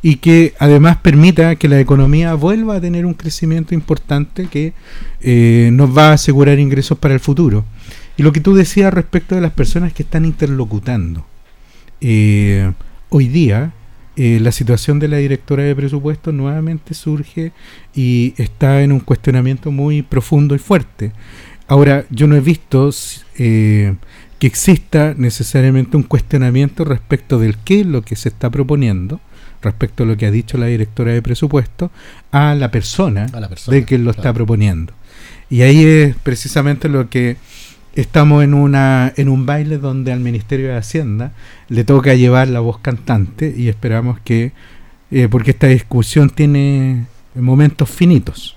[0.00, 4.72] y que además permita que la economía vuelva a tener un crecimiento importante que
[5.20, 7.64] eh, nos va a asegurar ingresos para el futuro.
[8.16, 11.26] Y lo que tú decías respecto de las personas que están interlocutando.
[12.00, 12.70] Eh,
[13.08, 13.72] hoy día
[14.20, 17.52] eh, la situación de la directora de presupuesto nuevamente surge
[17.94, 21.12] y está en un cuestionamiento muy profundo y fuerte.
[21.68, 22.90] Ahora, yo no he visto
[23.36, 23.94] eh,
[24.40, 29.20] que exista necesariamente un cuestionamiento respecto del qué es lo que se está proponiendo,
[29.62, 31.92] respecto a lo que ha dicho la directora de presupuesto,
[32.32, 33.26] a la persona,
[33.68, 34.94] de quien lo está proponiendo.
[35.48, 37.36] Y ahí es precisamente lo que
[38.00, 41.32] estamos en una en un baile donde al Ministerio de Hacienda
[41.68, 44.52] le toca llevar la voz cantante y esperamos que
[45.10, 48.56] eh, porque esta discusión tiene momentos finitos.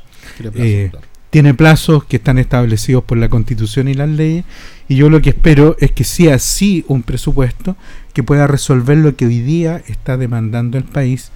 [0.54, 0.92] Eh,
[1.32, 4.46] tiene plazos que están establecidos por la Constitución y las leyes
[4.88, 7.76] y yo lo que espero es que sea así un presupuesto
[8.14, 11.32] que pueda resolver lo que hoy día está demandando el país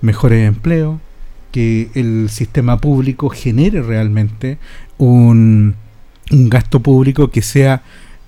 [0.00, 0.98] mejores empleos
[1.52, 4.58] que el sistema público genere realmente
[4.98, 5.76] un
[6.30, 7.82] un gasto público que sea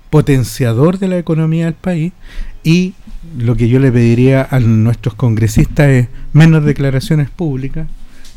[0.09, 2.13] potenciador de la economía del país
[2.63, 2.93] y
[3.37, 7.87] lo que yo le pediría a nuestros congresistas es menos declaraciones públicas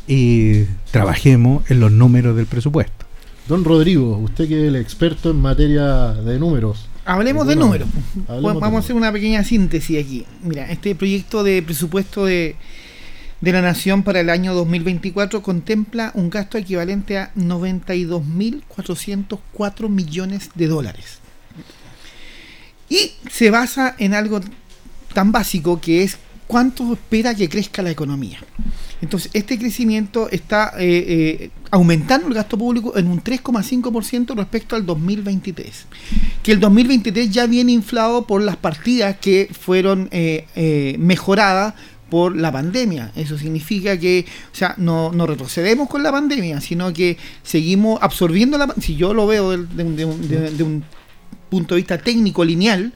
[0.07, 3.05] y trabajemos en los números del presupuesto.
[3.47, 6.87] Don Rodrigo, usted que es el experto en materia de números.
[7.05, 7.87] Hablemos de números.
[8.27, 10.25] Vamos a hacer una pequeña síntesis aquí.
[10.43, 12.55] Mira, este proyecto de presupuesto de
[13.41, 20.67] de la Nación para el año 2024 contempla un gasto equivalente a 92.404 millones de
[20.67, 21.17] dólares.
[22.87, 24.39] Y se basa en algo
[25.13, 28.37] tan básico que es cuánto espera que crezca la economía.
[29.01, 34.85] Entonces, este crecimiento está eh, eh, aumentando el gasto público en un 3,5% respecto al
[34.85, 35.85] 2023.
[36.43, 41.73] Que el 2023 ya viene inflado por las partidas que fueron eh, mejoradas
[42.11, 43.13] por la pandemia.
[43.15, 48.57] Eso significa que, o sea, no, no retrocedemos con la pandemia, sino que seguimos absorbiendo
[48.57, 50.05] la Si yo lo veo de,
[50.65, 50.83] un,
[51.49, 52.91] punto de vista técnico lineal,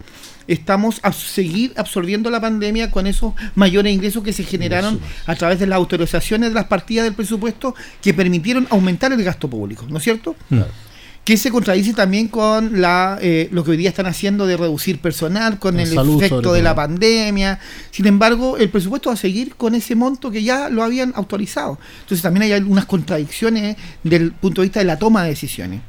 [0.48, 5.60] estamos a seguir absorbiendo la pandemia con esos mayores ingresos que se generaron a través
[5.60, 9.98] de las autorizaciones de las partidas del presupuesto que permitieron aumentar el gasto público, ¿no
[9.98, 10.36] es cierto?
[10.50, 10.85] Claro
[11.26, 15.00] que se contradice también con la, eh, lo que hoy día están haciendo de reducir
[15.00, 17.60] personal, con el, efecto de la pandemia.
[17.90, 21.80] Sin embargo, el presupuesto va a seguir con ese monto que ya lo habían autorizado.
[22.02, 25.82] Entonces también hay algunas contradicciones del punto de vista de la toma de decisiones.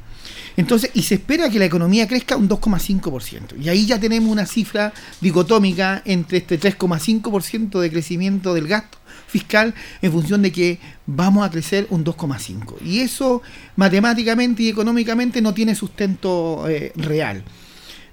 [0.57, 3.61] Entonces, y se espera que la economía crezca un 2,5%.
[3.61, 4.91] Y ahí ya tenemos una cifra
[5.21, 8.97] dicotómica entre este 3,5% de crecimiento del gasto
[9.27, 12.75] fiscal en función de que vamos a crecer un 2,5.
[12.83, 13.41] Y eso
[13.75, 17.43] matemáticamente y económicamente no tiene sustento eh, real.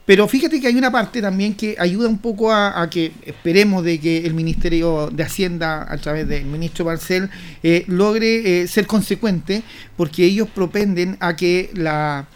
[0.06, 3.98] Pero fíjate que hay una parte también que ayuda un poco a, que esperemos de
[3.98, 7.30] que el Ministerio de Hacienda, a través del ministro Marcel,
[7.62, 9.62] eh, logre eh, ser consecuente,
[9.96, 12.26] porque ellos propenden a que la,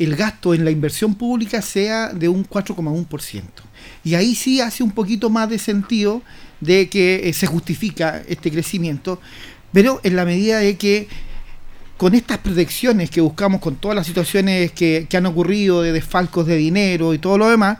[0.00, 3.42] el gasto en la inversión pública sea de un 4,1%.
[4.02, 6.20] Y ahí sí hace un poquito más de sentido
[6.60, 9.20] de que eh, se justifica este crecimiento,
[9.72, 11.08] pero en la medida de que
[11.96, 16.56] con estas protecciones que buscamos, con todas las situaciones que, han ocurrido de desfalcos de
[16.56, 17.78] dinero y todo lo demás,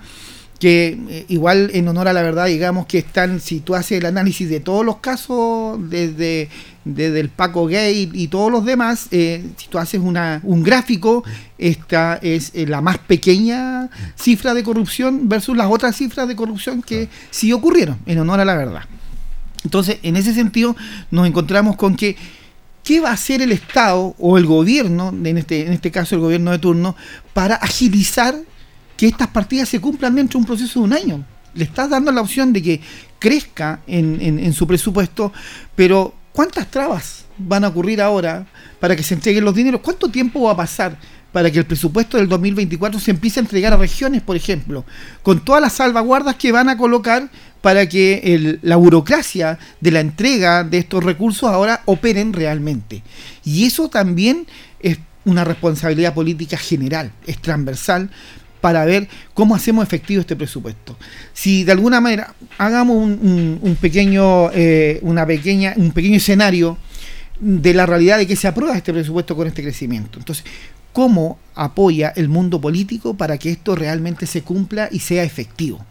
[0.58, 4.06] que eh, igual en honor a la verdad digamos que están, si tú haces el
[4.06, 6.48] análisis de todos los casos, desde,
[6.84, 11.24] desde el Paco Gay y todos los demás, eh, si tú haces una, un gráfico,
[11.58, 17.08] esta es la más pequeña cifra de corrupción versus las otras cifras de corrupción que
[17.30, 18.82] sí ocurrieron, en honor a la verdad.
[19.64, 20.76] Entonces, en ese sentido,
[21.10, 22.16] nos encontramos con que
[22.84, 26.20] ¿Qué va a hacer el Estado o el gobierno, en este, en este caso el
[26.20, 26.94] gobierno de turno,
[27.32, 28.36] para agilizar
[28.96, 31.24] que estas partidas se cumplan dentro de un proceso de un año?
[31.54, 32.80] Le estás dando la opción de que
[33.18, 35.32] crezca en, en su presupuesto,
[35.74, 38.46] pero ¿cuántas trabas van a ocurrir ahora
[38.80, 39.80] para que se entreguen los dineros?
[39.80, 40.98] ¿Cuánto tiempo va a pasar
[41.34, 44.84] para que el presupuesto del 2024 se empiece a entregar a regiones, por ejemplo,
[45.24, 47.28] con todas las salvaguardas que van a colocar
[47.60, 53.02] para que la burocracia de la entrega de estos recursos ahora operen realmente.
[53.44, 54.46] Y eso también
[54.78, 58.10] es una responsabilidad política general, es transversal,
[58.64, 60.96] para ver cómo hacemos efectivo este presupuesto.
[61.34, 66.78] Si de alguna manera hagamos un, pequeño, eh, una pequeña, un pequeño escenario
[67.38, 70.18] de la realidad de que se aprueba este presupuesto con este crecimiento.
[70.18, 70.46] Entonces,
[70.94, 75.84] cómo apoya el mundo político para que esto realmente se cumpla y sea efectivo.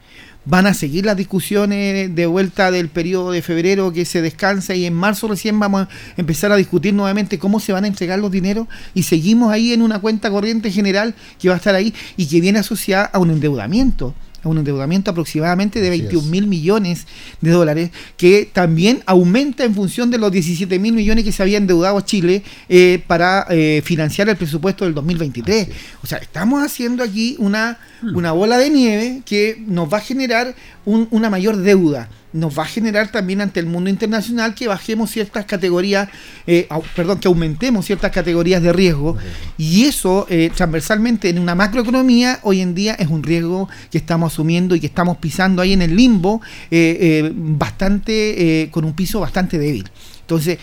[0.46, 4.86] Van a seguir las discusiones de vuelta del periodo de febrero que se descansa y
[4.86, 8.30] en marzo recién vamos a empezar a discutir nuevamente cómo se van a entregar los
[8.30, 12.28] dineros y seguimos ahí en una cuenta corriente general que va a estar ahí y
[12.28, 14.14] que viene asociada a un endeudamiento
[14.50, 17.08] un endeudamiento aproximadamente de 21 mil millones
[17.42, 21.58] de dólares, que también aumenta en función de los 17 mil millones que se había
[21.58, 25.70] endeudado Chile eh, para eh, financiar el presupuesto del 2023.
[26.04, 28.16] O sea, estamos haciendo aquí una, mm.
[28.16, 30.56] una bola de nieve que nos va a generar
[30.86, 35.46] una mayor deuda nos va a generar también ante el mundo internacional que bajemos ciertas
[35.46, 36.10] categorías,
[36.48, 39.16] eh, perdón, que aumentemos ciertas categorías de riesgo.
[39.58, 44.34] Y eso eh, transversalmente en una macroeconomía hoy en día es un riesgo que estamos
[44.34, 46.42] asumiendo y que estamos pisando ahí en el limbo
[46.72, 49.90] eh, bastante, con un piso bastante débil.
[50.22, 50.58] Entonces,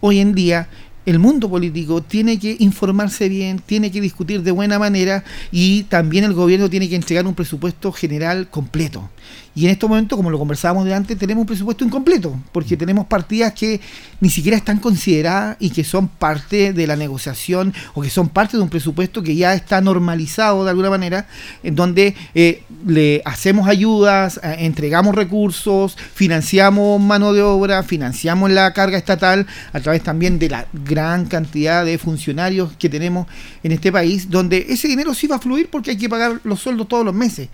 [0.00, 0.68] hoy en día
[1.06, 5.22] el mundo político tiene que informarse bien, tiene que discutir de buena manera
[5.52, 9.08] y también el gobierno tiene que entregar un presupuesto general completo.
[9.54, 13.06] Y en estos momentos, como lo conversábamos de antes, tenemos un presupuesto incompleto, porque tenemos
[13.06, 13.80] partidas que
[14.20, 18.58] ni siquiera están consideradas y que son parte de la negociación o que son parte
[18.58, 21.26] de un presupuesto que ya está normalizado de alguna manera,
[21.62, 28.72] en donde eh, le hacemos ayudas, eh, entregamos recursos, financiamos mano de obra, financiamos la
[28.72, 33.26] carga estatal a través también de la gran cantidad de funcionarios que tenemos
[33.62, 36.60] en este país, donde ese dinero sí va a fluir porque hay que pagar los
[36.60, 37.48] sueldos todos los meses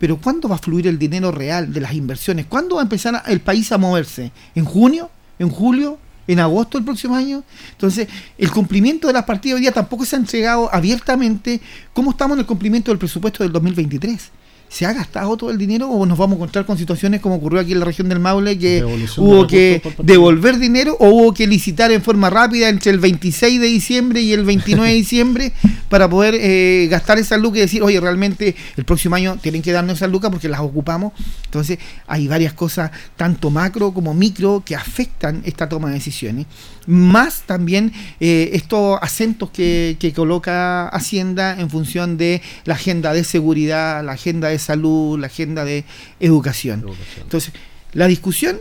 [0.00, 2.46] pero ¿cuándo va a fluir el dinero real de las inversiones?
[2.46, 4.32] ¿Cuándo va a empezar el país a moverse?
[4.54, 5.10] ¿En junio?
[5.38, 5.98] ¿En julio?
[6.26, 7.44] ¿En agosto del próximo año?
[7.72, 8.08] Entonces,
[8.38, 11.60] el cumplimiento de las partidas hoy día tampoco se ha entregado abiertamente.
[11.92, 14.30] ¿Cómo estamos en el cumplimiento del presupuesto del 2023?
[14.70, 17.60] ¿Se ha gastado todo el dinero o nos vamos a encontrar con situaciones como ocurrió
[17.60, 18.82] aquí en la región del Maule que
[19.18, 23.66] hubo que devolver dinero o hubo que licitar en forma rápida entre el 26 de
[23.66, 25.52] diciembre y el 29 de diciembre
[25.90, 29.72] para poder eh, gastar esas lucas y decir, oye, realmente el próximo año tienen que
[29.72, 31.12] darnos esas lucas porque las ocupamos?
[31.44, 36.46] Entonces hay varias cosas, tanto macro como micro, que afectan esta toma de decisiones
[36.86, 44.04] más también eh, estos acentos que, coloca Hacienda en función de la agenda de seguridad,
[44.04, 45.84] la agenda de salud, la agenda de
[46.18, 46.84] educación.
[47.20, 47.52] Entonces,
[47.92, 48.60] la discusión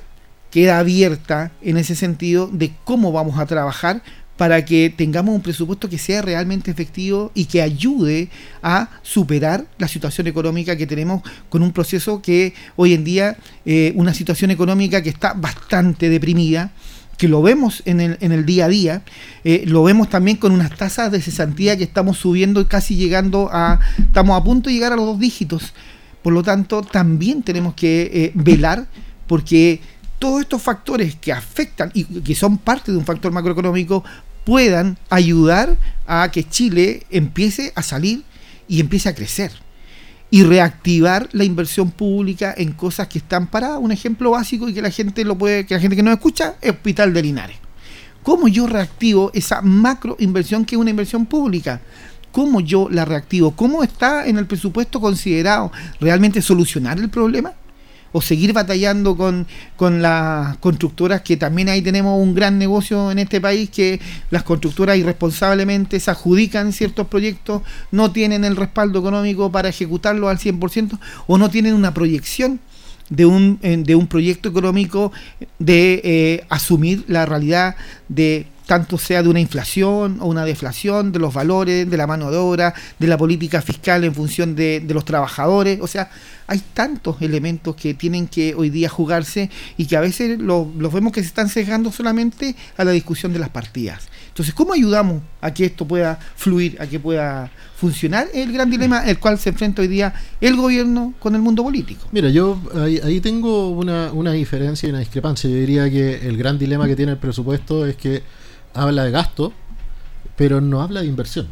[0.52, 4.04] queda abierta en ese sentido de cómo vamos a trabajar
[4.40, 8.30] para que tengamos un presupuesto que sea realmente efectivo y que ayude
[8.64, 13.36] a superar la situación económica que tenemos con un proceso que hoy en día,
[13.66, 16.72] eh, una situación económica que está bastante deprimida,
[17.18, 19.02] que lo vemos en el, en el día a día,
[19.44, 23.82] eh, lo vemos también con unas tasas de cesantía que estamos subiendo, casi llegando a,
[23.98, 25.74] estamos a punto de llegar a los dos dígitos.
[26.24, 28.88] Por lo tanto, también tenemos que eh, velar
[29.28, 29.82] porque
[30.20, 34.03] todos estos factores que afectan y que son parte de un factor macroeconómico
[34.50, 35.78] puedan ayudar
[36.08, 38.24] a que Chile empiece a salir
[38.68, 39.52] y empiece a crecer
[40.32, 43.78] y reactivar la inversión pública en cosas que están paradas.
[43.80, 46.56] Un ejemplo básico y que la gente lo puede, que la gente que nos escucha,
[46.62, 47.58] es Hospital de Linares.
[48.24, 51.80] ¿Cómo yo reactivo esa macro inversión que es una inversión pública?
[52.32, 53.52] ¿Cómo yo la reactivo?
[53.52, 57.54] ¿Cómo está en el presupuesto considerado realmente solucionar el problema?
[58.11, 63.19] O seguir batallando con, con las constructoras, que también ahí tenemos un gran negocio en
[63.19, 63.99] este país, que
[64.31, 67.61] las constructoras irresponsablemente se adjudican ciertos proyectos,
[67.91, 72.60] no tienen el respaldo económico para ejecutarlo al 100% o no tienen una proyección
[73.10, 75.11] de un, de un proyecto económico
[75.57, 77.76] de eh, asumir la realidad
[78.07, 82.30] de tanto sea de una inflación o una deflación de los valores, de la mano
[82.30, 85.80] de obra, de la política fiscal en función de, los trabajadores.
[85.82, 86.12] O sea,
[86.46, 91.12] hay tantos elementos que tienen que hoy día jugarse y que a veces los vemos
[91.12, 94.08] que se están sesgando solamente a la discusión de las partidas.
[94.28, 98.28] Entonces, ¿cómo ayudamos a que esto pueda fluir, a que pueda funcionar?
[98.32, 101.64] Es el gran dilema el cual se enfrenta hoy día el gobierno con el mundo
[101.64, 102.08] político.
[102.12, 102.62] Mira, yo
[103.04, 105.50] ahí, tengo una, una diferencia y una discrepancia.
[105.50, 108.22] Yo diría que el gran dilema que tiene el presupuesto es que
[108.74, 109.54] habla de gasto,
[110.36, 111.48] pero no habla de inversión.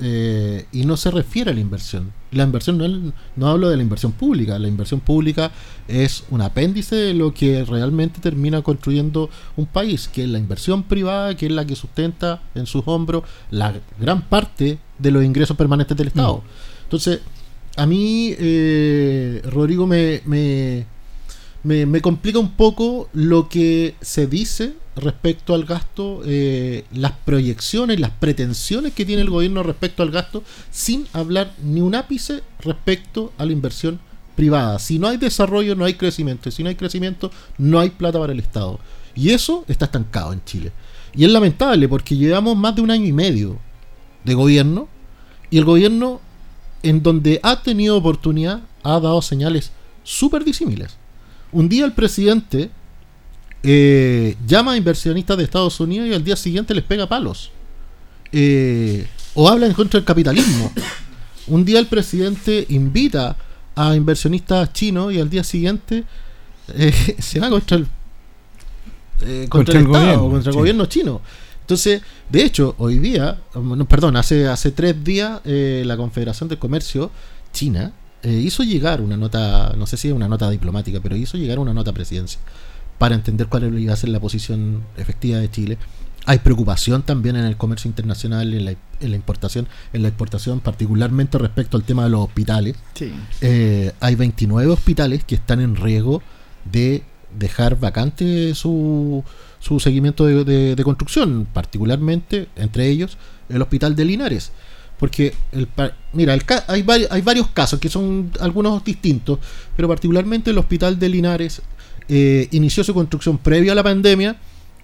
[0.00, 2.12] Eh, y no se refiere a la inversión.
[2.30, 4.58] La inversión no, no hablo de la inversión pública.
[4.58, 5.50] La inversión pública
[5.88, 10.84] es un apéndice de lo que realmente termina construyendo un país, que es la inversión
[10.84, 15.56] privada, que es la que sustenta en sus hombros la gran parte de los ingresos
[15.56, 16.36] permanentes del Estado.
[16.36, 16.84] Mm.
[16.84, 17.20] Entonces,
[17.76, 20.86] a mí, eh, Rodrigo, me, me,
[21.64, 28.10] me complica un poco lo que se dice respecto al gasto, eh, las proyecciones, las
[28.10, 33.44] pretensiones que tiene el gobierno respecto al gasto, sin hablar ni un ápice respecto a
[33.44, 34.00] la inversión
[34.36, 34.78] privada.
[34.78, 36.50] Si no hay desarrollo, no hay crecimiento.
[36.50, 38.78] Si no hay crecimiento, no hay plata para el Estado.
[39.14, 40.72] Y eso está estancado en Chile.
[41.14, 43.58] Y es lamentable porque llevamos más de un año y medio
[44.24, 44.88] de gobierno
[45.50, 46.20] Y el gobierno,
[46.82, 49.72] en donde ha tenido oportunidad, ha dado señales
[50.04, 50.96] súper disímiles.
[51.52, 52.70] Un día el presidente
[53.62, 57.50] eh, llama a inversionistas de Estados Unidos y al día siguiente les pega palos.
[58.32, 60.72] Eh, o habla en contra del capitalismo.
[61.46, 63.36] Un día el presidente invita
[63.74, 66.04] a inversionistas chinos y al día siguiente
[66.74, 67.88] eh, se va contra el,
[69.48, 71.20] contra, el, gobierno, contra el gobierno chino.
[71.62, 73.38] Entonces, de hecho, hoy día,
[73.88, 77.10] perdón, hace, hace tres días la Confederación de Comercio
[77.52, 77.92] China
[78.22, 81.72] hizo llegar una nota, no sé si es una nota diplomática, pero hizo llegar una
[81.72, 82.40] nota presidencia
[82.98, 85.78] para entender cuál iba a ser la posición efectiva de Chile.
[86.26, 91.76] Hay preocupación también en el comercio internacional, en la, importación, en la exportación, particularmente respecto
[91.76, 92.76] al tema de los hospitales.
[93.40, 96.22] Eh, hay 29 hospitales que están en riesgo
[96.70, 97.02] de
[97.38, 99.24] dejar vacante su,
[99.60, 103.16] su seguimiento de, construcción, particularmente entre ellos
[103.48, 104.52] el hospital de Linares.
[104.98, 105.68] Porque, el,
[106.12, 109.38] mira, hay, hay varios casos que son algunos distintos,
[109.76, 111.62] pero particularmente el hospital de Linares
[112.08, 114.36] eh, inició su construcción previo a la pandemia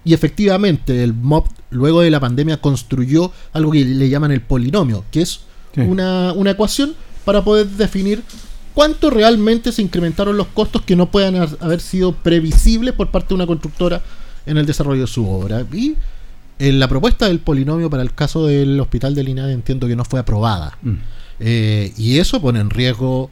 [0.03, 5.03] y efectivamente el MOB luego de la pandemia construyó algo que le llaman el polinomio,
[5.11, 5.41] que es
[5.75, 6.93] una, una ecuación
[7.25, 8.21] para poder definir
[8.75, 13.35] cuánto realmente se incrementaron los costos que no puedan haber sido previsibles por parte de
[13.35, 14.03] una constructora
[14.45, 15.65] en el desarrollo de su obra.
[15.73, 15.95] Y
[16.59, 20.05] en la propuesta del polinomio para el caso del hospital de Linares entiendo que no
[20.05, 20.77] fue aprobada.
[20.81, 20.93] Mm.
[21.39, 23.29] Eh, y eso pone en riesgo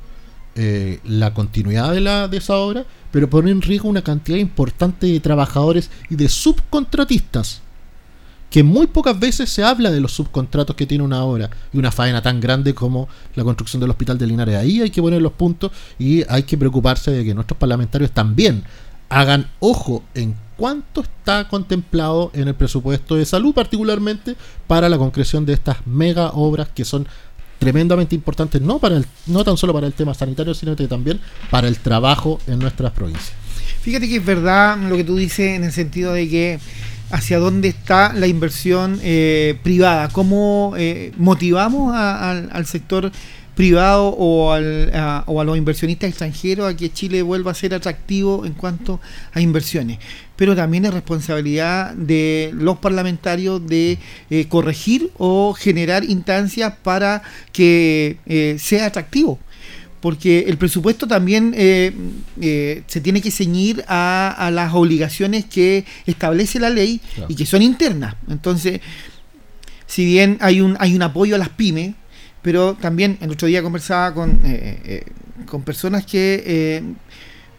[0.55, 5.07] eh, la continuidad de, la, de esa obra, pero pone en riesgo una cantidad importante
[5.07, 7.61] de trabajadores y de subcontratistas.
[8.49, 11.91] Que muy pocas veces se habla de los subcontratos que tiene una obra y una
[11.91, 14.57] faena tan grande como la construcción del hospital de Linares.
[14.57, 18.63] Ahí hay que poner los puntos y hay que preocuparse de que nuestros parlamentarios también
[19.09, 24.35] hagan ojo en cuánto está contemplado en el presupuesto de salud, particularmente
[24.67, 27.07] para la concreción de estas mega obras que son
[27.59, 31.19] tremendamente importante no para el, no tan solo para el tema sanitario, sino que también
[31.49, 33.33] para el trabajo en nuestras provincias.
[33.81, 36.59] Fíjate que es verdad lo que tú dices en el sentido de que
[37.11, 44.91] hacia dónde está la inversión eh, privada, cómo eh, motivamos al sector privado o, al,
[44.93, 48.99] a, o a los inversionistas extranjeros a que Chile vuelva a ser atractivo en cuanto
[49.33, 49.99] a inversiones.
[50.35, 53.99] Pero también es responsabilidad de los parlamentarios de
[54.29, 57.21] eh, corregir o generar instancias para
[57.51, 59.39] que eh, sea atractivo
[60.01, 61.93] porque el presupuesto también eh,
[62.87, 66.99] se tiene que ceñir a, las obligaciones que establece la ley
[67.29, 68.17] y que son internas.
[68.29, 68.81] Entonces,
[69.87, 71.95] si bien hay un, hay un apoyo a las pymes,
[72.43, 75.05] pero también el otro día conversaba con, eh, eh,
[75.47, 76.83] con personas que, eh,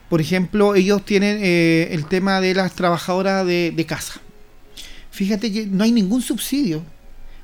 [0.08, 4.20] por ejemplo, ellos tienen el tema de las trabajadoras de casa.
[5.10, 6.82] Fíjate que no hay ningún subsidio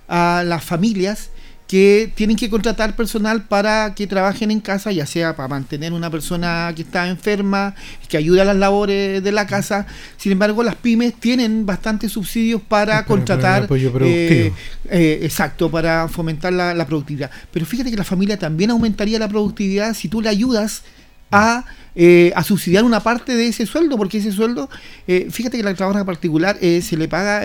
[0.07, 1.31] a las familias
[1.71, 6.11] que tienen que contratar personal para que trabajen en casa, ya sea para mantener una
[6.11, 7.77] persona que está enferma,
[8.09, 9.87] que ayude a las labores de la casa.
[10.17, 13.69] Sin embargo, las pymes tienen bastantes subsidios para, contratar.
[14.01, 14.53] Eh,
[14.91, 17.31] eh, exacto, para fomentar la, la productividad.
[17.53, 20.83] Pero fíjate que la familia también aumentaría la productividad si tú le ayudas
[21.31, 21.65] a
[21.97, 24.71] eh, a subsidiar una parte de ese sueldo, porque ese sueldo,
[25.09, 27.43] eh, fíjate que la trabajadora particular eh, se le paga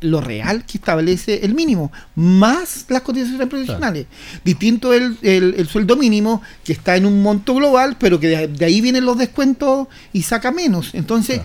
[0.00, 4.06] lo real que establece el mínimo, más las cotizaciones profesionales.
[4.42, 8.80] Distinto el, el, sueldo mínimo, que está en un monto global, pero que de, ahí
[8.80, 10.94] vienen los descuentos y saca menos.
[10.94, 11.42] Entonces,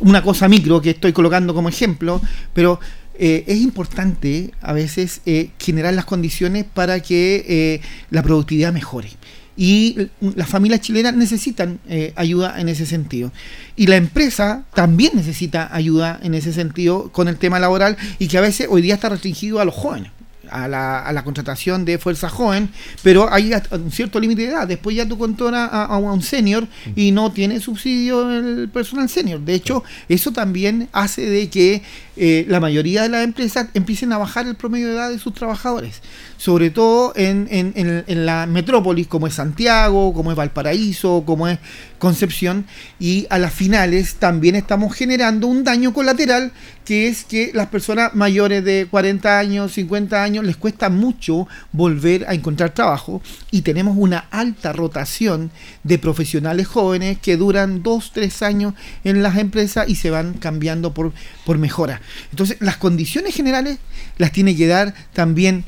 [0.00, 2.20] una cosa micro que estoy colocando como ejemplo,
[2.54, 2.80] pero...
[3.14, 5.20] es importante a veces
[5.58, 7.80] generar las condiciones para que
[8.10, 9.10] la productividad mejore
[9.56, 13.32] y las familias chilenas necesitan eh, ayuda en ese sentido.
[13.76, 18.38] Y la empresa también necesita ayuda en ese sentido con el tema laboral y que
[18.38, 20.10] a veces hoy día está restringido a los jóvenes
[20.52, 22.70] a la, a la contratación de fuerza joven,
[23.02, 24.68] pero hay un cierto límite de edad.
[24.68, 29.40] Después ya tú controlas a, un senior y no tiene subsidio el personal senior.
[29.40, 31.82] De hecho, eso también hace de que
[32.16, 35.34] eh, la mayoría de las empresas empiecen a bajar el promedio de edad de sus
[35.34, 36.02] trabajadores.
[36.36, 37.72] Sobre todo en, en,
[38.06, 41.58] en la metrópolis como es Santiago, como es Valparaíso, como es
[42.02, 42.66] Concepción
[42.98, 46.50] y a las finales también estamos generando un daño colateral
[46.84, 52.24] que es que las personas mayores de 40 años, 50 años les cuesta mucho volver
[52.26, 53.22] a encontrar trabajo
[53.52, 55.52] y tenemos una alta rotación
[55.84, 58.74] de profesionales jóvenes que duran 2, 3 años
[59.04, 61.12] en las empresas y se van cambiando por,
[61.46, 62.00] por mejora.
[62.32, 63.78] Entonces las condiciones generales
[64.18, 65.64] las tiene que dar también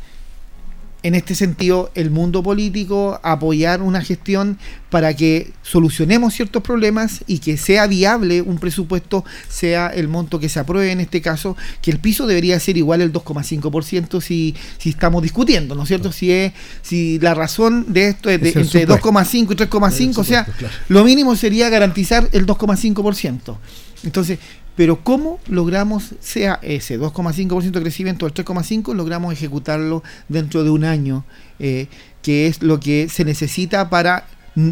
[1.04, 4.58] en este sentido el mundo político apoyar una gestión
[4.88, 10.48] para que solucionemos ciertos problemas y que sea viable un presupuesto, sea el monto que
[10.48, 14.90] se apruebe en este caso, que el piso debería ser igual el 2,5% si, si
[14.90, 16.10] estamos discutiendo, ¿no es cierto?
[16.10, 20.48] Si es si la razón de esto es, de, entre 2,5 y 3,5, o sea,
[20.88, 23.58] lo mínimo sería garantizar el 2,5%.
[24.04, 24.38] Entonces,
[24.76, 30.70] pero ¿cómo logramos, sea ese 2,5% de crecimiento o el 3,5%, logramos ejecutarlo dentro de
[30.70, 31.24] un año,
[31.58, 31.86] eh,
[32.22, 34.26] que es lo que se necesita para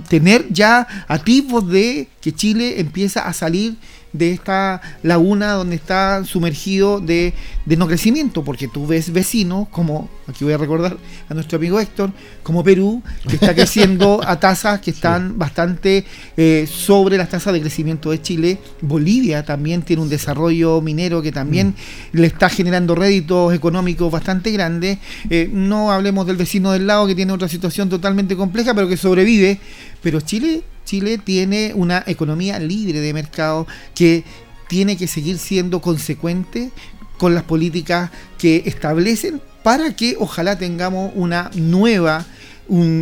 [0.08, 3.76] tener ya atisbos de que Chile empieza a salir
[4.12, 7.34] de esta laguna donde está sumergido de,
[7.66, 10.96] no crecimiento, porque tú ves vecinos, como aquí voy a recordar
[11.28, 12.12] a nuestro amigo Héctor,
[12.42, 16.04] como Perú, que está creciendo a tasas que están bastante
[16.36, 18.58] eh, sobre las tasas de crecimiento de Chile.
[18.80, 22.18] Bolivia también tiene un desarrollo minero que también mm.
[22.18, 24.98] le está generando réditos económicos bastante grandes.
[25.30, 28.96] Eh, no hablemos del vecino del lado que tiene otra situación totalmente compleja, pero que
[28.96, 29.58] sobrevive.
[30.02, 30.62] Pero Chile
[30.92, 34.24] Chile tiene una economía libre de mercado que
[34.68, 36.70] tiene que seguir siendo consecuente
[37.16, 42.26] con las políticas que establecen para que ojalá tengamos una nueva,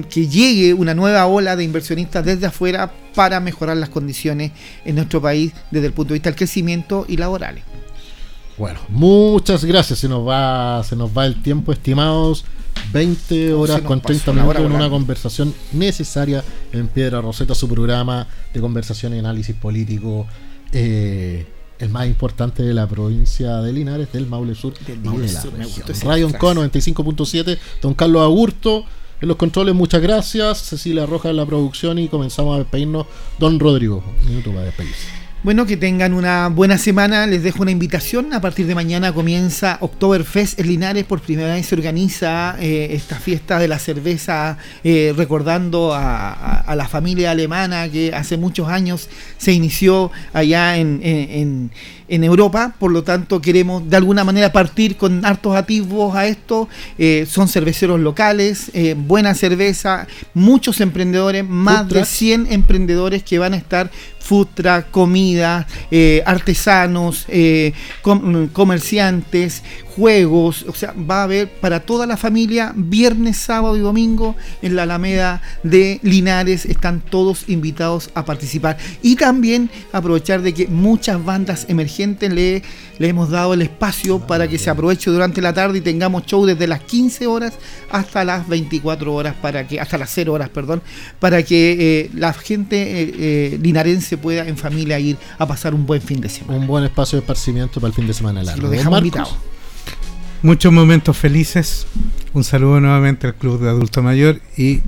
[0.09, 4.53] que llegue una nueva ola de inversionistas desde afuera para mejorar las condiciones
[4.85, 7.65] en nuestro país desde el punto de vista del crecimiento y laborales.
[8.57, 9.99] Bueno, muchas gracias.
[9.99, 12.45] Se nos va, se nos va el tiempo, estimados.
[12.93, 18.61] 20 horas con 30 minutos en una conversación necesaria en Piedra Roseta, su programa de
[18.61, 20.27] conversación y análisis político.
[20.73, 21.47] Eh,
[21.79, 25.35] el más importante de la provincia de Linares, del Maule Sur del Maule y de
[25.35, 28.85] la Radio 95.7, don Carlos Agurto
[29.21, 33.07] en los controles, muchas gracias, Cecilia Rojas en la producción y comenzamos a despedirnos,
[33.39, 35.20] don Rodrigo, minuto para despedirse.
[35.43, 37.27] Bueno, que tengan una buena semana.
[37.27, 38.35] Les dejo una invitación.
[38.35, 41.05] A partir de mañana comienza Oktoberfest en Linares.
[41.05, 46.87] Por primera vez se organiza eh, esta fiesta de la cerveza, eh, recordando a, la
[46.87, 49.09] familia alemana que hace muchos años
[49.39, 51.71] se inició allá en en
[52.11, 56.69] Europa, por lo tanto queremos de alguna manera partir con hartos atisbos a esto.
[56.99, 63.55] Eh, son cerveceros locales, eh, buena cerveza, muchos emprendedores, más de 100 emprendedores que van
[63.55, 67.27] a estar futra, comida, eh, artesanos,
[68.53, 69.63] comerciantes,
[69.97, 74.77] juegos, o sea, va a haber para toda la familia viernes, sábado y domingo en
[74.77, 81.25] la Alameda de Linares, están todos invitados a participar y también aprovechar de que muchas
[81.25, 82.63] bandas emergentes le,
[82.99, 86.45] le hemos dado el espacio para que se aproveche durante la tarde y tengamos show
[86.47, 87.55] desde las 15 horas
[87.91, 90.83] hasta las 24 horas para que hasta las 0 horas, perdón,
[91.19, 95.87] para que eh, la gente eh, eh, linarense pueda en familia ir a pasar un
[95.87, 96.59] buen fin de semana.
[96.59, 98.63] Un buen espacio de esparcimiento para el fin de semana largo.
[98.63, 99.50] lo dejamos invitado.
[100.43, 101.87] Muchos momentos felices.
[102.33, 104.81] Un saludo nuevamente al Club de Adulto Mayor y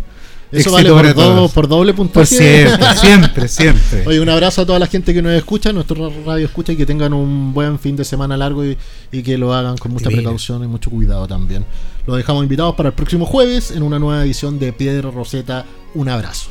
[0.52, 2.40] eso vale por, por doble puntuación.
[2.40, 4.06] siempre, siempre, siempre.
[4.06, 6.84] Oye, un abrazo a toda la gente que nos escucha, nuestro radio escucha y que
[6.84, 8.76] tengan un buen fin de semana largo y,
[9.22, 11.64] que lo hagan con mucha precaución y mucho cuidado también.
[12.06, 15.64] Los dejamos invitados para el próximo jueves en una nueva edición de Piedra Roseta.
[15.94, 16.50] Un abrazo.